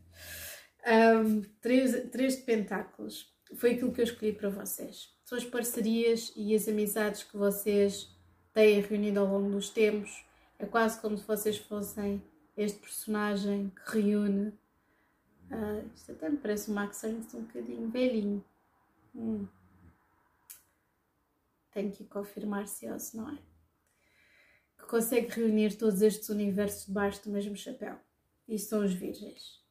Um, 0.87 1.43
três, 1.61 2.11
três 2.11 2.37
de 2.37 2.43
pentáculos. 2.43 3.35
Foi 3.57 3.73
aquilo 3.73 3.93
que 3.93 4.01
eu 4.01 4.05
escolhi 4.05 4.33
para 4.33 4.51
vocês. 4.51 5.09
São 5.25 5.37
as 5.39 5.45
parcerias 5.45 6.33
e 6.37 6.55
as 6.55 6.69
amizades 6.69 7.23
que 7.23 7.37
vocês 7.37 8.15
têm 8.53 8.81
reunido 8.81 9.21
ao 9.21 9.27
longo 9.27 9.51
dos 9.51 9.71
tempos. 9.71 10.25
É 10.61 10.67
quase 10.67 11.01
como 11.01 11.17
se 11.17 11.27
vocês 11.27 11.57
fossem 11.57 12.23
este 12.55 12.79
personagem 12.81 13.71
que 13.71 13.99
reúne. 13.99 14.49
Uh, 15.51 15.91
isto 15.97 16.13
até 16.13 16.29
me 16.29 16.37
parece 16.37 16.71
um 16.71 16.75
Max 16.75 17.03
Ernst 17.03 17.35
um 17.35 17.45
bocadinho 17.45 17.89
velhinho. 17.89 18.45
Hum. 19.15 19.49
Tenho 21.73 21.91
que 21.91 22.05
confirmar 22.05 22.69
se 22.69 22.85
é 22.85 22.93
ou 22.93 22.99
se 22.99 23.17
não 23.17 23.31
é. 23.31 23.39
Que 24.79 24.85
consegue 24.85 25.29
reunir 25.29 25.79
todos 25.79 26.03
estes 26.03 26.29
universos 26.29 26.87
debaixo 26.87 27.25
do 27.25 27.31
mesmo 27.31 27.57
chapéu 27.57 27.99
e 28.47 28.59
são 28.59 28.85
os 28.85 28.93
virgens. 28.93 29.65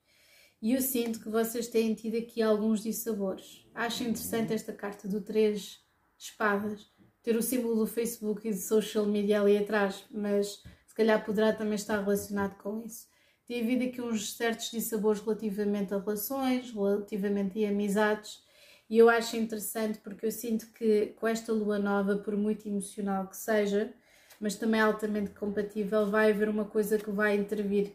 E 0.59 0.73
eu 0.73 0.81
sinto 0.81 1.19
que 1.19 1.29
vocês 1.29 1.67
têm 1.67 1.93
tido 1.93 2.17
aqui 2.17 2.41
alguns 2.41 2.81
dissabores. 2.81 3.63
Acho 3.75 4.01
interessante 4.01 4.53
esta 4.53 4.73
carta 4.73 5.07
do 5.07 5.21
três 5.21 5.85
espadas, 6.17 6.91
ter 7.21 7.35
o 7.35 7.43
símbolo 7.43 7.75
do 7.75 7.85
Facebook 7.85 8.47
e 8.47 8.51
do 8.51 8.57
social 8.57 9.05
media 9.05 9.39
ali 9.39 9.55
atrás, 9.55 10.03
mas 10.09 10.63
calhar 10.99 11.23
poderá 11.23 11.53
também 11.53 11.75
estar 11.75 11.97
relacionado 12.01 12.57
com 12.57 12.83
isso. 12.85 13.07
Tem 13.47 13.61
havido 13.61 13.85
aqui 13.85 14.01
uns 14.01 14.35
certos 14.35 14.69
dissabores 14.69 15.21
relativamente 15.21 15.93
a 15.93 15.97
relações, 15.97 16.71
relativamente 16.73 17.63
a 17.63 17.69
amizades, 17.69 18.43
e 18.89 18.97
eu 18.97 19.09
acho 19.09 19.37
interessante 19.37 19.99
porque 19.99 20.25
eu 20.25 20.31
sinto 20.31 20.67
que 20.73 21.13
com 21.15 21.25
esta 21.25 21.53
lua 21.53 21.79
nova, 21.79 22.17
por 22.17 22.35
muito 22.35 22.67
emocional 22.67 23.27
que 23.27 23.37
seja, 23.37 23.93
mas 24.41 24.55
também 24.55 24.81
altamente 24.81 25.31
compatível, 25.31 26.05
vai 26.09 26.31
haver 26.31 26.49
uma 26.49 26.65
coisa 26.65 26.97
que 26.97 27.09
vai 27.09 27.37
intervir 27.37 27.93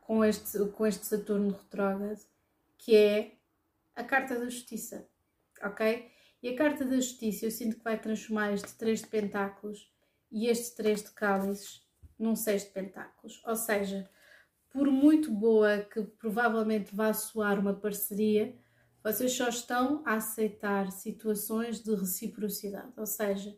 com 0.00 0.24
este, 0.24 0.58
com 0.70 0.86
este 0.86 1.04
Saturno 1.04 1.50
retrógrado, 1.50 2.24
que 2.78 2.96
é 2.96 3.32
a 3.94 4.02
carta 4.02 4.38
da 4.38 4.46
justiça, 4.46 5.06
ok? 5.62 6.10
E 6.42 6.48
a 6.48 6.56
carta 6.56 6.84
da 6.86 6.96
justiça 6.96 7.44
eu 7.44 7.50
sinto 7.50 7.76
que 7.76 7.84
vai 7.84 7.98
transformar 8.00 8.54
este 8.54 8.72
3 8.74 9.02
de 9.02 9.06
pentáculos 9.08 9.92
e 10.30 10.46
este 10.46 10.76
3 10.76 11.02
de 11.02 11.10
cálices 11.10 11.87
num 12.18 12.34
6 12.34 12.64
de 12.64 12.70
pentáculos. 12.70 13.42
Ou 13.46 13.56
seja, 13.56 14.08
por 14.70 14.90
muito 14.90 15.30
boa 15.30 15.78
que 15.78 16.02
provavelmente 16.02 16.94
vá 16.94 17.12
soar 17.12 17.58
uma 17.58 17.74
parceria, 17.74 18.56
vocês 19.02 19.32
só 19.32 19.48
estão 19.48 20.02
a 20.04 20.14
aceitar 20.14 20.90
situações 20.90 21.82
de 21.82 21.94
reciprocidade. 21.94 22.92
Ou 22.96 23.06
seja, 23.06 23.56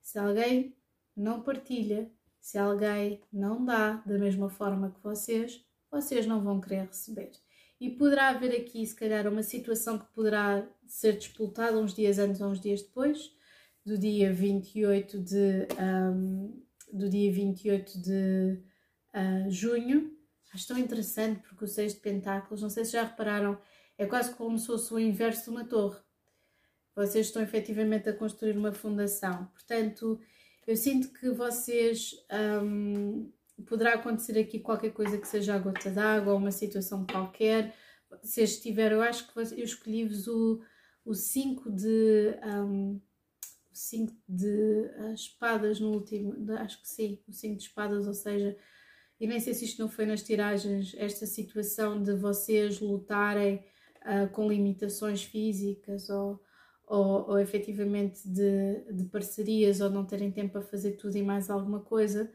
se 0.00 0.18
alguém 0.18 0.76
não 1.16 1.42
partilha, 1.42 2.10
se 2.40 2.58
alguém 2.58 3.22
não 3.32 3.64
dá 3.64 4.02
da 4.06 4.18
mesma 4.18 4.48
forma 4.48 4.90
que 4.90 5.02
vocês, 5.02 5.64
vocês 5.90 6.26
não 6.26 6.42
vão 6.42 6.60
querer 6.60 6.86
receber. 6.86 7.30
E 7.80 7.88
poderá 7.90 8.28
haver 8.28 8.54
aqui, 8.54 8.84
se 8.86 8.94
calhar, 8.94 9.26
uma 9.26 9.42
situação 9.42 9.98
que 9.98 10.12
poderá 10.12 10.68
ser 10.86 11.16
disputada 11.16 11.78
uns 11.78 11.94
dias 11.94 12.18
antes 12.18 12.40
ou 12.40 12.48
uns 12.48 12.60
dias 12.60 12.82
depois, 12.82 13.34
do 13.84 13.96
dia 13.96 14.32
28 14.32 15.18
de, 15.18 15.66
um, 15.80 16.62
do 16.92 17.08
dia 17.08 17.32
28 17.32 18.00
de 18.00 18.62
uh, 19.14 19.50
junho. 19.50 20.16
Acho 20.52 20.68
tão 20.68 20.78
interessante 20.78 21.40
porque 21.42 21.64
o 21.64 21.68
Seis 21.68 21.94
de 21.94 22.00
Pentáculos, 22.00 22.62
não 22.62 22.70
sei 22.70 22.84
se 22.84 22.92
já 22.92 23.04
repararam, 23.04 23.58
é 23.96 24.06
quase 24.06 24.34
como 24.34 24.58
se 24.58 24.66
fosse 24.66 24.92
o 24.92 24.98
inverso 24.98 25.44
de 25.44 25.50
uma 25.50 25.64
torre. 25.64 25.98
Vocês 26.94 27.26
estão 27.26 27.42
efetivamente 27.42 28.08
a 28.08 28.12
construir 28.12 28.56
uma 28.56 28.72
fundação. 28.72 29.46
Portanto, 29.46 30.20
eu 30.66 30.76
sinto 30.76 31.12
que 31.12 31.30
vocês 31.30 32.14
um, 32.62 33.30
poderá 33.66 33.94
acontecer 33.94 34.38
aqui 34.38 34.58
qualquer 34.58 34.90
coisa 34.92 35.18
que 35.18 35.28
seja 35.28 35.54
a 35.54 35.58
gota 35.58 35.90
d'água 35.90 36.32
ou 36.32 36.38
uma 36.38 36.50
situação 36.50 37.06
qualquer. 37.06 37.74
Se 38.22 38.42
estiver, 38.42 38.92
eu 38.92 39.02
acho 39.02 39.32
que 39.32 39.38
eu 39.38 39.64
escolhi-vos 39.64 40.26
o 41.04 41.14
5 41.14 41.70
de. 41.70 42.34
Um, 42.44 42.94
o 42.94 43.00
5 43.80 44.12
de 44.28 44.90
uh, 44.98 45.14
espadas 45.14 45.80
no 45.80 45.92
último, 45.92 46.34
acho 46.54 46.80
que 46.80 46.88
sim, 46.88 47.20
o 47.28 47.32
5 47.32 47.56
de 47.56 47.62
espadas, 47.64 48.06
ou 48.06 48.14
seja, 48.14 48.56
e 49.18 49.26
nem 49.26 49.40
sei 49.40 49.54
se 49.54 49.64
isto 49.64 49.80
não 49.80 49.88
foi 49.88 50.06
nas 50.06 50.22
tiragens, 50.22 50.94
esta 50.96 51.26
situação 51.26 52.02
de 52.02 52.14
vocês 52.14 52.80
lutarem 52.80 53.64
uh, 54.02 54.28
com 54.32 54.48
limitações 54.48 55.24
físicas 55.24 56.08
ou, 56.10 56.42
ou, 56.86 57.30
ou 57.30 57.38
efetivamente 57.38 58.28
de, 58.28 58.92
de 58.92 59.04
parcerias 59.04 59.80
ou 59.80 59.90
não 59.90 60.06
terem 60.06 60.30
tempo 60.30 60.52
para 60.52 60.62
fazer 60.62 60.92
tudo 60.92 61.16
e 61.16 61.22
mais 61.22 61.50
alguma 61.50 61.80
coisa, 61.80 62.32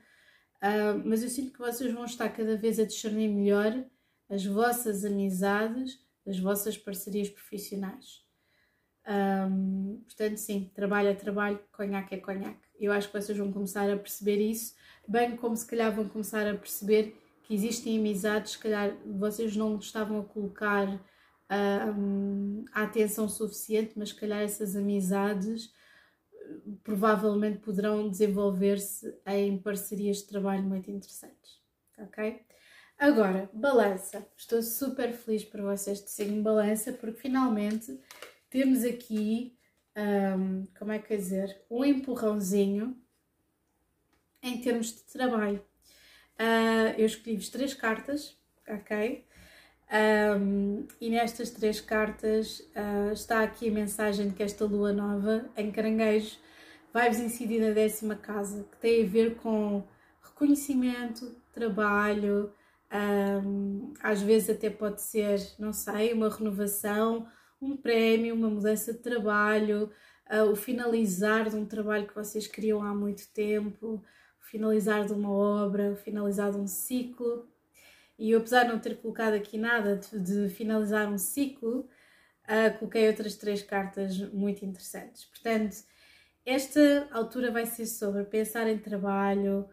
Uh, 0.65 0.97
mas 1.05 1.21
eu 1.21 1.29
sinto 1.29 1.53
que 1.53 1.59
vocês 1.59 1.93
vão 1.93 2.05
estar 2.05 2.27
cada 2.29 2.57
vez 2.57 2.79
a 2.79 2.85
discernir 2.85 3.27
melhor 3.27 3.85
as 4.27 4.43
vossas 4.45 5.05
amizades, 5.05 5.99
as 6.25 6.39
vossas 6.39 6.75
parcerias 6.75 7.29
profissionais. 7.29 8.24
Um, 9.07 10.01
portanto, 10.05 10.37
sim, 10.37 10.71
trabalho 10.73 11.09
é 11.09 11.13
trabalho, 11.13 11.59
conhaque 11.71 12.15
é 12.15 12.17
conhaque. 12.17 12.65
Eu 12.79 12.91
acho 12.91 13.09
que 13.09 13.21
vocês 13.21 13.37
vão 13.37 13.51
começar 13.51 13.89
a 13.89 13.97
perceber 13.97 14.37
isso, 14.37 14.75
bem 15.07 15.35
como 15.35 15.55
se 15.55 15.65
calhar 15.65 15.93
vão 15.93 16.07
começar 16.09 16.47
a 16.47 16.55
perceber 16.55 17.15
que 17.43 17.53
existem 17.53 17.99
amizades, 17.99 18.53
se 18.53 18.57
calhar 18.57 18.95
vocês 19.05 19.55
não 19.55 19.77
estavam 19.77 20.19
a 20.21 20.23
colocar 20.23 20.87
um, 21.97 22.65
a 22.73 22.83
atenção 22.83 23.29
suficiente, 23.29 23.93
mas 23.95 24.09
se 24.09 24.15
calhar 24.15 24.41
essas 24.41 24.75
amizades 24.75 25.71
provavelmente 26.83 27.59
poderão 27.59 28.09
desenvolver-se 28.09 29.15
em 29.27 29.57
parcerias 29.57 30.17
de 30.17 30.27
trabalho 30.27 30.63
muito 30.63 30.89
interessantes, 30.89 31.59
ok? 31.97 32.41
Agora, 32.97 33.49
balança. 33.53 34.25
Estou 34.37 34.61
super 34.61 35.11
feliz 35.11 35.43
por 35.43 35.61
vocês 35.61 36.01
de 36.01 36.09
signo 36.09 36.41
balança, 36.41 36.93
porque 36.93 37.19
finalmente 37.19 37.99
temos 38.55 38.85
aqui, 38.85 39.53
um, 39.97 40.65
como 40.79 40.93
é 40.93 40.97
que 40.97 41.13
é 41.13 41.17
dizer, 41.17 41.61
um 41.69 41.83
empurrãozinho 41.83 42.95
em 44.41 44.61
termos 44.61 44.93
de 44.93 45.03
trabalho. 45.11 45.61
Uh, 46.39 46.95
eu 46.97 47.05
escolhi-vos 47.05 47.49
três 47.49 47.73
cartas, 47.73 48.37
ok? 48.65 49.25
Um, 50.39 50.87
e 51.01 51.09
nestas 51.09 51.49
três 51.49 51.81
cartas 51.81 52.61
uh, 52.61 53.11
está 53.11 53.43
aqui 53.43 53.67
a 53.67 53.73
mensagem 53.73 54.29
de 54.29 54.35
que 54.35 54.43
esta 54.43 54.63
lua 54.63 54.93
nova 54.93 55.49
em 55.57 55.69
caranguejo 55.69 56.37
vai-vos 56.93 57.19
incidir 57.19 57.59
na 57.59 57.71
décima 57.73 58.15
casa, 58.15 58.63
que 58.71 58.77
tem 58.77 59.03
a 59.03 59.05
ver 59.05 59.35
com 59.35 59.83
reconhecimento, 60.23 61.35
trabalho, 61.51 62.53
um, 63.43 63.93
às 64.01 64.21
vezes 64.21 64.49
até 64.49 64.69
pode 64.69 65.01
ser, 65.01 65.41
não 65.59 65.73
sei, 65.73 66.13
uma 66.13 66.29
renovação, 66.29 67.27
um 67.61 67.75
prémio, 67.77 68.35
uma 68.35 68.49
mudança 68.49 68.93
de 68.93 68.99
trabalho, 68.99 69.91
uh, 70.31 70.51
o 70.51 70.55
finalizar 70.55 71.49
de 71.49 71.55
um 71.55 71.65
trabalho 71.65 72.07
que 72.07 72.15
vocês 72.15 72.47
queriam 72.47 72.83
há 72.83 72.93
muito 72.93 73.27
tempo, 73.33 74.03
o 74.41 74.43
finalizar 74.43 75.05
de 75.05 75.13
uma 75.13 75.31
obra, 75.31 75.91
o 75.91 75.95
finalizar 75.95 76.51
de 76.51 76.57
um 76.57 76.67
ciclo. 76.67 77.47
E 78.17 78.31
eu, 78.31 78.39
apesar 78.39 78.63
de 78.63 78.69
não 78.69 78.79
ter 78.79 78.97
colocado 78.97 79.33
aqui 79.33 79.57
nada 79.57 79.97
de, 79.97 80.19
de 80.19 80.49
finalizar 80.49 81.11
um 81.11 81.17
ciclo, 81.17 81.89
uh, 82.47 82.77
coloquei 82.79 83.07
outras 83.07 83.35
três 83.35 83.61
cartas 83.61 84.17
muito 84.31 84.65
interessantes. 84.65 85.25
Portanto, 85.25 85.77
esta 86.45 87.07
altura 87.11 87.51
vai 87.51 87.65
ser 87.65 87.87
sobre 87.87 88.23
pensar 88.23 88.67
em 88.67 88.77
trabalho, 88.77 89.67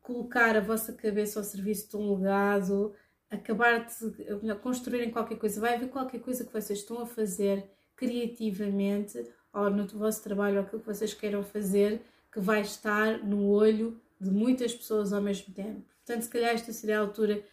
colocar 0.00 0.56
a 0.56 0.60
vossa 0.60 0.92
cabeça 0.92 1.38
ao 1.40 1.44
serviço 1.44 1.90
de 1.90 1.96
um 1.96 2.14
legado, 2.14 2.94
acabar 3.30 3.86
de 3.86 4.54
construírem 4.62 5.10
qualquer 5.10 5.38
coisa, 5.38 5.60
vai 5.60 5.74
haver 5.74 5.88
qualquer 5.88 6.20
coisa 6.20 6.44
que 6.44 6.52
vocês 6.52 6.80
estão 6.80 7.00
a 7.00 7.06
fazer 7.06 7.64
criativamente 7.94 9.26
ou 9.52 9.70
no 9.70 9.86
vosso 9.86 10.22
trabalho 10.22 10.58
ou 10.58 10.62
aquilo 10.62 10.80
que 10.80 10.86
vocês 10.86 11.12
queiram 11.14 11.42
fazer 11.42 12.02
que 12.32 12.40
vai 12.40 12.60
estar 12.60 13.24
no 13.24 13.48
olho 13.48 14.00
de 14.20 14.30
muitas 14.30 14.74
pessoas 14.74 15.12
ao 15.12 15.20
mesmo 15.20 15.52
tempo. 15.52 15.82
Portanto, 16.04 16.22
se 16.22 16.28
calhar 16.28 16.54
esta 16.54 16.72
seria 16.72 16.98
a 16.98 17.02
altura 17.02 17.44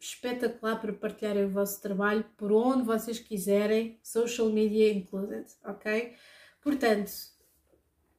espetacular 0.00 0.80
para 0.80 0.92
partilharem 0.92 1.46
o 1.46 1.50
vosso 1.50 1.80
trabalho 1.82 2.24
por 2.36 2.52
onde 2.52 2.84
vocês 2.84 3.18
quiserem, 3.18 3.98
social 4.02 4.48
media 4.48 4.92
included, 4.92 5.46
ok? 5.64 6.14
Portanto, 6.62 7.10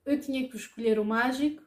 eu 0.05 0.19
tinha 0.19 0.47
que 0.49 0.57
escolher 0.57 0.99
o 0.99 1.05
mágico, 1.05 1.63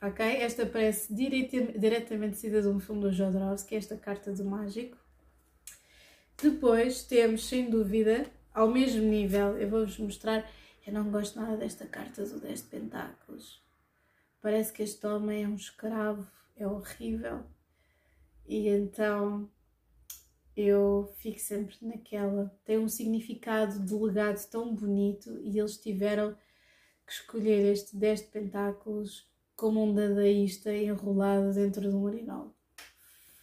ok? 0.00 0.24
Esta 0.24 0.66
parece 0.66 1.12
diretamente 1.12 2.36
saída 2.36 2.62
de 2.62 2.68
um 2.68 2.80
filme 2.80 3.02
do 3.02 3.12
Jodorowsky, 3.12 3.76
esta 3.76 3.96
carta 3.96 4.32
do 4.32 4.44
mágico. 4.44 4.96
Depois 6.40 7.02
temos, 7.02 7.48
sem 7.48 7.68
dúvida, 7.68 8.30
ao 8.54 8.68
mesmo 8.68 9.02
nível, 9.02 9.58
eu 9.58 9.68
vou-vos 9.68 9.98
mostrar, 9.98 10.48
eu 10.86 10.92
não 10.92 11.10
gosto 11.10 11.40
nada 11.40 11.56
desta 11.56 11.86
carta 11.86 12.24
do 12.24 12.40
10 12.40 12.62
de 12.62 12.68
pentáculos. 12.68 13.62
Parece 14.40 14.72
que 14.72 14.82
este 14.82 15.06
homem 15.06 15.44
é 15.44 15.48
um 15.48 15.56
escravo, 15.56 16.26
é 16.56 16.66
horrível. 16.66 17.44
E 18.46 18.68
então 18.68 19.50
eu 20.56 21.12
fico 21.18 21.38
sempre 21.38 21.76
naquela. 21.82 22.52
Tem 22.64 22.78
um 22.78 22.88
significado 22.88 23.78
de 23.84 23.94
legado 23.94 24.44
tão 24.48 24.74
bonito 24.74 25.38
e 25.40 25.58
eles 25.58 25.76
tiveram 25.76 26.36
que 27.06 27.12
escolher 27.12 27.72
este 27.72 27.96
10 27.96 28.20
de 28.22 28.26
pentáculos 28.26 29.27
como 29.58 29.82
um 29.82 29.92
dadaísta 29.92 30.72
enrolado 30.72 31.52
dentro 31.52 31.80
de 31.80 31.88
um 31.88 32.04
urinol. 32.04 32.54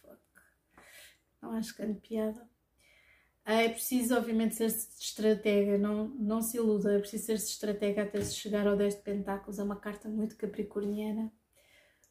Fuck. 0.00 0.18
Não 1.42 1.50
acho 1.50 1.76
grande 1.76 2.00
piada. 2.00 2.48
É 3.44 3.68
preciso, 3.68 4.16
obviamente, 4.16 4.54
ser 4.54 4.68
estratega, 4.68 5.76
não, 5.76 6.08
não 6.08 6.40
se 6.40 6.56
iluda, 6.56 6.94
é 6.94 6.98
preciso 6.98 7.26
ser 7.26 7.34
estratega 7.34 8.02
até 8.02 8.20
se 8.22 8.34
chegar 8.34 8.66
ao 8.66 8.76
10 8.78 8.96
de 8.96 9.02
Pentáculos. 9.02 9.58
É 9.58 9.62
uma 9.62 9.76
carta 9.76 10.08
muito 10.08 10.38
capricorniana, 10.38 11.30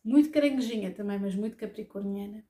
muito 0.03 0.30
caranguejinha 0.30 0.93
também, 0.93 1.18
mas 1.20 1.34
muito 1.34 1.58
capricorniana. 1.58 2.45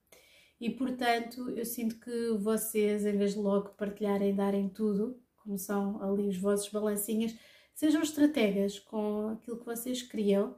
E 0.59 0.69
portanto, 0.69 1.49
eu 1.51 1.63
sinto 1.63 1.97
que 2.01 2.31
vocês, 2.37 3.05
em 3.05 3.17
vez 3.17 3.31
de 3.33 3.39
logo 3.39 3.69
partilharem, 3.69 4.35
darem 4.35 4.67
tudo, 4.67 5.17
como 5.37 5.57
são 5.57 6.03
ali 6.03 6.27
os 6.27 6.37
vossos 6.37 6.69
balancinhas, 6.69 7.33
sejam 7.73 8.01
estrategas 8.01 8.77
com 8.77 9.29
aquilo 9.29 9.57
que 9.57 9.65
vocês 9.65 10.01
criam, 10.01 10.57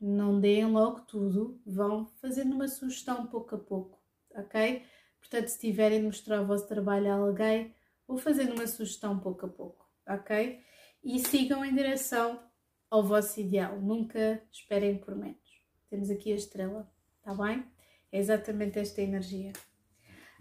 não 0.00 0.40
deem 0.40 0.66
logo 0.66 1.00
tudo, 1.00 1.60
vão 1.66 2.06
fazendo 2.20 2.54
uma 2.54 2.68
sugestão 2.68 3.26
pouco 3.26 3.54
a 3.54 3.58
pouco, 3.58 3.98
ok? 4.34 4.84
Portanto, 5.18 5.48
se 5.48 5.58
tiverem 5.58 6.00
de 6.00 6.06
mostrar 6.06 6.40
o 6.40 6.46
vosso 6.46 6.66
trabalho 6.68 7.10
a 7.10 7.16
alguém, 7.16 7.74
vou 8.06 8.16
fazendo 8.16 8.54
uma 8.54 8.66
sugestão 8.66 9.18
pouco 9.18 9.46
a 9.46 9.48
pouco, 9.48 9.84
ok? 10.08 10.60
E 11.02 11.18
sigam 11.18 11.64
em 11.64 11.74
direção 11.74 12.40
ao 12.90 13.02
vosso 13.02 13.40
ideal, 13.40 13.80
nunca 13.80 14.42
esperem 14.50 14.98
por 14.98 15.14
menos. 15.14 15.36
Temos 15.90 16.10
aqui 16.10 16.32
a 16.32 16.36
estrela, 16.36 16.90
tá 17.22 17.34
bem? 17.34 17.64
É 18.10 18.18
exatamente 18.18 18.78
esta 18.78 19.02
energia. 19.02 19.52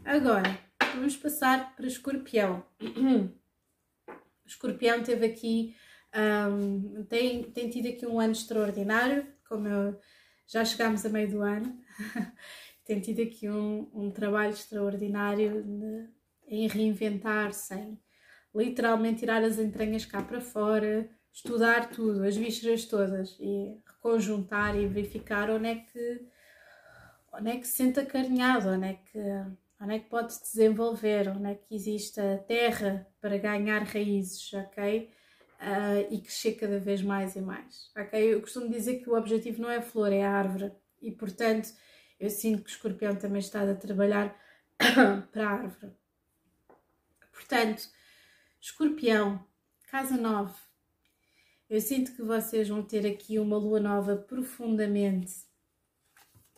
Agora, 0.05 0.57
vamos 0.95 1.17
passar 1.17 1.75
para 1.75 1.87
escorpião. 1.87 2.63
O 2.79 3.29
escorpião 4.45 5.03
teve 5.03 5.25
aqui, 5.25 5.75
um, 6.49 7.03
tem, 7.05 7.43
tem 7.51 7.69
tido 7.69 7.89
aqui 7.89 8.05
um 8.05 8.19
ano 8.19 8.31
extraordinário, 8.31 9.27
como 9.47 9.67
eu, 9.67 9.99
já 10.47 10.63
chegámos 10.63 11.05
a 11.05 11.09
meio 11.09 11.29
do 11.29 11.41
ano. 11.41 11.77
tem 12.85 13.01
tido 13.01 13.21
aqui 13.21 13.49
um, 13.49 13.89
um 13.93 14.09
trabalho 14.09 14.51
extraordinário 14.51 15.61
de, 15.61 16.07
em 16.47 16.67
reinventar-se, 16.67 17.97
literalmente 18.55 19.19
tirar 19.19 19.43
as 19.43 19.59
entranhas 19.59 20.05
cá 20.05 20.21
para 20.21 20.39
fora, 20.39 21.09
estudar 21.33 21.89
tudo, 21.89 22.23
as 22.23 22.37
vísceras 22.37 22.85
todas 22.85 23.37
e 23.39 23.77
reconjuntar 23.85 24.75
e 24.75 24.87
verificar 24.87 25.49
onde 25.49 25.67
é 25.67 25.75
que, 25.75 26.25
onde 27.33 27.51
é 27.51 27.57
que 27.57 27.67
se 27.67 27.73
sente 27.73 27.99
acarinhado, 27.99 28.69
onde 28.69 28.87
é 28.87 28.93
que, 28.93 29.19
onde 29.81 29.95
é 29.95 29.99
que 29.99 30.09
pode 30.09 30.33
se 30.33 30.43
desenvolver, 30.43 31.27
onde 31.27 31.51
é 31.51 31.55
que 31.55 31.75
existe 31.75 32.19
a 32.21 32.37
terra 32.37 33.05
para 33.19 33.37
ganhar 33.37 33.83
raízes, 33.83 34.51
ok? 34.53 35.11
Uh, 35.59 36.13
e 36.13 36.21
crescer 36.21 36.53
cada 36.53 36.79
vez 36.79 37.01
mais 37.01 37.35
e 37.35 37.41
mais, 37.41 37.89
ok? 37.97 38.33
Eu 38.33 38.41
costumo 38.41 38.69
dizer 38.69 38.99
que 38.99 39.09
o 39.09 39.17
objetivo 39.17 39.59
não 39.59 39.71
é 39.71 39.77
a 39.77 39.81
flor, 39.81 40.13
é 40.13 40.23
a 40.23 40.31
árvore 40.31 40.71
e, 41.01 41.11
portanto, 41.11 41.69
eu 42.19 42.29
sinto 42.29 42.63
que 42.63 42.69
o 42.69 42.73
escorpião 42.73 43.15
também 43.15 43.39
está 43.39 43.63
a 43.63 43.75
trabalhar 43.75 44.39
para 45.31 45.49
a 45.49 45.51
árvore. 45.51 45.93
Portanto, 47.31 47.89
escorpião, 48.61 49.43
casa 49.87 50.15
9. 50.15 50.53
Eu 51.69 51.81
sinto 51.81 52.15
que 52.15 52.21
vocês 52.21 52.69
vão 52.69 52.83
ter 52.83 53.05
aqui 53.05 53.39
uma 53.39 53.57
lua 53.57 53.79
nova 53.79 54.15
profundamente 54.15 55.33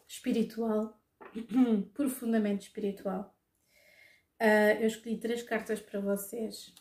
espiritual. 0.08 1.00
profundamente 1.94 2.68
espiritual. 2.68 3.36
Uh, 4.42 4.82
eu 4.82 4.88
escolhi 4.88 5.18
três 5.18 5.44
cartas 5.44 5.80
para 5.82 6.00
vocês. 6.00 6.74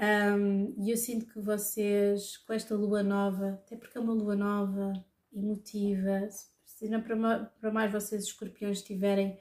Um, 0.00 0.74
e 0.82 0.90
eu 0.90 0.96
sinto 0.96 1.26
que 1.26 1.38
vocês, 1.38 2.38
com 2.38 2.54
esta 2.54 2.74
lua 2.74 3.02
nova, 3.02 3.60
até 3.66 3.76
porque 3.76 3.98
é 3.98 4.00
uma 4.00 4.14
lua 4.14 4.34
nova, 4.34 4.92
emotiva, 5.30 6.26
se 6.64 6.88
não 6.88 7.02
para 7.02 7.70
mais 7.70 7.92
vocês 7.92 8.24
escorpiões 8.24 8.82
tiverem 8.82 9.38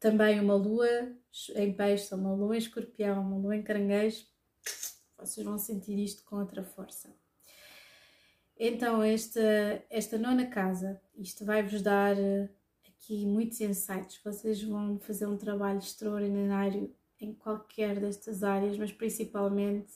também 0.00 0.40
uma 0.40 0.56
lua 0.56 0.88
em 1.54 1.72
peixe, 1.72 2.12
uma 2.12 2.34
lua 2.34 2.56
em 2.56 2.58
escorpião, 2.58 3.22
uma 3.22 3.36
lua 3.36 3.54
em 3.54 3.62
caranguejo, 3.62 4.26
vocês 5.16 5.46
vão 5.46 5.56
sentir 5.58 5.96
isto 5.98 6.24
com 6.24 6.36
outra 6.36 6.64
força. 6.64 7.14
Então, 8.58 9.00
esta, 9.00 9.40
esta 9.88 10.18
nona 10.18 10.46
casa, 10.46 11.00
isto 11.16 11.44
vai-vos 11.44 11.80
dar 11.80 12.18
eh, 12.18 12.48
aqui 12.88 13.24
muitos 13.24 13.60
insights. 13.60 14.20
Vocês 14.24 14.60
vão 14.60 14.98
fazer 14.98 15.26
um 15.26 15.36
trabalho 15.36 15.78
extraordinário 15.78 16.92
em 17.20 17.32
qualquer 17.32 17.98
destas 18.00 18.42
áreas, 18.42 18.76
mas 18.78 18.92
principalmente 18.92 19.92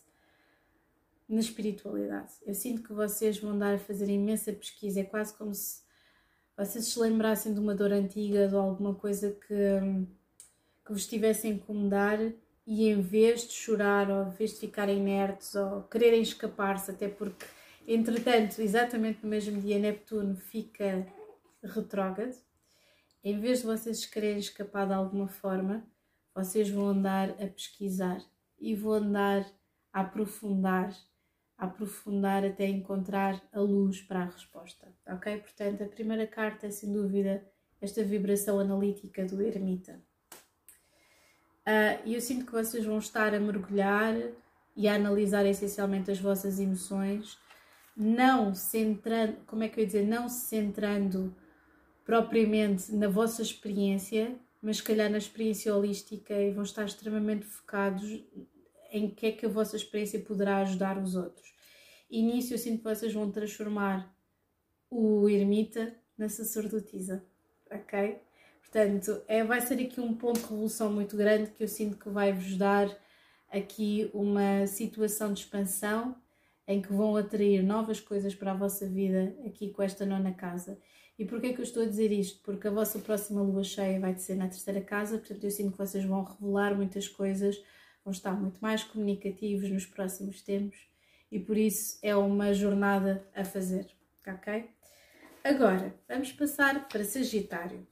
na 1.28 1.40
espiritualidade. 1.40 2.32
Eu 2.44 2.54
sinto 2.54 2.82
que 2.82 2.92
vocês 2.92 3.38
vão 3.38 3.58
dar 3.58 3.74
a 3.74 3.78
fazer 3.78 4.08
imensa 4.08 4.52
pesquisa, 4.52 5.00
é 5.00 5.04
quase 5.04 5.34
como 5.34 5.54
se 5.54 5.82
vocês 6.56 6.86
se 6.86 6.98
lembrassem 6.98 7.54
de 7.54 7.60
uma 7.60 7.74
dor 7.74 7.92
antiga, 7.92 8.48
de 8.48 8.54
alguma 8.54 8.94
coisa 8.94 9.30
que, 9.32 10.06
que 10.84 10.92
vos 10.92 11.02
estivesse 11.02 11.46
a 11.46 11.50
incomodar 11.50 12.18
e 12.66 12.88
em 12.88 13.00
vez 13.00 13.46
de 13.48 13.54
chorar 13.54 14.10
ou 14.10 14.28
em 14.28 14.30
vez 14.30 14.52
de 14.52 14.58
ficarem 14.58 14.98
inertes 14.98 15.54
ou 15.54 15.82
quererem 15.84 16.22
escapar-se, 16.22 16.90
até 16.90 17.08
porque, 17.08 17.46
entretanto, 17.86 18.60
exatamente 18.60 19.20
no 19.22 19.30
mesmo 19.30 19.60
dia 19.60 19.78
Neptuno 19.78 20.36
fica 20.36 21.06
retrógrado, 21.62 22.36
em 23.24 23.40
vez 23.40 23.60
de 23.60 23.66
vocês 23.66 24.04
quererem 24.04 24.38
escapar 24.38 24.86
de 24.86 24.92
alguma 24.92 25.28
forma, 25.28 25.84
vocês 26.34 26.70
vão 26.70 26.88
andar 26.88 27.30
a 27.30 27.46
pesquisar 27.46 28.22
e 28.58 28.74
vão 28.74 28.92
andar 28.92 29.46
a 29.92 30.00
aprofundar 30.00 30.94
aprofundar 31.62 32.44
até 32.44 32.66
encontrar 32.66 33.40
a 33.52 33.60
luz 33.60 34.02
para 34.02 34.22
a 34.22 34.24
resposta, 34.24 34.88
ok? 35.06 35.36
Portanto, 35.36 35.84
a 35.84 35.86
primeira 35.86 36.26
carta 36.26 36.66
é 36.66 36.70
sem 36.70 36.92
dúvida 36.92 37.44
esta 37.80 38.02
vibração 38.02 38.58
analítica 38.58 39.24
do 39.24 39.40
ermita. 39.40 40.00
Uh, 41.64 42.02
e 42.04 42.14
eu 42.14 42.20
sinto 42.20 42.46
que 42.46 42.52
vocês 42.52 42.84
vão 42.84 42.98
estar 42.98 43.32
a 43.32 43.38
mergulhar 43.38 44.14
e 44.74 44.88
a 44.88 44.96
analisar 44.96 45.46
essencialmente 45.46 46.10
as 46.10 46.18
vossas 46.18 46.58
emoções, 46.58 47.38
não 47.96 48.52
centrando, 48.56 49.36
como 49.46 49.62
é 49.62 49.68
que 49.68 49.78
eu 49.78 49.82
ia 49.82 49.86
dizer, 49.86 50.04
não 50.04 50.28
se 50.28 50.46
centrando 50.46 51.32
propriamente 52.04 52.92
na 52.92 53.06
vossa 53.06 53.40
experiência, 53.40 54.34
mas 54.62 54.76
se 54.76 54.82
calhar 54.84 55.10
na 55.10 55.18
experiência 55.18 55.74
holística 55.74 56.32
e 56.32 56.52
vão 56.52 56.62
estar 56.62 56.84
extremamente 56.84 57.44
focados 57.44 58.24
em 58.92 59.10
que 59.10 59.26
é 59.26 59.32
que 59.32 59.44
a 59.44 59.48
vossa 59.48 59.74
experiência 59.74 60.20
poderá 60.20 60.58
ajudar 60.58 60.96
os 60.96 61.16
outros. 61.16 61.52
E 62.08 62.22
nisso 62.22 62.54
eu 62.54 62.58
sinto 62.58 62.78
que 62.78 62.84
vocês 62.84 63.12
vão 63.12 63.30
transformar 63.30 64.14
o 64.88 65.28
ermita 65.28 65.94
na 66.16 66.28
sacerdotisa, 66.28 67.24
ok? 67.70 68.20
Portanto, 68.60 69.22
é, 69.26 69.42
vai 69.42 69.60
ser 69.60 69.82
aqui 69.82 70.00
um 70.00 70.14
ponto 70.14 70.40
de 70.40 70.46
revolução 70.46 70.92
muito 70.92 71.16
grande 71.16 71.50
que 71.50 71.64
eu 71.64 71.68
sinto 71.68 71.96
que 71.96 72.08
vai 72.08 72.32
vos 72.32 72.56
dar 72.56 72.88
aqui 73.50 74.10
uma 74.14 74.66
situação 74.66 75.32
de 75.32 75.40
expansão 75.40 76.16
em 76.66 76.80
que 76.80 76.92
vão 76.92 77.16
atrair 77.16 77.62
novas 77.62 78.00
coisas 78.00 78.34
para 78.34 78.52
a 78.52 78.56
vossa 78.56 78.86
vida 78.86 79.34
aqui 79.46 79.70
com 79.70 79.82
esta 79.82 80.06
nona 80.06 80.32
casa. 80.32 80.78
E 81.18 81.24
porquê 81.24 81.52
que 81.52 81.60
eu 81.60 81.64
estou 81.64 81.82
a 81.82 81.86
dizer 81.86 82.10
isto? 82.10 82.42
Porque 82.42 82.66
a 82.66 82.70
vossa 82.70 82.98
próxima 82.98 83.42
lua 83.42 83.62
cheia 83.62 84.00
vai 84.00 84.16
ser 84.16 84.34
na 84.34 84.48
terceira 84.48 84.80
casa, 84.80 85.18
portanto 85.18 85.44
eu 85.44 85.50
sinto 85.50 85.72
que 85.72 85.78
vocês 85.78 86.04
vão 86.04 86.24
revelar 86.24 86.74
muitas 86.74 87.06
coisas, 87.06 87.62
vão 88.04 88.12
estar 88.12 88.32
muito 88.32 88.58
mais 88.60 88.82
comunicativos 88.82 89.70
nos 89.70 89.86
próximos 89.86 90.40
tempos 90.42 90.78
e 91.30 91.38
por 91.38 91.56
isso 91.56 91.98
é 92.02 92.14
uma 92.16 92.52
jornada 92.52 93.26
a 93.34 93.44
fazer, 93.44 93.86
ok? 94.26 94.68
Agora, 95.44 95.94
vamos 96.08 96.32
passar 96.32 96.88
para 96.88 97.04
Sagitário. 97.04 97.86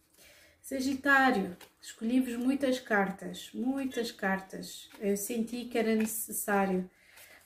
Sagitário, 0.60 1.56
escolhi-vos 1.80 2.36
muitas 2.36 2.78
cartas, 2.78 3.50
muitas 3.52 4.12
cartas. 4.12 4.88
Eu 5.00 5.16
senti 5.16 5.64
que 5.64 5.76
era 5.76 5.96
necessário. 5.96 6.88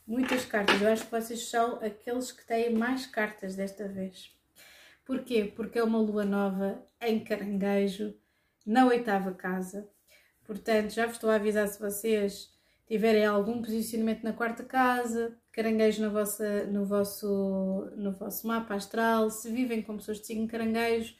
Muitas 0.06 0.44
cartas. 0.44 0.82
Eu 0.82 0.92
acho 0.92 1.04
que 1.06 1.10
vocês 1.10 1.48
são 1.48 1.76
aqueles 1.76 2.30
que 2.30 2.44
têm 2.44 2.74
mais 2.74 3.06
cartas 3.06 3.56
desta 3.56 3.88
vez. 3.88 4.30
Porquê? 5.04 5.52
Porque 5.54 5.78
é 5.78 5.84
uma 5.84 5.98
lua 5.98 6.24
nova 6.24 6.82
em 7.00 7.22
caranguejo, 7.22 8.14
na 8.66 8.86
oitava 8.86 9.32
casa. 9.32 9.88
Portanto, 10.44 10.90
já 10.90 11.06
vos 11.06 11.16
estou 11.16 11.30
a 11.30 11.36
avisar 11.36 11.68
se 11.68 11.80
vocês 11.80 12.54
tiverem 12.86 13.24
algum 13.24 13.62
posicionamento 13.62 14.22
na 14.22 14.32
quarta 14.32 14.62
casa, 14.62 15.36
caranguejo 15.52 16.02
no, 16.02 16.10
vossa, 16.10 16.64
no, 16.64 16.84
vosso, 16.84 17.90
no 17.96 18.12
vosso 18.12 18.46
mapa 18.46 18.74
astral, 18.74 19.30
se 19.30 19.50
vivem 19.50 19.82
com 19.82 19.96
pessoas 19.96 20.20
de 20.20 20.26
signo 20.26 20.46
caranguejo, 20.46 21.14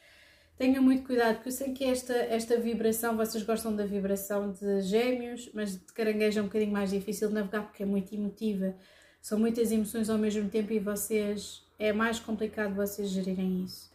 tenham 0.56 0.82
muito 0.82 1.04
cuidado, 1.04 1.36
porque 1.36 1.48
eu 1.48 1.52
sei 1.52 1.72
que 1.72 1.84
esta, 1.84 2.12
esta 2.14 2.58
vibração, 2.58 3.16
vocês 3.16 3.42
gostam 3.42 3.74
da 3.74 3.86
vibração 3.86 4.52
de 4.52 4.82
gêmeos, 4.82 5.50
mas 5.54 5.72
de 5.72 5.92
caranguejo 5.92 6.38
é 6.38 6.42
um 6.42 6.46
bocadinho 6.46 6.72
mais 6.72 6.90
difícil 6.90 7.28
de 7.28 7.34
navegar 7.34 7.62
porque 7.62 7.82
é 7.82 7.86
muito 7.86 8.14
emotiva, 8.14 8.76
são 9.20 9.38
muitas 9.38 9.72
emoções 9.72 10.10
ao 10.10 10.18
mesmo 10.18 10.48
tempo 10.50 10.72
e 10.72 10.78
vocês, 10.78 11.63
é 11.78 11.92
mais 11.92 12.18
complicado 12.20 12.74
vocês 12.74 13.08
gerirem 13.08 13.64
isso. 13.64 13.92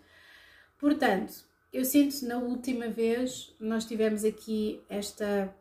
Portanto, 0.78 1.46
eu 1.72 1.86
sinto 1.86 2.26
na 2.26 2.38
última 2.38 2.88
vez 2.88 3.56
nós 3.60 3.86
tivemos 3.86 4.24
aqui 4.24 4.82
esta 4.90 5.54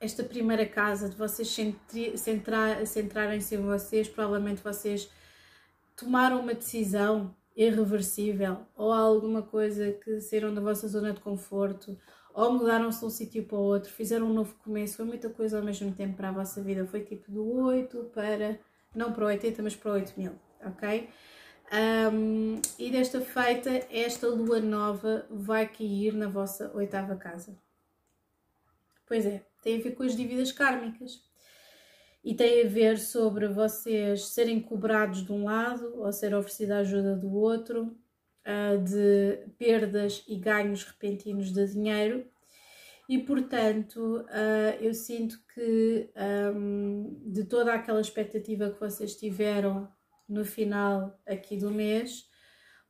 esta 0.00 0.24
primeira 0.24 0.64
casa 0.64 1.10
de 1.10 1.16
vocês 1.16 1.54
centrarem-se 2.16 3.54
em 3.54 3.60
vocês, 3.60 4.08
provavelmente 4.08 4.62
vocês 4.62 5.10
tomaram 5.94 6.40
uma 6.40 6.54
decisão 6.54 7.36
irreversível 7.54 8.66
ou 8.74 8.90
alguma 8.90 9.42
coisa 9.42 9.92
que 9.92 10.18
saíram 10.22 10.54
da 10.54 10.60
vossa 10.62 10.88
zona 10.88 11.12
de 11.12 11.20
conforto 11.20 11.98
ou 12.32 12.52
mudaram-se 12.52 13.00
de 13.00 13.04
um 13.04 13.10
sítio 13.10 13.44
para 13.44 13.58
o 13.58 13.62
outro, 13.62 13.90
fizeram 13.90 14.26
um 14.26 14.32
novo 14.32 14.54
começo, 14.64 14.96
foi 14.96 15.04
muita 15.04 15.28
coisa 15.28 15.58
ao 15.58 15.64
mesmo 15.64 15.92
tempo 15.92 16.16
para 16.16 16.30
a 16.30 16.32
vossa 16.32 16.62
vida, 16.62 16.86
foi 16.86 17.00
tipo 17.00 17.30
do 17.30 17.64
8 17.64 18.04
para, 18.14 18.58
não 18.94 19.12
para 19.12 19.24
o 19.24 19.26
80, 19.26 19.62
mas 19.62 19.76
para 19.76 19.90
o 19.90 19.94
8 19.94 20.14
mil, 20.16 20.32
ok? 20.64 21.08
Um, 22.12 22.60
e 22.78 22.90
desta 22.90 23.20
feita, 23.20 23.70
esta 23.90 24.26
lua 24.26 24.58
nova 24.58 25.24
vai 25.30 25.68
cair 25.68 26.12
na 26.12 26.26
vossa 26.26 26.70
oitava 26.74 27.14
casa. 27.14 27.56
Pois 29.06 29.24
é, 29.24 29.44
tem 29.62 29.78
a 29.78 29.82
ver 29.82 29.92
com 29.92 30.02
as 30.02 30.16
dívidas 30.16 30.50
kármicas 30.50 31.22
e 32.24 32.34
tem 32.34 32.64
a 32.64 32.68
ver 32.68 32.98
sobre 32.98 33.46
vocês 33.48 34.26
serem 34.26 34.60
cobrados 34.60 35.24
de 35.24 35.32
um 35.32 35.44
lado 35.44 35.94
ou 35.96 36.12
ser 36.12 36.34
oferecida 36.34 36.78
ajuda 36.78 37.16
do 37.16 37.32
outro, 37.32 37.96
ah, 38.44 38.76
de 38.76 39.46
perdas 39.56 40.24
e 40.26 40.36
ganhos 40.36 40.84
repentinos 40.84 41.52
de 41.52 41.66
dinheiro. 41.68 42.26
E 43.08 43.18
portanto, 43.18 44.24
ah, 44.28 44.76
eu 44.80 44.92
sinto 44.92 45.40
que 45.54 46.10
de 47.26 47.44
toda 47.44 47.74
aquela 47.74 48.00
expectativa 48.00 48.70
que 48.70 48.80
vocês 48.80 49.14
tiveram 49.16 49.88
no 50.30 50.44
final 50.44 51.20
aqui 51.26 51.56
do 51.56 51.70
mês, 51.70 52.28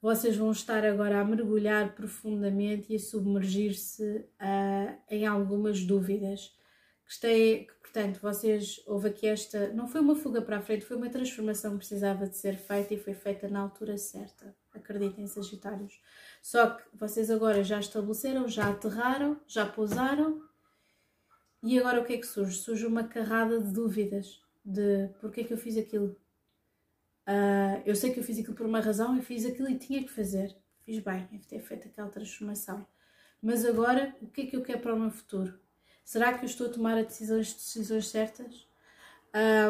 vocês 0.00 0.36
vão 0.36 0.52
estar 0.52 0.84
agora 0.84 1.20
a 1.20 1.24
mergulhar 1.24 1.94
profundamente 1.94 2.92
e 2.92 2.96
a 2.96 2.98
submergir-se 2.98 4.02
uh, 4.40 4.98
em 5.10 5.26
algumas 5.26 5.84
dúvidas. 5.84 6.52
Gostei 7.04 7.66
portanto, 7.92 8.20
vocês, 8.20 8.80
houve 8.86 9.08
aqui 9.08 9.26
esta, 9.26 9.72
não 9.72 9.88
foi 9.88 10.00
uma 10.00 10.14
fuga 10.14 10.40
para 10.40 10.58
a 10.58 10.62
frente, 10.62 10.84
foi 10.84 10.96
uma 10.96 11.10
transformação 11.10 11.72
que 11.72 11.78
precisava 11.78 12.26
de 12.28 12.36
ser 12.36 12.56
feita 12.56 12.94
e 12.94 12.98
foi 12.98 13.14
feita 13.14 13.48
na 13.48 13.60
altura 13.60 13.98
certa. 13.98 14.54
Acreditem, 14.72 15.26
Sagitários. 15.26 16.00
Só 16.40 16.70
que 16.70 16.84
vocês 16.94 17.30
agora 17.30 17.64
já 17.64 17.80
estabeleceram, 17.80 18.48
já 18.48 18.70
aterraram, 18.70 19.40
já 19.46 19.66
pousaram 19.66 20.40
e 21.62 21.78
agora 21.78 22.00
o 22.00 22.04
que 22.04 22.14
é 22.14 22.18
que 22.18 22.26
surge? 22.26 22.58
Surge 22.58 22.86
uma 22.86 23.04
carrada 23.04 23.60
de 23.60 23.72
dúvidas 23.72 24.40
de 24.64 25.08
porquê 25.20 25.40
é 25.40 25.44
que 25.44 25.52
eu 25.52 25.58
fiz 25.58 25.76
aquilo. 25.76 26.16
Uh, 27.30 27.80
eu 27.86 27.94
sei 27.94 28.12
que 28.12 28.18
eu 28.18 28.24
fiz 28.24 28.40
aquilo 28.40 28.56
por 28.56 28.66
uma 28.66 28.80
razão 28.80 29.16
e 29.16 29.22
fiz 29.22 29.46
aquilo 29.46 29.70
e 29.70 29.78
tinha 29.78 30.02
que 30.02 30.10
fazer. 30.10 30.56
Fiz 30.84 30.98
bem, 30.98 31.28
em 31.30 31.38
ter 31.38 31.60
feito 31.60 31.86
aquela 31.86 32.08
transformação. 32.08 32.84
Mas 33.40 33.64
agora, 33.64 34.16
o 34.20 34.26
que 34.26 34.40
é 34.40 34.46
que 34.46 34.56
eu 34.56 34.62
quero 34.62 34.80
para 34.80 34.94
o 34.94 34.98
meu 34.98 35.12
futuro? 35.12 35.56
Será 36.04 36.36
que 36.36 36.44
eu 36.44 36.48
estou 36.48 36.66
a 36.66 36.70
tomar 36.70 36.98
as 36.98 37.06
decisões, 37.06 37.54
decisões 37.54 38.08
certas? 38.08 38.66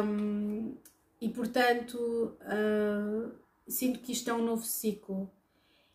Um, 0.03 0.75
e 1.21 1.29
portanto, 1.29 2.35
uh, 2.41 3.31
sinto 3.67 3.99
que 3.99 4.11
isto 4.11 4.27
é 4.31 4.33
um 4.33 4.43
novo 4.43 4.65
ciclo. 4.65 5.31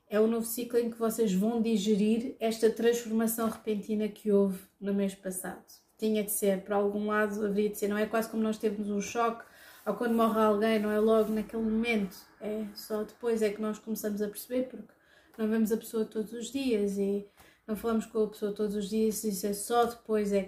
É 0.08 0.20
um 0.20 0.28
novo 0.28 0.46
ciclo 0.46 0.78
em 0.78 0.88
que 0.88 0.96
vocês 0.96 1.34
vão 1.34 1.60
digerir 1.60 2.36
esta 2.38 2.70
transformação 2.70 3.48
repentina 3.48 4.08
que 4.08 4.30
houve 4.30 4.60
no 4.80 4.94
mês 4.94 5.16
passado. 5.16 5.64
Tinha 5.98 6.22
de 6.22 6.30
ser, 6.30 6.62
para 6.62 6.76
algum 6.76 7.06
lado, 7.06 7.44
haveria 7.44 7.70
de 7.70 7.76
ser. 7.76 7.88
Não 7.88 7.98
é 7.98 8.06
quase 8.06 8.28
como 8.28 8.40
nós 8.40 8.56
temos 8.56 8.88
um 8.88 9.00
choque 9.00 9.44
ou 9.86 9.94
quando 9.94 10.14
morre 10.14 10.40
alguém, 10.40 10.80
não 10.80 10.90
é 10.90 10.98
logo 10.98 11.32
naquele 11.32 11.62
momento, 11.62 12.16
é 12.40 12.66
só 12.74 13.04
depois 13.04 13.40
é 13.40 13.50
que 13.50 13.62
nós 13.62 13.78
começamos 13.78 14.20
a 14.20 14.28
perceber, 14.28 14.64
porque 14.64 14.92
não 15.38 15.48
vemos 15.48 15.70
a 15.70 15.76
pessoa 15.76 16.04
todos 16.04 16.32
os 16.32 16.50
dias 16.50 16.98
e 16.98 17.24
não 17.66 17.76
falamos 17.76 18.04
com 18.06 18.24
a 18.24 18.28
pessoa 18.28 18.52
todos 18.52 18.74
os 18.74 18.88
dias, 18.88 19.22
isso 19.22 19.46
é 19.46 19.52
só 19.52 19.84
depois 19.84 20.32
é 20.32 20.42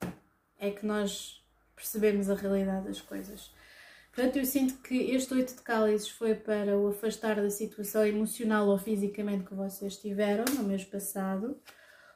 que, 0.00 0.08
é 0.58 0.70
que 0.70 0.86
nós 0.86 1.44
percebemos 1.74 2.30
a 2.30 2.34
realidade 2.34 2.86
das 2.86 3.00
coisas. 3.00 3.50
Portanto, 4.12 4.36
eu 4.36 4.44
sinto 4.44 4.74
que 4.82 4.94
este 4.94 5.32
oito 5.34 5.54
de 5.56 5.62
cálices 5.62 6.08
foi 6.08 6.34
para 6.34 6.78
o 6.78 6.88
afastar 6.88 7.36
da 7.36 7.50
situação 7.50 8.06
emocional 8.06 8.68
ou 8.68 8.78
fisicamente 8.78 9.44
que 9.44 9.54
vocês 9.54 9.96
tiveram 9.96 10.44
no 10.54 10.64
mês 10.64 10.84
passado. 10.84 11.58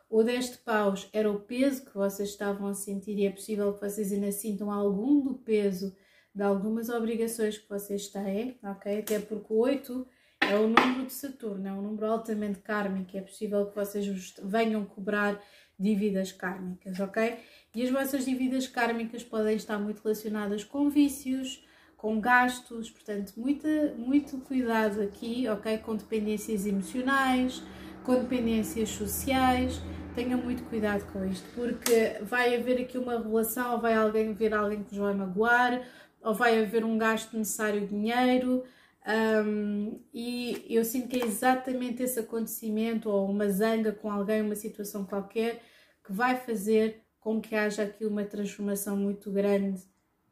O 0.08 0.22
10 0.22 0.52
de 0.52 0.58
paus 0.58 1.08
era 1.12 1.30
o 1.30 1.40
peso 1.40 1.84
que 1.84 1.94
vocês 1.94 2.28
estavam 2.28 2.68
a 2.68 2.74
sentir 2.74 3.18
e 3.18 3.26
é 3.26 3.30
possível 3.30 3.72
que 3.74 3.80
vocês 3.80 4.12
ainda 4.12 4.30
sintam 4.30 4.70
algum 4.70 5.20
do 5.20 5.34
peso 5.34 5.94
de 6.32 6.42
algumas 6.42 6.88
obrigações 6.88 7.58
que 7.58 7.68
vocês 7.68 8.08
têm, 8.08 8.58
ok? 8.62 9.00
Até 9.00 9.18
porque 9.18 9.52
o 9.52 9.58
8 9.58 10.06
é 10.42 10.54
o 10.54 10.68
número 10.68 11.06
de 11.06 11.12
Saturno, 11.12 11.66
é 11.66 11.72
um 11.72 11.82
número 11.82 12.06
altamente 12.06 12.60
kármico, 12.60 13.16
é 13.16 13.20
possível 13.20 13.66
que 13.66 13.74
vocês 13.74 14.34
venham 14.44 14.84
cobrar 14.84 15.42
dívidas 15.78 16.30
kármicas, 16.30 17.00
ok? 17.00 17.38
E 17.74 17.82
as 17.82 17.90
vossas 17.90 18.24
dívidas 18.24 18.66
kármicas 18.68 19.24
podem 19.24 19.56
estar 19.56 19.78
muito 19.78 20.02
relacionadas 20.02 20.62
com 20.62 20.88
vícios, 20.88 21.64
com 21.96 22.20
gastos, 22.20 22.90
portanto, 22.90 23.32
muita, 23.36 23.94
muito 23.96 24.38
cuidado 24.38 25.02
aqui, 25.02 25.48
ok? 25.48 25.78
Com 25.78 25.96
dependências 25.96 26.64
emocionais, 26.64 27.62
com 28.04 28.14
dependências 28.14 28.90
sociais, 28.90 29.80
tenham 30.16 30.40
muito 30.40 30.64
cuidado 30.64 31.04
com 31.12 31.24
isto, 31.26 31.46
porque 31.54 32.16
vai 32.22 32.56
haver 32.56 32.80
aqui 32.80 32.96
uma 32.96 33.20
relação, 33.20 33.74
ou 33.74 33.80
vai 33.80 33.92
alguém 33.92 34.32
ver 34.32 34.54
alguém 34.54 34.82
que 34.82 34.88
vos 34.90 34.98
vai 34.98 35.14
magoar, 35.14 35.86
ou 36.22 36.34
vai 36.34 36.58
haver 36.58 36.84
um 36.84 36.96
gasto 36.96 37.36
necessário 37.36 37.82
de 37.82 37.88
dinheiro, 37.88 38.64
um, 39.06 40.00
e 40.12 40.66
eu 40.68 40.84
sinto 40.84 41.08
que 41.08 41.20
é 41.20 41.24
exatamente 41.24 42.02
esse 42.02 42.18
acontecimento 42.18 43.08
ou 43.10 43.30
uma 43.30 43.48
zanga 43.50 43.92
com 43.92 44.10
alguém, 44.10 44.40
uma 44.40 44.54
situação 44.54 45.04
qualquer, 45.04 45.62
que 46.02 46.12
vai 46.12 46.34
fazer 46.34 47.02
com 47.20 47.40
que 47.40 47.54
haja 47.54 47.82
aqui 47.82 48.06
uma 48.06 48.24
transformação 48.24 48.96
muito 48.96 49.30
grande 49.30 49.82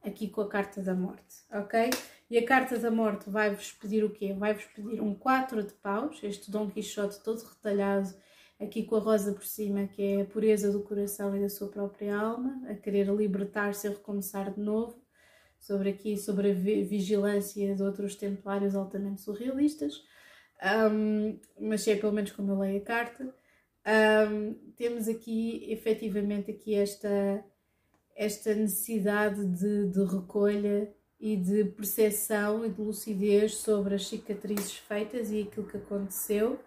aqui 0.02 0.28
com 0.28 0.40
a 0.40 0.48
carta 0.48 0.80
da 0.82 0.94
morte, 0.94 1.44
ok? 1.52 1.90
E 2.30 2.38
a 2.38 2.44
carta 2.44 2.78
da 2.78 2.90
morte 2.90 3.28
vai-vos 3.28 3.72
pedir 3.72 4.02
o 4.02 4.10
quê? 4.10 4.32
Vai-vos 4.32 4.64
pedir 4.64 5.00
um 5.00 5.14
4 5.14 5.62
de 5.62 5.72
paus, 5.74 6.20
este 6.22 6.50
Dom 6.50 6.70
Quixote 6.70 7.22
todo 7.22 7.42
retalhado, 7.42 8.14
aqui 8.60 8.84
com 8.84 8.96
a 8.96 9.00
rosa 9.00 9.32
por 9.32 9.44
cima, 9.44 9.86
que 9.86 10.02
é 10.02 10.22
a 10.22 10.24
pureza 10.24 10.70
do 10.70 10.82
coração 10.82 11.36
e 11.36 11.40
da 11.40 11.48
sua 11.48 11.68
própria 11.68 12.16
alma, 12.16 12.62
a 12.68 12.74
querer 12.74 13.08
libertar-se 13.08 13.86
e 13.86 13.90
recomeçar 13.90 14.52
de 14.52 14.60
novo 14.60 15.02
sobre 15.58 15.90
aqui, 15.90 16.16
sobre 16.16 16.50
a 16.50 16.54
vigilância 16.54 17.74
de 17.74 17.82
outros 17.82 18.14
templários 18.16 18.74
altamente 18.74 19.22
surrealistas, 19.22 20.02
um, 20.92 21.38
mas 21.58 21.86
é 21.88 21.96
pelo 21.96 22.12
menos 22.12 22.32
como 22.32 22.52
eu 22.52 22.58
leio 22.58 22.78
a 22.78 22.84
carta. 22.84 23.34
Um, 23.86 24.54
temos 24.76 25.08
aqui 25.08 25.64
efetivamente 25.70 26.50
aqui 26.50 26.74
esta, 26.74 27.44
esta 28.14 28.54
necessidade 28.54 29.44
de, 29.46 29.88
de 29.88 30.04
recolha 30.04 30.92
e 31.18 31.36
de 31.36 31.64
percepção 31.64 32.64
e 32.64 32.70
de 32.70 32.80
lucidez 32.80 33.56
sobre 33.56 33.94
as 33.94 34.06
cicatrizes 34.06 34.76
feitas 34.76 35.30
e 35.30 35.42
aquilo 35.42 35.66
que 35.66 35.76
aconteceu. 35.76 36.58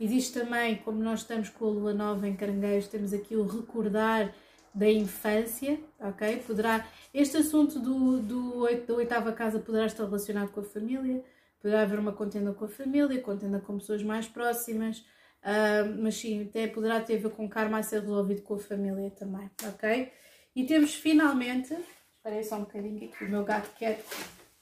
Existe 0.00 0.38
também, 0.38 0.76
como 0.76 1.02
nós 1.02 1.20
estamos 1.20 1.48
com 1.48 1.66
a 1.66 1.70
lua 1.70 1.92
nova 1.92 2.28
em 2.28 2.36
caranguejo, 2.36 2.88
temos 2.88 3.12
aqui 3.12 3.34
o 3.34 3.44
recordar 3.44 4.32
da 4.72 4.88
infância, 4.88 5.80
ok? 5.98 6.38
Poderá, 6.46 6.86
este 7.12 7.38
assunto 7.38 7.80
do, 7.80 8.20
do, 8.20 8.86
da 8.86 8.94
oitava 8.94 9.32
casa 9.32 9.58
poderá 9.58 9.86
estar 9.86 10.04
relacionado 10.04 10.50
com 10.50 10.60
a 10.60 10.64
família, 10.64 11.24
poderá 11.60 11.82
haver 11.82 11.98
uma 11.98 12.12
contenda 12.12 12.52
com 12.52 12.64
a 12.64 12.68
família, 12.68 13.20
contenda 13.20 13.58
com 13.58 13.76
pessoas 13.78 14.02
mais 14.04 14.28
próximas, 14.28 14.98
uh, 14.98 16.00
mas 16.00 16.14
sim, 16.14 16.44
até 16.44 16.68
poderá 16.68 17.00
ter 17.00 17.16
a 17.16 17.20
ver 17.22 17.30
com 17.30 17.48
karma 17.48 17.78
a 17.78 17.82
ser 17.82 18.00
resolvido 18.00 18.42
com 18.42 18.54
a 18.54 18.58
família 18.60 19.10
também, 19.10 19.50
ok? 19.66 20.12
E 20.54 20.64
temos 20.64 20.94
finalmente, 20.94 21.74
esperei 22.16 22.44
só 22.44 22.56
um 22.56 22.60
bocadinho 22.60 23.10
que 23.10 23.24
o 23.24 23.28
meu 23.28 23.44
gato 23.44 23.74
quer 23.76 24.00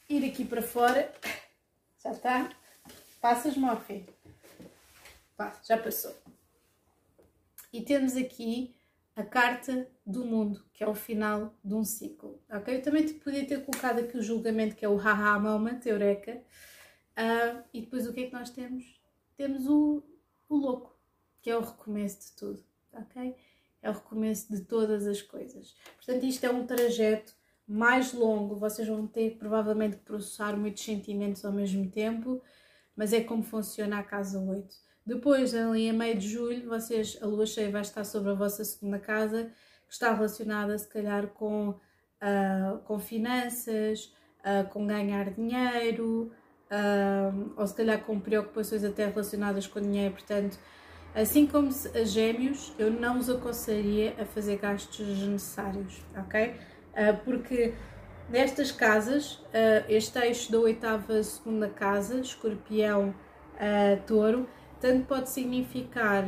ir 0.09 0.25
aqui 0.25 0.47
para 0.47 0.63
fora, 0.63 1.13
já 2.03 2.13
está? 2.13 2.51
Passas, 3.21 3.55
Morphy? 3.55 4.16
Passa, 5.37 5.61
já 5.65 5.79
passou. 5.83 6.15
e 7.73 7.83
temos 7.83 8.17
aqui 8.17 8.75
a 9.15 9.23
carta 9.23 9.89
do 10.05 10.25
mundo, 10.25 10.65
que 10.73 10.85
é 10.85 10.89
o 10.89 10.95
final 10.95 11.55
de 11.65 11.75
um 11.75 11.85
ciclo, 11.85 12.43
ok? 12.51 12.77
Eu 12.77 12.83
também 12.83 13.09
podia 13.15 13.47
ter 13.47 13.65
colocado 13.65 13.99
aqui 13.99 14.17
o 14.17 14.23
julgamento, 14.23 14.77
que 14.77 14.85
é 14.85 14.89
o 14.89 14.97
haha 14.97 15.39
moment, 15.39 15.81
eureka, 15.87 16.37
uh, 16.37 17.63
e 17.73 17.81
depois 17.81 18.07
o 18.07 18.13
que 18.13 18.25
é 18.25 18.27
que 18.27 18.33
nós 18.33 18.51
temos? 18.51 19.01
Temos 19.37 19.67
o, 19.67 20.03
o 20.49 20.57
louco, 20.57 20.99
que 21.41 21.51
é 21.51 21.57
o 21.57 21.63
recomeço 21.63 22.21
de 22.21 22.37
tudo, 22.37 22.65
ok? 22.93 23.35
É 23.83 23.91
o 23.91 23.95
recomeço 23.95 24.53
de 24.53 24.63
todas 24.63 25.07
as 25.07 25.23
coisas. 25.23 25.75
Portanto, 25.97 26.25
isto 26.25 26.45
é 26.45 26.51
um 26.51 26.67
trajeto 26.67 27.35
mais 27.67 28.13
longo, 28.13 28.55
vocês 28.57 28.87
vão 28.87 29.07
ter 29.07 29.39
provavelmente 29.39 29.97
que 29.97 30.03
processar 30.05 30.57
muitos 30.57 30.85
sentimentos 30.85 31.45
ao 31.45 31.53
mesmo 31.53 31.91
tempo, 31.91 32.43
mas 32.95 33.13
é 33.13 33.23
como 33.23 33.43
funciona 33.43 33.99
a 33.99 34.03
casa 34.03 34.39
8. 34.39 34.86
Depois, 35.07 35.55
ali 35.55 35.89
a 35.89 35.93
meio 35.93 36.19
de 36.19 36.29
julho, 36.29 36.69
vocês, 36.69 37.17
a 37.23 37.27
lua 37.27 37.47
cheia 37.47 37.71
vai 37.71 37.83
estar 37.83 38.03
sobre 38.03 38.33
a 38.33 38.35
vossa 38.35 38.65
segunda 38.65 38.99
casa, 38.99 39.45
que 39.87 39.93
está 39.93 40.13
relacionada 40.13 40.77
se 40.77 40.89
calhar 40.89 41.29
com, 41.29 41.69
uh, 41.69 42.79
com 42.85 42.99
finanças, 42.99 44.13
uh, 44.41 44.69
com 44.69 44.85
ganhar 44.85 45.31
dinheiro, 45.31 46.33
uh, 46.73 47.53
ou 47.57 47.65
se 47.65 47.75
calhar 47.77 48.01
com 48.01 48.19
preocupações 48.19 48.83
até 48.83 49.07
relacionadas 49.07 49.69
com 49.69 49.81
dinheiro. 49.81 50.15
Portanto, 50.15 50.59
assim 51.15 51.47
como 51.47 51.71
a 51.95 52.05
gêmeos, 52.05 52.75
eu 52.77 52.91
não 52.91 53.19
os 53.19 53.31
aconselharia 53.31 54.17
a 54.19 54.25
fazer 54.25 54.59
gastos 54.59 55.07
desnecessários, 55.07 56.03
ok? 56.17 56.55
porque 57.27 57.75
nestas 58.31 58.73
casas, 58.73 59.45
este 59.87 60.19
eixo 60.19 60.51
da 60.51 60.59
oitava 60.59 61.23
segunda 61.23 61.69
casa, 61.69 62.21
escorpião, 62.21 63.15
touro, 64.07 64.49
tanto 64.81 65.07
pode 65.07 65.31
significar, 65.31 66.25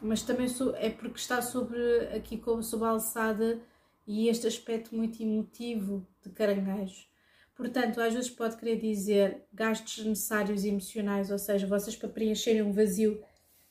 mas 0.00 0.22
também 0.22 0.46
é 0.76 0.90
porque 0.90 1.18
está 1.18 1.42
sobre 1.42 1.80
aqui 2.14 2.38
como 2.38 2.62
sob 2.62 2.84
a 2.84 2.88
alçada 2.88 3.60
e 4.06 4.28
este 4.28 4.46
aspecto 4.46 4.94
muito 4.94 5.22
emotivo 5.22 6.06
de 6.22 6.30
caranguejo. 6.30 7.06
Portanto, 7.54 8.00
às 8.00 8.14
vezes 8.14 8.30
pode 8.30 8.56
querer 8.56 8.76
dizer 8.76 9.44
gastos 9.52 10.04
necessários 10.04 10.64
emocionais, 10.64 11.30
ou 11.30 11.38
seja, 11.38 11.66
vocês 11.66 11.96
para 11.96 12.08
preencherem 12.08 12.62
um 12.62 12.72
vazio 12.72 13.20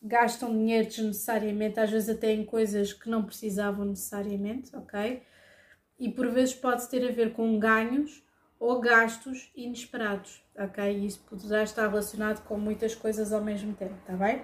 gastam 0.02 0.52
dinheiro 0.52 0.88
desnecessariamente, 0.88 1.80
às 1.80 1.90
vezes 1.90 2.10
até 2.10 2.32
em 2.32 2.46
coisas 2.46 2.94
que 2.94 3.10
não 3.10 3.24
precisavam 3.24 3.86
necessariamente, 3.86 4.76
ok? 4.76 5.24
E 5.98 6.10
por 6.12 6.30
vezes 6.30 6.54
pode 6.54 6.88
ter 6.90 7.08
a 7.08 7.12
ver 7.12 7.34
com 7.34 7.58
ganhos 7.58 8.24
ou 8.60 8.80
gastos 8.80 9.51
inesperados, 9.55 10.41
ok? 10.58 11.05
Isso 11.05 11.20
poderá 11.30 11.64
estar 11.64 11.88
relacionado 11.88 12.43
com 12.45 12.58
muitas 12.58 12.95
coisas 12.95 13.32
ao 13.32 13.43
mesmo 13.43 13.74
tempo, 13.74 13.95
está 14.01 14.14
bem? 14.14 14.38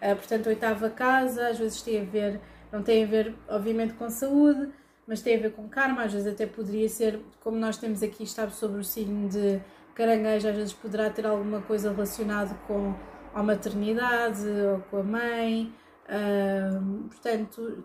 Uh, 0.00 0.16
portanto, 0.16 0.48
oitava 0.48 0.90
casa, 0.90 1.48
às 1.48 1.58
vezes 1.58 1.80
tem 1.82 2.00
a 2.00 2.04
ver, 2.04 2.40
não 2.72 2.82
tem 2.82 3.04
a 3.04 3.06
ver, 3.06 3.34
obviamente, 3.48 3.94
com 3.94 4.10
saúde, 4.10 4.72
mas 5.06 5.22
tem 5.22 5.36
a 5.36 5.40
ver 5.40 5.52
com 5.52 5.68
karma, 5.68 6.04
às 6.04 6.12
vezes 6.12 6.32
até 6.32 6.46
poderia 6.46 6.88
ser, 6.88 7.20
como 7.40 7.56
nós 7.56 7.76
temos 7.76 8.02
aqui, 8.02 8.24
está 8.24 8.48
sobre 8.50 8.80
o 8.80 8.84
signo 8.84 9.28
de 9.28 9.60
caranguejo, 9.94 10.48
às 10.48 10.56
vezes 10.56 10.72
poderá 10.72 11.10
ter 11.10 11.26
alguma 11.26 11.60
coisa 11.62 11.92
relacionada 11.92 12.54
com 12.66 12.94
a 13.34 13.42
maternidade 13.42 14.46
ou 14.48 14.80
com 14.90 14.98
a 14.98 15.02
mãe, 15.02 15.72
uh, 16.08 17.08
portanto, 17.08 17.84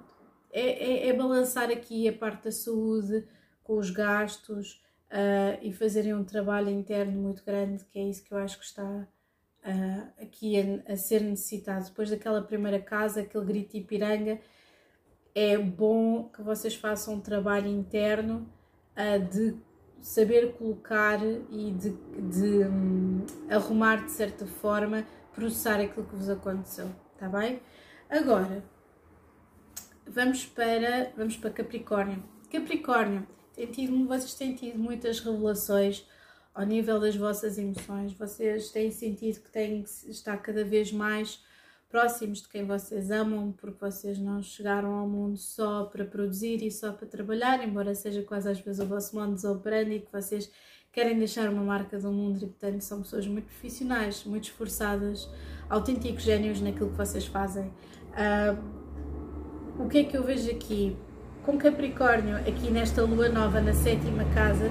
é, 0.52 1.08
é, 1.08 1.10
é 1.10 1.14
balançar 1.14 1.70
aqui 1.70 2.08
a 2.08 2.14
parte 2.14 2.46
da 2.46 2.52
saúde 2.52 3.28
com 3.64 3.78
os 3.78 3.92
gastos, 3.92 4.82
uh, 5.12 5.60
e 5.62 5.72
fazerem 5.74 6.14
um 6.14 6.24
trabalho 6.24 6.70
interno 6.70 7.20
muito 7.20 7.44
grande, 7.44 7.84
que 7.86 8.00
é 8.00 8.04
isso 8.04 8.24
que 8.24 8.34
eu 8.34 8.38
acho 8.38 8.58
que 8.60 8.66
está 8.66 8.84
uh, 8.84 10.22
aqui 10.22 10.60
a, 10.60 10.94
a, 10.94 10.98
ser 10.98 11.22
necessitado. 11.22 11.86
Depois 11.86 12.10
daquela 12.10 12.42
primeira 12.42 12.80
casa, 12.80 13.22
aquele 13.22 13.46
grito 13.46 13.78
de 13.78 13.84
piranga, 13.84 14.40
é 15.34 15.58
bom 15.58 16.30
que 16.30 16.42
vocês 16.42 16.76
façam 16.76 17.16
um 17.16 17.22
trabalho 17.22 17.68
interno 17.68 18.48
uh, 18.96 19.26
de 19.26 19.56
saber 20.02 20.54
colocar 20.54 21.20
e 21.24 21.72
de, 21.72 21.90
de 22.30 22.66
um, 22.66 23.26
arrumar 23.50 24.06
de 24.06 24.12
certa 24.12 24.46
forma, 24.46 25.06
processar 25.34 25.80
aquilo 25.80 26.06
que 26.06 26.16
vos 26.16 26.30
aconteceu, 26.30 26.90
tá 27.18 27.28
bem? 27.28 27.62
Agora, 28.10 28.64
vamos 30.06 30.46
para, 30.46 31.12
vamos 31.16 31.36
para 31.38 31.50
Capricórnio. 31.50 32.24
Capricórnio, 32.50 33.28
tem 33.58 33.66
tido, 33.66 34.08
vocês 34.08 34.36
têm 34.36 34.54
tido 34.54 34.78
muitas 34.78 35.20
revelações 35.20 36.06
ao 36.54 36.64
nível 36.64 37.00
das 37.00 37.16
vossas 37.16 37.58
emoções, 37.58 38.14
vocês 38.14 38.70
têm 38.70 38.92
sentido 38.92 39.42
que 39.42 39.50
têm 39.50 39.84
que 39.84 40.12
estar 40.12 40.38
cada 40.38 40.64
vez 40.64 40.92
mais 40.92 41.44
próximos 41.90 42.42
de 42.42 42.50
quem 42.50 42.66
vocês 42.66 43.10
amam, 43.10 43.52
porque 43.52 43.80
vocês 43.80 44.20
não 44.20 44.44
chegaram 44.44 44.94
ao 44.94 45.08
mundo 45.08 45.38
só 45.38 45.86
para 45.86 46.06
produzir 46.06 46.62
e 46.64 46.70
só 46.70 46.92
para 46.92 47.08
trabalhar, 47.08 47.68
embora 47.68 47.96
seja 47.96 48.22
quase 48.22 48.50
às 48.50 48.60
vezes 48.60 48.80
o 48.80 48.86
vosso 48.86 49.16
modo 49.16 49.36
de 49.36 49.48
operando 49.48 49.92
e 49.92 50.02
que 50.02 50.12
vocês 50.12 50.52
querem 50.92 51.18
deixar 51.18 51.50
uma 51.50 51.64
marca 51.64 51.98
do 51.98 52.12
mundo 52.12 52.38
e, 52.38 52.48
portanto, 52.48 52.82
são 52.82 53.02
pessoas 53.02 53.28
muito 53.28 53.46
profissionais, 53.46 54.24
muito 54.24 54.46
esforçadas, 54.46 55.30
autênticos 55.70 56.24
génios 56.24 56.62
naquilo 56.62 56.92
que 56.92 56.98
vocês 56.98 57.26
fazem. 57.26 57.72
Uh, 58.14 59.84
o 59.84 59.88
que 59.88 60.00
é 60.00 60.04
que 60.04 60.18
eu 60.18 60.24
vejo 60.24 60.50
aqui? 60.50 60.98
Com 61.48 61.58
Capricórnio 61.58 62.36
aqui 62.36 62.70
nesta 62.70 63.02
lua 63.04 63.30
nova 63.30 63.62
na 63.62 63.74
sétima 63.74 64.26
casa, 64.34 64.70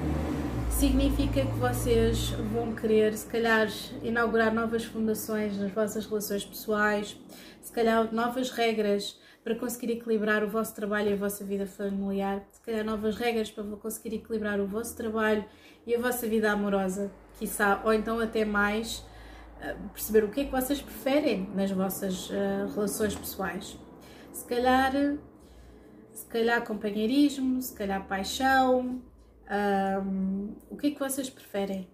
significa 0.68 1.40
que 1.40 1.54
vocês 1.58 2.28
vão 2.52 2.74
querer, 2.74 3.16
se 3.16 3.24
calhar, 3.24 3.66
inaugurar 4.02 4.52
novas 4.52 4.84
fundações 4.84 5.56
nas 5.56 5.72
vossas 5.72 6.04
relações 6.04 6.44
pessoais, 6.44 7.18
se 7.62 7.72
calhar 7.72 8.12
novas 8.12 8.50
regras 8.50 9.18
para 9.42 9.54
conseguir 9.54 9.92
equilibrar 9.92 10.44
o 10.44 10.50
vosso 10.50 10.74
trabalho 10.74 11.08
e 11.08 11.12
a 11.14 11.16
vossa 11.16 11.42
vida 11.42 11.66
familiar, 11.66 12.44
se 12.52 12.60
calhar 12.60 12.84
novas 12.84 13.16
regras 13.16 13.50
para 13.50 13.64
conseguir 13.64 14.16
equilibrar 14.16 14.60
o 14.60 14.66
vosso 14.66 14.94
trabalho 14.94 15.46
e 15.86 15.94
a 15.94 15.98
vossa 15.98 16.26
vida 16.26 16.52
amorosa, 16.52 17.10
quiçá, 17.38 17.80
ou 17.86 17.92
então 17.94 18.20
até 18.20 18.44
mais, 18.44 19.02
eh, 19.62 19.74
perceber 19.94 20.24
o 20.24 20.28
que 20.28 20.42
é 20.42 20.44
que 20.44 20.52
vocês 20.52 20.82
preferem 20.82 21.48
nas 21.54 21.70
vossas 21.70 22.28
uh, 22.28 22.68
relações 22.74 23.14
pessoais. 23.14 23.78
Se 24.30 24.44
calhar 24.44 24.92
calhar 26.26 26.64
companheirismo, 26.64 27.60
se 27.60 27.74
calhar 27.74 28.06
paixão. 28.06 29.02
Um, 29.50 30.56
o 30.70 30.76
que 30.76 30.88
é 30.88 30.90
que 30.90 30.98
vocês 30.98 31.30
preferem? 31.30 31.88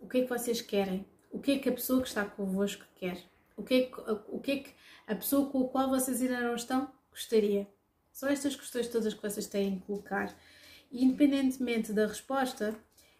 O 0.00 0.08
que 0.08 0.18
é 0.18 0.22
que 0.22 0.28
vocês 0.28 0.60
querem? 0.60 1.06
O 1.30 1.38
que 1.38 1.52
é 1.52 1.58
que 1.58 1.68
a 1.68 1.72
pessoa 1.72 2.02
que 2.02 2.08
está 2.08 2.24
convosco 2.24 2.84
quer? 2.94 3.18
O 3.56 3.62
que 3.62 3.74
é 3.74 3.82
que, 3.82 4.00
o 4.28 4.40
que, 4.40 4.50
é 4.52 4.56
que 4.58 4.70
a 5.06 5.14
pessoa 5.14 5.48
com 5.50 5.64
a 5.64 5.68
qual 5.68 5.88
vocês 5.88 6.20
ainda 6.20 6.40
não 6.40 6.54
estão 6.54 6.92
gostaria? 7.10 7.68
São 8.12 8.28
estas 8.28 8.54
questões 8.54 8.88
todas 8.88 9.14
que 9.14 9.22
vocês 9.22 9.46
têm 9.46 9.78
que 9.78 9.86
colocar. 9.86 10.36
E, 10.90 11.04
independentemente 11.04 11.92
da 11.92 12.06
resposta, 12.06 12.76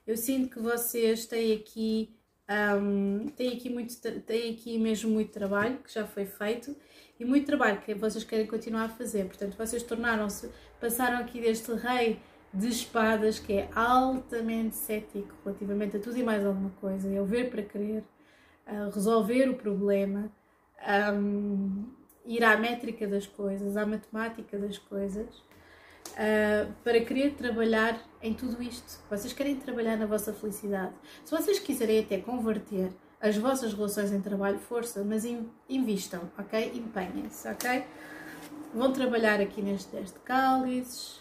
eu 0.06 0.16
sinto 0.16 0.50
que 0.50 0.60
vocês 0.60 1.26
têm 1.26 1.54
aqui, 1.54 2.16
um, 2.48 3.26
têm 3.28 3.54
aqui, 3.54 3.70
muito, 3.70 3.94
têm 4.22 4.52
aqui 4.52 4.78
mesmo 4.78 5.10
muito 5.10 5.32
trabalho 5.32 5.78
que 5.78 5.92
já 5.92 6.06
foi 6.06 6.26
feito 6.26 6.76
e 7.18 7.24
muito 7.24 7.46
trabalho 7.46 7.80
que 7.80 7.94
vocês 7.94 8.24
querem 8.24 8.46
continuar 8.46 8.84
a 8.84 8.88
fazer. 8.88 9.24
Portanto, 9.26 9.56
vocês 9.56 9.82
tornaram-se, 9.82 10.50
passaram 10.80 11.18
aqui 11.18 11.40
deste 11.40 11.72
rei 11.72 12.20
de 12.52 12.68
espadas 12.68 13.38
que 13.38 13.52
é 13.54 13.68
altamente 13.74 14.76
cético 14.76 15.34
relativamente 15.44 15.96
a 15.96 16.00
tudo 16.00 16.16
e 16.16 16.22
mais 16.22 16.44
alguma 16.44 16.70
coisa, 16.80 17.12
é 17.12 17.20
o 17.20 17.24
ver 17.24 17.50
para 17.50 17.62
querer, 17.62 18.04
resolver 18.92 19.48
o 19.48 19.54
problema, 19.54 20.30
um, 21.12 21.84
ir 22.24 22.44
à 22.44 22.56
métrica 22.56 23.06
das 23.06 23.26
coisas, 23.26 23.76
à 23.76 23.84
matemática 23.84 24.56
das 24.56 24.78
coisas, 24.78 25.26
uh, 26.12 26.72
para 26.84 27.00
querer 27.00 27.34
trabalhar 27.34 28.00
em 28.24 28.32
tudo 28.32 28.62
isto. 28.62 28.98
Vocês 29.10 29.34
querem 29.34 29.56
trabalhar 29.56 29.98
na 29.98 30.06
vossa 30.06 30.32
felicidade. 30.32 30.94
Se 31.24 31.30
vocês 31.30 31.58
quiserem 31.58 32.00
até 32.00 32.18
converter 32.18 32.90
as 33.20 33.36
vossas 33.36 33.74
relações 33.74 34.10
em 34.12 34.20
trabalho, 34.20 34.58
força, 34.58 35.04
mas 35.04 35.24
invistam, 35.68 36.30
ok? 36.38 36.72
Empenhem-se, 36.74 37.46
ok? 37.48 37.84
Vão 38.74 38.92
trabalhar 38.92 39.40
aqui 39.40 39.60
neste 39.60 39.90
teste 39.90 40.18
de 40.18 40.24
cálices, 40.24 41.20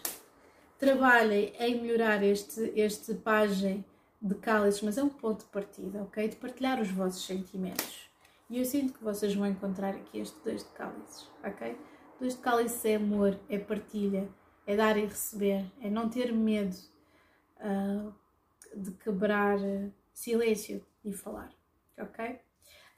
trabalhem 0.80 1.54
em 1.60 1.82
melhorar 1.82 2.24
este, 2.24 2.72
este 2.76 3.14
página 3.16 3.84
de 4.22 4.36
cálices, 4.36 4.82
mas 4.82 4.97
é 4.97 5.04
um 5.04 5.10
ponto 5.10 5.39
de 5.39 5.51
partida, 5.51 6.01
ok? 6.04 6.30
De 6.30 6.38
partilhar 6.38 6.82
os 6.82 6.89
vossos 6.89 7.26
sentimentos. 7.26 8.10
E 8.49 8.60
eu 8.60 8.66
sinto 8.66 8.93
que 8.93 9.04
vocês 9.04 9.36
vão 9.36 9.45
encontrar 9.45 9.89
aqui 9.89 10.20
este 10.20 10.39
dois 10.41 10.64
de 10.64 10.70
cálices, 10.70 11.28
ok? 11.43 11.78
Dois 12.18 12.34
de 12.36 12.39
cálices 12.39 12.84
é 12.86 12.95
amor, 12.95 13.38
é 13.49 13.58
partilha, 13.58 14.30
é 14.66 14.76
dar 14.76 14.97
e 14.97 15.06
receber, 15.06 15.66
é 15.82 15.89
não 15.89 16.10
ter 16.10 16.32
medo 16.32 16.93
uh, 17.64 18.14
de 18.76 18.91
quebrar 18.91 19.57
silêncio 20.14 20.86
e 21.03 21.11
falar 21.11 21.51
ok? 21.97 22.39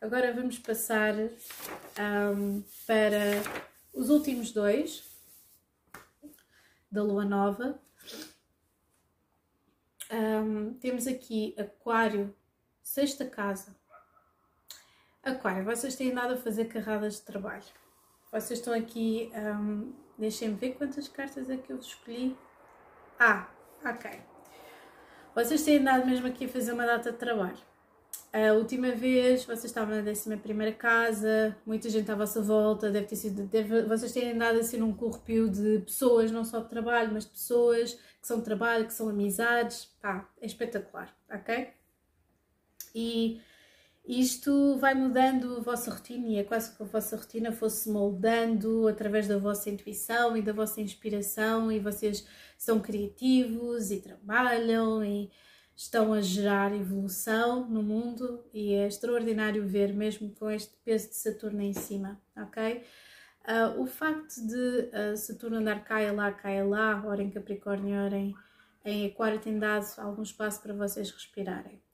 Agora 0.02 0.34
vamos 0.34 0.60
passar 0.60 1.14
um, 1.16 2.62
para 2.86 3.42
os 3.94 4.10
últimos 4.10 4.52
dois 4.52 5.04
da 6.92 7.04
lua 7.04 7.26
nova. 7.26 7.80
Um, 10.12 10.74
temos 10.76 11.08
aqui 11.08 11.56
Aquário, 11.58 12.36
sexta 12.84 13.26
casa. 13.26 13.76
Aquário, 15.24 15.66
vocês 15.66 15.96
têm 15.96 16.12
andado 16.12 16.36
a 16.36 16.38
fazer 16.38 16.66
carradas 16.66 17.16
de 17.16 17.22
trabalho. 17.24 17.64
vocês 18.32 18.60
estão 18.60 18.74
aqui, 18.74 19.32
um, 19.34 19.92
deixem-me 20.18 20.56
ver 20.56 20.76
quantas 20.76 21.08
cartas 21.08 21.50
é 21.50 21.58
que 21.58 21.72
eu 21.72 21.80
escolhi. 21.80 22.38
Ah, 23.18 23.50
ok. 23.84 24.35
Vocês 25.36 25.64
têm 25.64 25.80
andado 25.80 26.06
mesmo 26.06 26.28
aqui 26.28 26.46
a 26.46 26.48
fazer 26.48 26.72
uma 26.72 26.86
data 26.86 27.12
de 27.12 27.18
trabalho. 27.18 27.58
A 28.32 28.54
última 28.54 28.92
vez 28.92 29.44
vocês 29.44 29.66
estavam 29.66 29.94
na 29.94 30.10
11 30.10 30.72
casa, 30.78 31.58
muita 31.66 31.90
gente 31.90 32.10
à 32.10 32.16
vossa 32.16 32.42
volta, 32.42 32.90
deve 32.90 33.06
ter 33.08 33.18
sido. 33.18 33.44
Deve, 33.44 33.84
vocês 33.84 34.14
têm 34.14 34.32
andado 34.32 34.60
assim 34.60 34.78
num 34.78 34.94
corrupio 34.94 35.50
de 35.50 35.80
pessoas, 35.80 36.32
não 36.32 36.46
só 36.46 36.60
de 36.62 36.70
trabalho, 36.70 37.12
mas 37.14 37.26
de 37.26 37.32
pessoas 37.32 37.94
que 37.94 38.28
são 38.28 38.40
de 38.40 38.46
trabalho, 38.46 38.88
que 38.88 38.94
são 38.94 39.10
amizades. 39.10 39.90
Pá, 40.02 40.26
é 40.40 40.46
espetacular, 40.46 41.14
ok? 41.30 41.70
E 42.94 43.42
isto 44.08 44.78
vai 44.78 44.94
mudando 44.94 45.58
a 45.58 45.62
vossa 45.62 45.90
rotina 45.92 46.28
e 46.28 46.38
é 46.38 46.44
quase 46.44 46.76
que 46.76 46.84
a 46.84 46.86
vossa 46.86 47.18
rotina 47.18 47.52
fosse 47.52 47.90
moldando 47.90 48.88
através 48.88 49.28
da 49.28 49.38
vossa 49.38 49.70
intuição 49.70 50.38
e 50.38 50.42
da 50.42 50.54
vossa 50.54 50.80
inspiração 50.80 51.72
e 51.72 51.80
vocês 51.80 52.28
são 52.58 52.80
criativos 52.80 53.90
e 53.90 54.00
trabalham 54.00 55.04
e 55.04 55.32
estão 55.76 56.14
a 56.14 56.22
gerar 56.22 56.74
evolução 56.74 57.68
no 57.68 57.82
mundo 57.82 58.46
e 58.54 58.74
é 58.74 58.88
extraordinário 58.88 59.68
ver 59.68 59.94
mesmo 59.94 60.30
com 60.36 60.50
este 60.50 60.76
peso 60.86 61.10
de 61.10 61.16
Saturno 61.16 61.62
em 61.62 61.74
cima, 61.74 62.22
ok? 62.38 62.84
Uh, 63.48 63.82
o 63.82 63.86
facto 63.86 64.36
de 64.48 64.90
uh, 64.90 65.18
Saturno 65.18 65.58
andar 65.58 65.84
caia 65.84 66.12
lá, 66.12 66.32
caia 66.32 66.66
lá, 66.66 67.04
ora 67.06 67.22
em 67.22 67.30
Capricórnio, 67.30 67.96
ora 67.96 68.18
em, 68.18 68.34
em 68.84 69.08
Aquário, 69.08 69.40
tem 69.40 69.60
dado 69.60 69.86
algum 69.98 70.24
espaço 70.24 70.62
para 70.62 70.74
vocês 70.74 71.12
respirarem. 71.12 71.85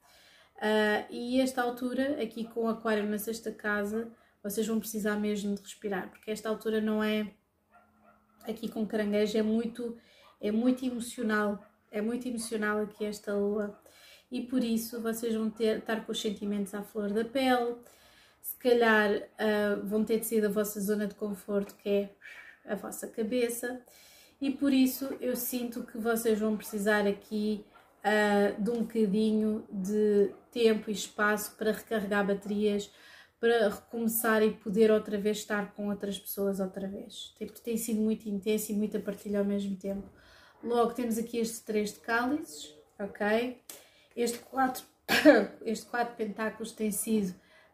Uh, 0.61 1.05
e 1.09 1.41
esta 1.41 1.63
altura, 1.63 2.21
aqui 2.21 2.43
com 2.43 2.67
Aquário 2.67 3.09
na 3.09 3.17
sexta 3.17 3.51
casa, 3.51 4.11
vocês 4.43 4.67
vão 4.67 4.79
precisar 4.79 5.15
mesmo 5.15 5.55
de 5.55 5.61
respirar, 5.61 6.09
porque 6.11 6.29
esta 6.29 6.49
altura 6.49 6.79
não 6.79 7.03
é 7.03 7.31
aqui 8.47 8.69
com 8.69 8.85
caranguejo, 8.85 9.35
é 9.37 9.41
muito, 9.41 9.97
é 10.39 10.51
muito 10.51 10.85
emocional, 10.85 11.59
é 11.89 11.99
muito 11.99 12.27
emocional 12.27 12.79
aqui 12.79 13.05
esta 13.05 13.33
lua. 13.33 13.75
E 14.31 14.41
por 14.41 14.63
isso 14.63 15.01
vocês 15.01 15.33
vão 15.33 15.49
ter, 15.49 15.79
estar 15.79 16.05
com 16.05 16.11
os 16.11 16.21
sentimentos 16.21 16.75
à 16.75 16.83
flor 16.83 17.11
da 17.11 17.25
pele, 17.25 17.75
se 18.39 18.55
calhar 18.57 19.11
uh, 19.15 19.83
vão 19.83 20.05
ter 20.05 20.19
de 20.19 20.27
sair 20.27 20.41
da 20.41 20.49
vossa 20.49 20.79
zona 20.79 21.07
de 21.07 21.15
conforto, 21.15 21.75
que 21.75 21.89
é 21.89 22.09
a 22.65 22.75
vossa 22.75 23.07
cabeça, 23.07 23.81
e 24.39 24.51
por 24.51 24.71
isso 24.71 25.17
eu 25.19 25.35
sinto 25.35 25.83
que 25.83 25.97
vocês 25.97 26.39
vão 26.39 26.55
precisar 26.55 27.07
aqui 27.07 27.65
uh, 28.01 28.61
de 28.61 28.69
um 28.69 28.81
bocadinho 28.81 29.63
de 29.71 30.33
tempo 30.51 30.89
e 30.89 30.93
espaço 30.93 31.55
para 31.55 31.71
recarregar 31.71 32.25
baterias, 32.25 32.91
para 33.39 33.69
recomeçar 33.69 34.43
e 34.43 34.51
poder 34.51 34.91
outra 34.91 35.17
vez 35.17 35.37
estar 35.37 35.73
com 35.73 35.89
outras 35.89 36.19
pessoas 36.19 36.59
outra 36.59 36.87
vez. 36.87 37.33
Tem, 37.37 37.47
tem 37.47 37.77
sido 37.77 37.99
muito 37.99 38.29
intenso 38.29 38.71
e 38.71 38.75
muita 38.75 38.99
partilha 38.99 39.39
ao 39.39 39.45
mesmo 39.45 39.75
tempo. 39.75 40.07
Logo 40.63 40.93
temos 40.93 41.17
aqui 41.17 41.37
estes 41.37 41.59
três 41.59 41.93
de 41.93 41.99
cálices, 42.01 42.75
ok? 42.99 43.59
Este 44.15 44.37
quatro, 44.39 44.83
este 45.65 45.85
quatro 45.87 46.15
pentáculos 46.15 46.71
tem 46.71 46.91
sido 46.91 47.33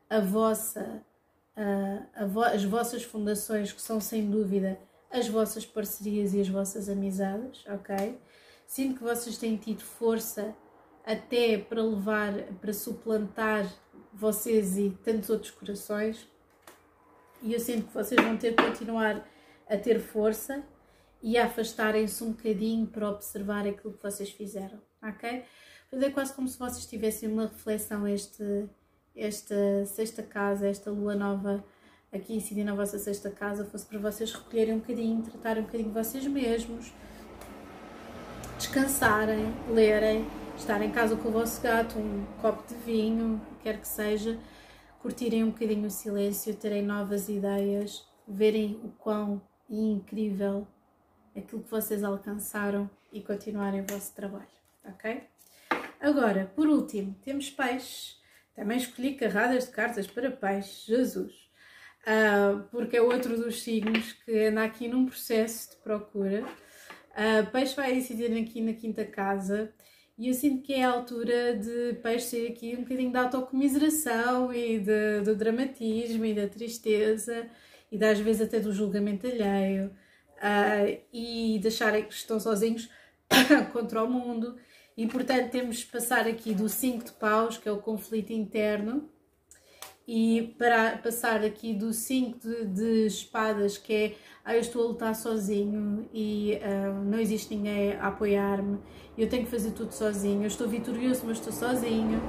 a 0.09 0.21
vossa, 0.21 1.03
a, 1.55 2.23
a 2.23 2.25
vo, 2.25 2.41
as 2.43 2.63
vossas 2.63 3.03
fundações, 3.03 3.73
que 3.73 3.82
são 3.82 3.99
sem 3.99 4.30
dúvida 4.30 4.80
as 5.11 5.28
vossas 5.28 5.65
parcerias 5.65 6.34
e 6.34 6.41
as 6.41 6.47
vossas 6.47 6.89
amizades, 6.89 7.65
ok? 7.67 8.17
Sinto 8.68 8.97
que 8.97 9.03
vocês 9.03 9.38
têm 9.38 9.55
tido 9.55 9.82
força 9.82 10.53
até 11.05 11.57
para 11.57 11.82
levar, 11.82 12.34
para 12.59 12.74
suplantar 12.74 13.65
vocês 14.13 14.78
e 14.78 14.89
tantos 15.03 15.30
outros 15.30 15.51
corações. 15.51 16.28
E 17.41 17.53
eu 17.53 17.59
sinto 17.61 17.88
que 17.88 17.93
vocês 17.93 18.22
vão 18.22 18.36
ter 18.36 18.53
que 18.53 18.61
continuar 18.61 19.26
a 19.70 19.78
ter 19.78 19.99
força 19.99 20.63
e 21.24 21.38
a 21.38 21.45
afastarem-se 21.45 22.22
um 22.24 22.32
bocadinho 22.32 22.86
para 22.86 23.09
observar 23.09 23.65
aquilo 23.65 23.93
que 23.93 24.03
vocês 24.03 24.30
fizeram, 24.32 24.82
ok? 25.01 25.43
Fazer 25.89 26.11
quase 26.11 26.34
como 26.34 26.47
se 26.47 26.59
vocês 26.59 26.86
tivessem 26.86 27.30
uma 27.30 27.43
reflexão 27.43 28.05
este, 28.05 28.68
esta 29.15 29.86
sexta 29.86 30.22
casa, 30.22 30.68
esta 30.68 30.91
lua 30.91 31.15
nova 31.15 31.63
aqui 32.11 32.36
incidir 32.36 32.63
na 32.63 32.76
vossa 32.76 32.99
sexta 32.99 33.30
casa, 33.30 33.65
fosse 33.65 33.86
para 33.86 33.99
vocês 33.99 34.32
recolherem 34.34 34.76
um 34.76 34.80
bocadinho, 34.80 35.24
tratarem 35.24 35.63
um 35.63 35.65
bocadinho 35.65 35.91
vocês 35.91 36.26
mesmos, 36.28 36.91
descansarem, 38.68 39.53
lerem, 39.70 40.28
estar 40.57 40.82
em 40.82 40.91
casa 40.91 41.15
com 41.15 41.30
o 41.30 41.32
vosso 41.32 41.61
gato, 41.61 41.97
um 41.97 42.26
copo 42.41 42.68
de 42.68 42.76
vinho, 42.84 43.41
quer 43.63 43.80
que 43.80 43.88
seja, 43.88 44.38
curtirem 45.01 45.45
um 45.45 45.51
bocadinho 45.51 45.88
o 45.88 45.89
silêncio, 45.89 46.53
terem 46.53 46.84
novas 46.84 47.30
ideias, 47.30 48.05
verem 48.28 48.78
o 48.84 48.89
quão 48.89 49.41
incrível 49.70 50.68
aquilo 51.34 51.63
que 51.63 51.72
vocês 51.72 52.03
alcançaram 52.03 52.89
e 53.13 53.22
continuarem 53.22 53.82
o 53.82 53.86
vosso 53.88 54.13
trabalho, 54.13 54.45
ok? 54.84 55.24
Agora, 56.01 56.51
por 56.53 56.68
último, 56.68 57.15
temos 57.24 57.49
peixes. 57.49 58.18
Também 58.53 58.78
escolhi 58.78 59.15
carradas 59.15 59.65
de 59.65 59.72
cartas 59.72 60.07
para 60.07 60.30
peixes, 60.30 60.84
Jesus! 60.84 61.34
Uh, 62.03 62.63
porque 62.70 62.97
é 62.97 63.01
outro 63.01 63.38
dos 63.38 63.63
signos 63.63 64.11
que 64.11 64.47
anda 64.47 64.63
aqui 64.63 64.89
num 64.89 65.05
processo 65.05 65.72
de 65.72 65.78
procura 65.78 66.45
Uh, 67.18 67.49
peixe 67.51 67.76
vai 67.76 67.95
incidir 67.95 68.32
aqui 68.38 68.61
na 68.61 68.74
quinta 68.74 69.03
casa 69.03 69.74
e 70.15 70.28
eu 70.28 70.34
sinto 70.36 70.61
que 70.61 70.74
é 70.74 70.84
a 70.84 70.91
altura 70.91 71.55
de 71.55 71.95
peixe 72.03 72.28
ser 72.28 72.51
aqui 72.51 72.76
um 72.76 72.82
bocadinho 72.82 73.11
da 73.11 73.24
autocomiseração 73.24 74.53
e 74.53 74.80
de, 74.80 75.22
do 75.22 75.36
dramatismo 75.36 76.24
e 76.26 76.36
da 76.36 76.47
tristeza 76.47 77.49
e 77.91 77.97
das 77.97 78.20
vezes 78.20 78.43
até 78.43 78.59
do 78.59 78.72
julgamento 78.72 79.26
alheio 79.26 79.88
uh, 80.38 81.01
e 81.11 81.57
deixarem 81.59 82.03
que 82.03 82.13
estão 82.13 82.39
sozinhos 82.39 82.88
contra 83.74 84.03
o 84.03 84.09
mundo. 84.09 84.55
E 84.95 85.07
portanto 85.07 85.49
temos 85.49 85.78
de 85.78 85.86
passar 85.88 86.28
aqui 86.28 86.53
do 86.53 86.70
5 86.70 87.05
de 87.05 87.11
paus, 87.13 87.57
que 87.57 87.68
é 87.68 87.72
o 87.72 87.82
conflito 87.82 88.32
interno, 88.32 89.09
e 90.08 90.55
para 90.58 90.97
passar 90.97 91.43
aqui 91.43 91.74
do 91.74 91.91
5 91.91 92.39
de, 92.39 92.66
de, 92.66 93.08
espadas, 93.08 93.78
que 93.78 93.93
é 93.93 94.16
ah, 94.45 94.55
eu 94.55 94.62
estou 94.62 94.86
a 94.86 94.88
lutar 94.88 95.14
sozinho 95.14 96.08
e 96.14 96.58
uh, 96.64 97.03
não 97.03 97.20
existe 97.20 97.53
ninguém 97.53 97.91
a 97.97 98.08
apoiar-me, 98.08 98.80
eu 99.18 99.28
tenho 99.28 99.43
que 99.43 99.51
fazer 99.51 99.72
tudo 99.72 99.91
sozinho, 99.91 100.43
eu 100.43 100.47
estou 100.47 100.70
vitorioso, 100.70 101.24
mas 101.26 101.38
estou 101.39 101.51
sozinho. 101.51 102.22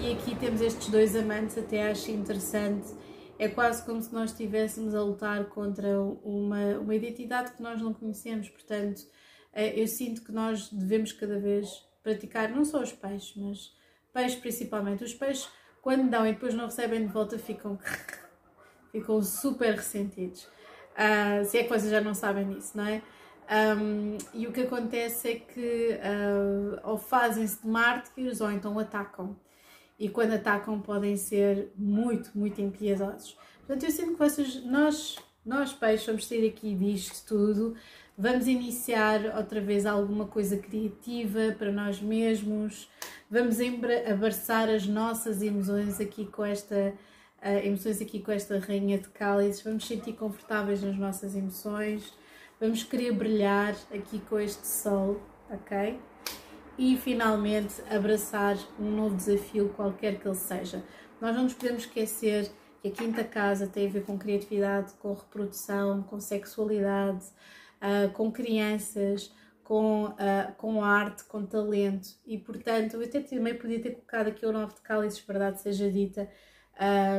E 0.00 0.12
aqui 0.12 0.36
temos 0.36 0.60
estes 0.60 0.88
dois 0.88 1.16
amantes, 1.16 1.58
até 1.58 1.90
acho 1.90 2.12
interessante. 2.12 2.88
É 3.36 3.48
quase 3.48 3.84
como 3.84 4.00
se 4.00 4.12
nós 4.12 4.30
estivéssemos 4.30 4.94
a 4.94 5.02
lutar 5.02 5.46
contra 5.46 6.00
uma, 6.00 6.78
uma 6.78 6.94
identidade 6.94 7.52
que 7.52 7.62
nós 7.62 7.80
não 7.80 7.92
conhecemos, 7.92 8.48
portanto, 8.48 9.00
uh, 9.00 9.60
eu 9.74 9.88
sinto 9.88 10.22
que 10.22 10.30
nós 10.30 10.70
devemos 10.70 11.12
cada 11.12 11.40
vez 11.40 11.68
praticar, 12.02 12.50
não 12.50 12.64
só 12.64 12.80
os 12.80 12.92
peixes, 12.92 13.34
mas 13.34 13.74
peixes 14.12 14.38
principalmente. 14.38 15.02
Os 15.02 15.14
peixes, 15.14 15.48
quando 15.82 16.08
dão 16.10 16.26
e 16.26 16.32
depois 16.32 16.54
não 16.54 16.66
recebem 16.66 17.06
de 17.06 17.12
volta, 17.12 17.38
ficam, 17.38 17.78
ficam 18.92 19.22
super 19.22 19.74
ressentidos. 19.74 20.46
Uh, 20.92 21.44
se 21.44 21.58
é 21.58 21.62
que 21.62 21.68
vocês 21.68 21.90
já 21.90 22.00
não 22.00 22.14
sabem 22.14 22.48
disso, 22.48 22.76
não 22.76 22.86
é? 22.86 23.02
Um, 23.50 24.16
e 24.32 24.46
o 24.46 24.52
que 24.52 24.60
acontece 24.60 25.28
é 25.28 25.34
que 25.34 25.98
uh, 25.98 26.80
ou 26.84 26.96
fazem-se 26.96 27.62
de 27.62 27.66
mártires 27.66 28.40
ou 28.40 28.50
então 28.50 28.78
atacam. 28.78 29.36
E 29.98 30.08
quando 30.08 30.34
atacam 30.34 30.80
podem 30.80 31.16
ser 31.16 31.72
muito, 31.76 32.30
muito 32.34 32.60
impiedosos. 32.60 33.36
Portanto, 33.66 33.84
eu 33.84 33.90
sinto 33.90 34.12
que 34.12 34.18
vocês, 34.18 34.64
nós, 34.64 35.16
nós 35.44 35.72
peixes, 35.72 36.06
vamos 36.06 36.26
sair 36.26 36.48
aqui 36.48 36.74
disto 36.74 37.26
tudo, 37.26 37.76
vamos 38.16 38.46
iniciar 38.46 39.36
outra 39.36 39.60
vez 39.60 39.84
alguma 39.84 40.26
coisa 40.26 40.56
criativa 40.56 41.54
para 41.58 41.72
nós 41.72 42.00
mesmos, 42.00 42.88
vamos 43.30 43.58
abraçar 44.10 44.68
as 44.68 44.86
nossas 44.86 45.40
emoções 45.40 46.00
aqui 46.00 46.26
com 46.26 46.44
esta 46.44 46.92
uh, 47.42 47.66
emoções 47.66 48.00
aqui 48.00 48.20
com 48.20 48.32
esta 48.32 48.58
rainha 48.58 48.98
de 48.98 49.08
cálices, 49.08 49.62
vamos 49.62 49.86
sentir 49.86 50.12
confortáveis 50.14 50.82
nas 50.82 50.96
nossas 50.96 51.34
emoções, 51.34 52.12
vamos 52.60 52.82
querer 52.82 53.12
brilhar 53.12 53.74
aqui 53.92 54.18
com 54.20 54.38
este 54.38 54.66
sol, 54.66 55.20
ok? 55.50 55.98
E 56.78 56.96
finalmente 56.96 57.82
abraçar 57.90 58.56
um 58.78 58.90
novo 58.90 59.16
desafio, 59.16 59.68
qualquer 59.70 60.18
que 60.18 60.26
ele 60.26 60.36
seja. 60.36 60.82
Nós 61.20 61.34
não 61.34 61.44
nos 61.44 61.54
podemos 61.54 61.82
esquecer 61.82 62.50
que 62.80 62.88
a 62.88 62.90
quinta 62.90 63.22
casa 63.22 63.66
tem 63.66 63.86
a 63.86 63.90
ver 63.90 64.04
com 64.04 64.18
criatividade, 64.18 64.94
com 64.94 65.12
reprodução, 65.12 66.02
com 66.02 66.18
sexualidade, 66.18 67.26
uh, 67.82 68.10
com 68.12 68.32
crianças, 68.32 69.30
com, 69.70 70.06
uh, 70.06 70.52
com 70.56 70.82
arte, 70.82 71.22
com 71.26 71.46
talento 71.46 72.08
e 72.26 72.36
portanto 72.36 72.94
eu 72.94 73.04
até 73.04 73.20
também 73.20 73.54
podia 73.54 73.80
ter 73.80 73.90
colocado 73.90 74.26
aqui 74.26 74.44
o 74.44 74.50
nove 74.50 74.74
de 74.74 74.80
cálices, 74.80 75.24
verdade 75.24 75.60
seja 75.60 75.88
dita, 75.88 76.28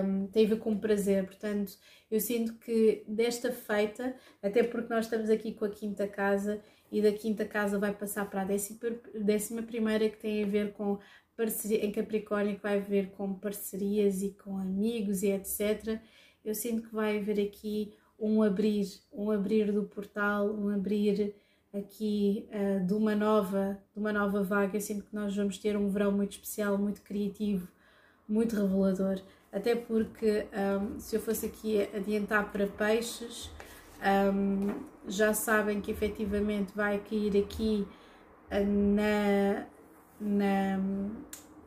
um, 0.04 0.28
tem 0.28 0.46
a 0.46 0.50
ver 0.50 0.60
com 0.60 0.78
prazer. 0.78 1.26
Portanto, 1.26 1.72
eu 2.12 2.20
sinto 2.20 2.56
que 2.56 3.06
desta 3.08 3.54
feita, 3.54 4.14
até 4.44 4.64
porque 4.64 4.94
nós 4.94 5.06
estamos 5.06 5.30
aqui 5.30 5.54
com 5.54 5.64
a 5.64 5.70
quinta 5.70 6.06
casa 6.10 6.62
e 6.92 7.02
da 7.02 7.14
quinta 7.14 7.46
casa 7.46 7.80
vai 7.80 7.94
passar 7.94 8.30
para 8.30 8.42
a 8.42 8.44
décima, 8.44 8.98
décima 9.16 9.64
primeira 9.64 10.10
que 10.10 10.18
tem 10.18 10.44
a 10.44 10.48
ver 10.48 10.74
com 10.74 11.00
parceria, 11.38 11.86
em 11.86 11.92
Capricórnio 11.94 12.58
que 12.58 12.64
vai 12.64 12.82
ver 12.82 13.12
com 13.12 13.34
parcerias 13.34 14.22
e 14.24 14.32
com 14.32 14.58
amigos 14.58 15.24
e 15.24 15.32
etc. 15.32 16.02
eu 16.44 16.54
sinto 16.54 16.90
que 16.90 16.94
vai 16.94 17.18
haver 17.18 17.40
aqui 17.40 17.94
um 18.20 18.44
abrir, 18.44 18.88
um 19.10 19.32
abrir 19.32 19.72
do 19.72 19.84
portal, 19.84 20.54
um 20.54 20.68
abrir 20.68 21.34
aqui 21.74 22.48
uh, 22.52 22.86
de 22.86 22.94
uma 22.94 23.16
nova, 23.16 23.78
de 23.94 24.00
uma 24.00 24.12
nova 24.12 24.44
vaga. 24.44 24.78
Eu 24.78 24.82
sinto 24.82 25.06
que 25.06 25.16
nós 25.16 25.36
vamos 25.36 25.58
ter 25.58 25.76
um 25.78 25.90
verão 25.90 26.12
muito 26.12 26.32
especial, 26.34 26.78
muito 26.78 27.02
criativo, 27.02 27.68
muito 28.28 28.56
revelador. 28.56 29.22
Até 29.52 29.76
porque 29.76 30.48
um, 30.82 31.00
se 31.00 31.16
eu 31.16 31.22
fosse 31.22 31.46
aqui 31.46 31.82
adiantar 31.94 32.52
para 32.52 32.68
peixes, 32.68 33.52
um, 34.34 34.82
já 35.08 35.34
sabem 35.34 35.82
que 35.82 35.92
efetivamente 35.92 36.72
vai 36.76 37.00
cair 37.00 37.38
aqui 37.38 37.86
uh, 38.52 38.96
na, 38.96 39.66
na, 40.20 40.78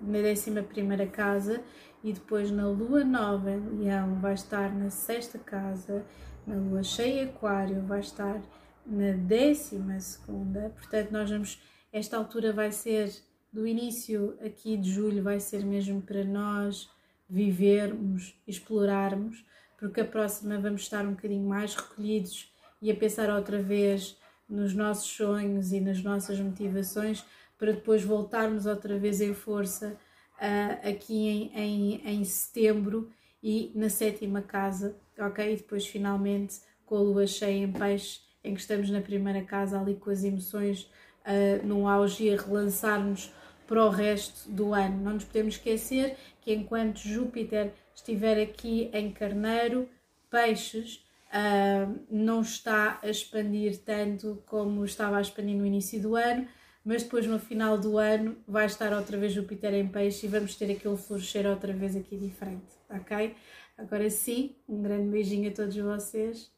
na 0.00 0.18
11 0.30 1.06
casa 1.12 1.62
e 2.02 2.12
depois 2.12 2.50
na 2.50 2.68
lua 2.68 3.04
nova 3.04 3.50
em 3.50 3.84
Leão 3.84 4.16
vai 4.20 4.34
estar 4.34 4.74
na 4.74 4.90
sexta 4.90 5.38
casa, 5.38 6.04
na 6.46 6.56
lua 6.56 6.82
cheia 6.82 7.24
Aquário 7.24 7.82
vai 7.82 8.00
estar 8.00 8.40
na 8.86 9.12
décima 9.12 9.98
segunda, 10.00 10.70
portanto 10.76 11.10
nós 11.10 11.30
vamos, 11.30 11.60
esta 11.92 12.16
altura 12.16 12.52
vai 12.52 12.70
ser 12.70 13.12
do 13.52 13.66
início 13.66 14.36
aqui 14.44 14.76
de 14.76 14.90
julho 14.90 15.22
vai 15.22 15.38
ser 15.38 15.64
mesmo 15.64 16.02
para 16.02 16.24
nós 16.24 16.90
vivermos, 17.30 18.36
explorarmos, 18.46 19.44
porque 19.78 20.00
a 20.00 20.04
próxima 20.04 20.58
vamos 20.58 20.82
estar 20.82 21.06
um 21.06 21.12
bocadinho 21.12 21.48
mais 21.48 21.74
recolhidos 21.74 22.52
e 22.82 22.90
a 22.90 22.96
pensar 22.96 23.30
outra 23.30 23.62
vez 23.62 24.18
nos 24.48 24.74
nossos 24.74 25.08
sonhos 25.08 25.72
e 25.72 25.80
nas 25.80 26.02
nossas 26.02 26.38
motivações 26.40 27.24
para 27.56 27.72
depois 27.72 28.02
voltarmos 28.02 28.66
outra 28.66 28.98
vez 28.98 29.20
em 29.20 29.32
força 29.32 29.96
uh, 30.34 30.88
aqui 30.88 31.28
em, 31.28 31.52
em, 31.54 32.02
em 32.04 32.24
setembro 32.24 33.10
e 33.42 33.70
na 33.74 33.88
sétima 33.88 34.42
casa, 34.42 34.96
ok? 35.18 35.52
E 35.52 35.56
depois 35.56 35.86
finalmente 35.86 36.60
com 36.84 36.96
a 36.96 37.00
lua 37.00 37.26
cheia 37.26 37.64
em 37.64 37.72
peixe, 37.72 38.20
em 38.44 38.54
que 38.54 38.60
estamos 38.60 38.90
na 38.90 39.00
primeira 39.00 39.42
casa 39.42 39.80
ali 39.80 39.94
com 39.94 40.10
as 40.10 40.22
emoções 40.22 40.82
uh, 41.24 41.66
no 41.66 41.88
auge 41.88 42.24
e 42.24 42.34
a 42.34 42.40
relançar-nos 42.40 43.32
para 43.66 43.84
o 43.84 43.88
resto 43.88 44.48
do 44.50 44.74
ano. 44.74 45.02
Não 45.02 45.14
nos 45.14 45.24
podemos 45.24 45.54
esquecer 45.54 46.16
que 46.40 46.52
enquanto 46.52 46.98
Júpiter 46.98 47.72
estiver 47.94 48.40
aqui 48.40 48.90
em 48.92 49.10
Carneiro, 49.10 49.88
Peixes 50.30 51.04
uh, 51.30 51.98
não 52.10 52.42
está 52.42 52.98
a 53.02 53.08
expandir 53.08 53.78
tanto 53.78 54.42
como 54.46 54.84
estava 54.84 55.16
a 55.16 55.20
expandir 55.20 55.56
no 55.56 55.64
início 55.64 56.00
do 56.00 56.16
ano, 56.16 56.46
mas 56.84 57.02
depois 57.02 57.26
no 57.26 57.38
final 57.38 57.78
do 57.78 57.96
ano 57.96 58.36
vai 58.46 58.66
estar 58.66 58.92
outra 58.92 59.16
vez 59.16 59.32
Júpiter 59.32 59.72
em 59.72 59.88
Peixe 59.88 60.26
e 60.26 60.28
vamos 60.28 60.54
ter 60.54 60.70
aquele 60.70 60.96
florescer 60.96 61.46
outra 61.46 61.72
vez 61.72 61.96
aqui 61.96 62.16
diferente, 62.16 62.66
ok? 62.90 63.34
Agora 63.78 64.08
sim, 64.10 64.54
um 64.68 64.82
grande 64.82 65.08
beijinho 65.08 65.50
a 65.50 65.54
todos 65.54 65.76
vocês. 65.76 66.52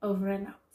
Over 0.00 0.40
and 0.40 0.48
out. 0.48 0.67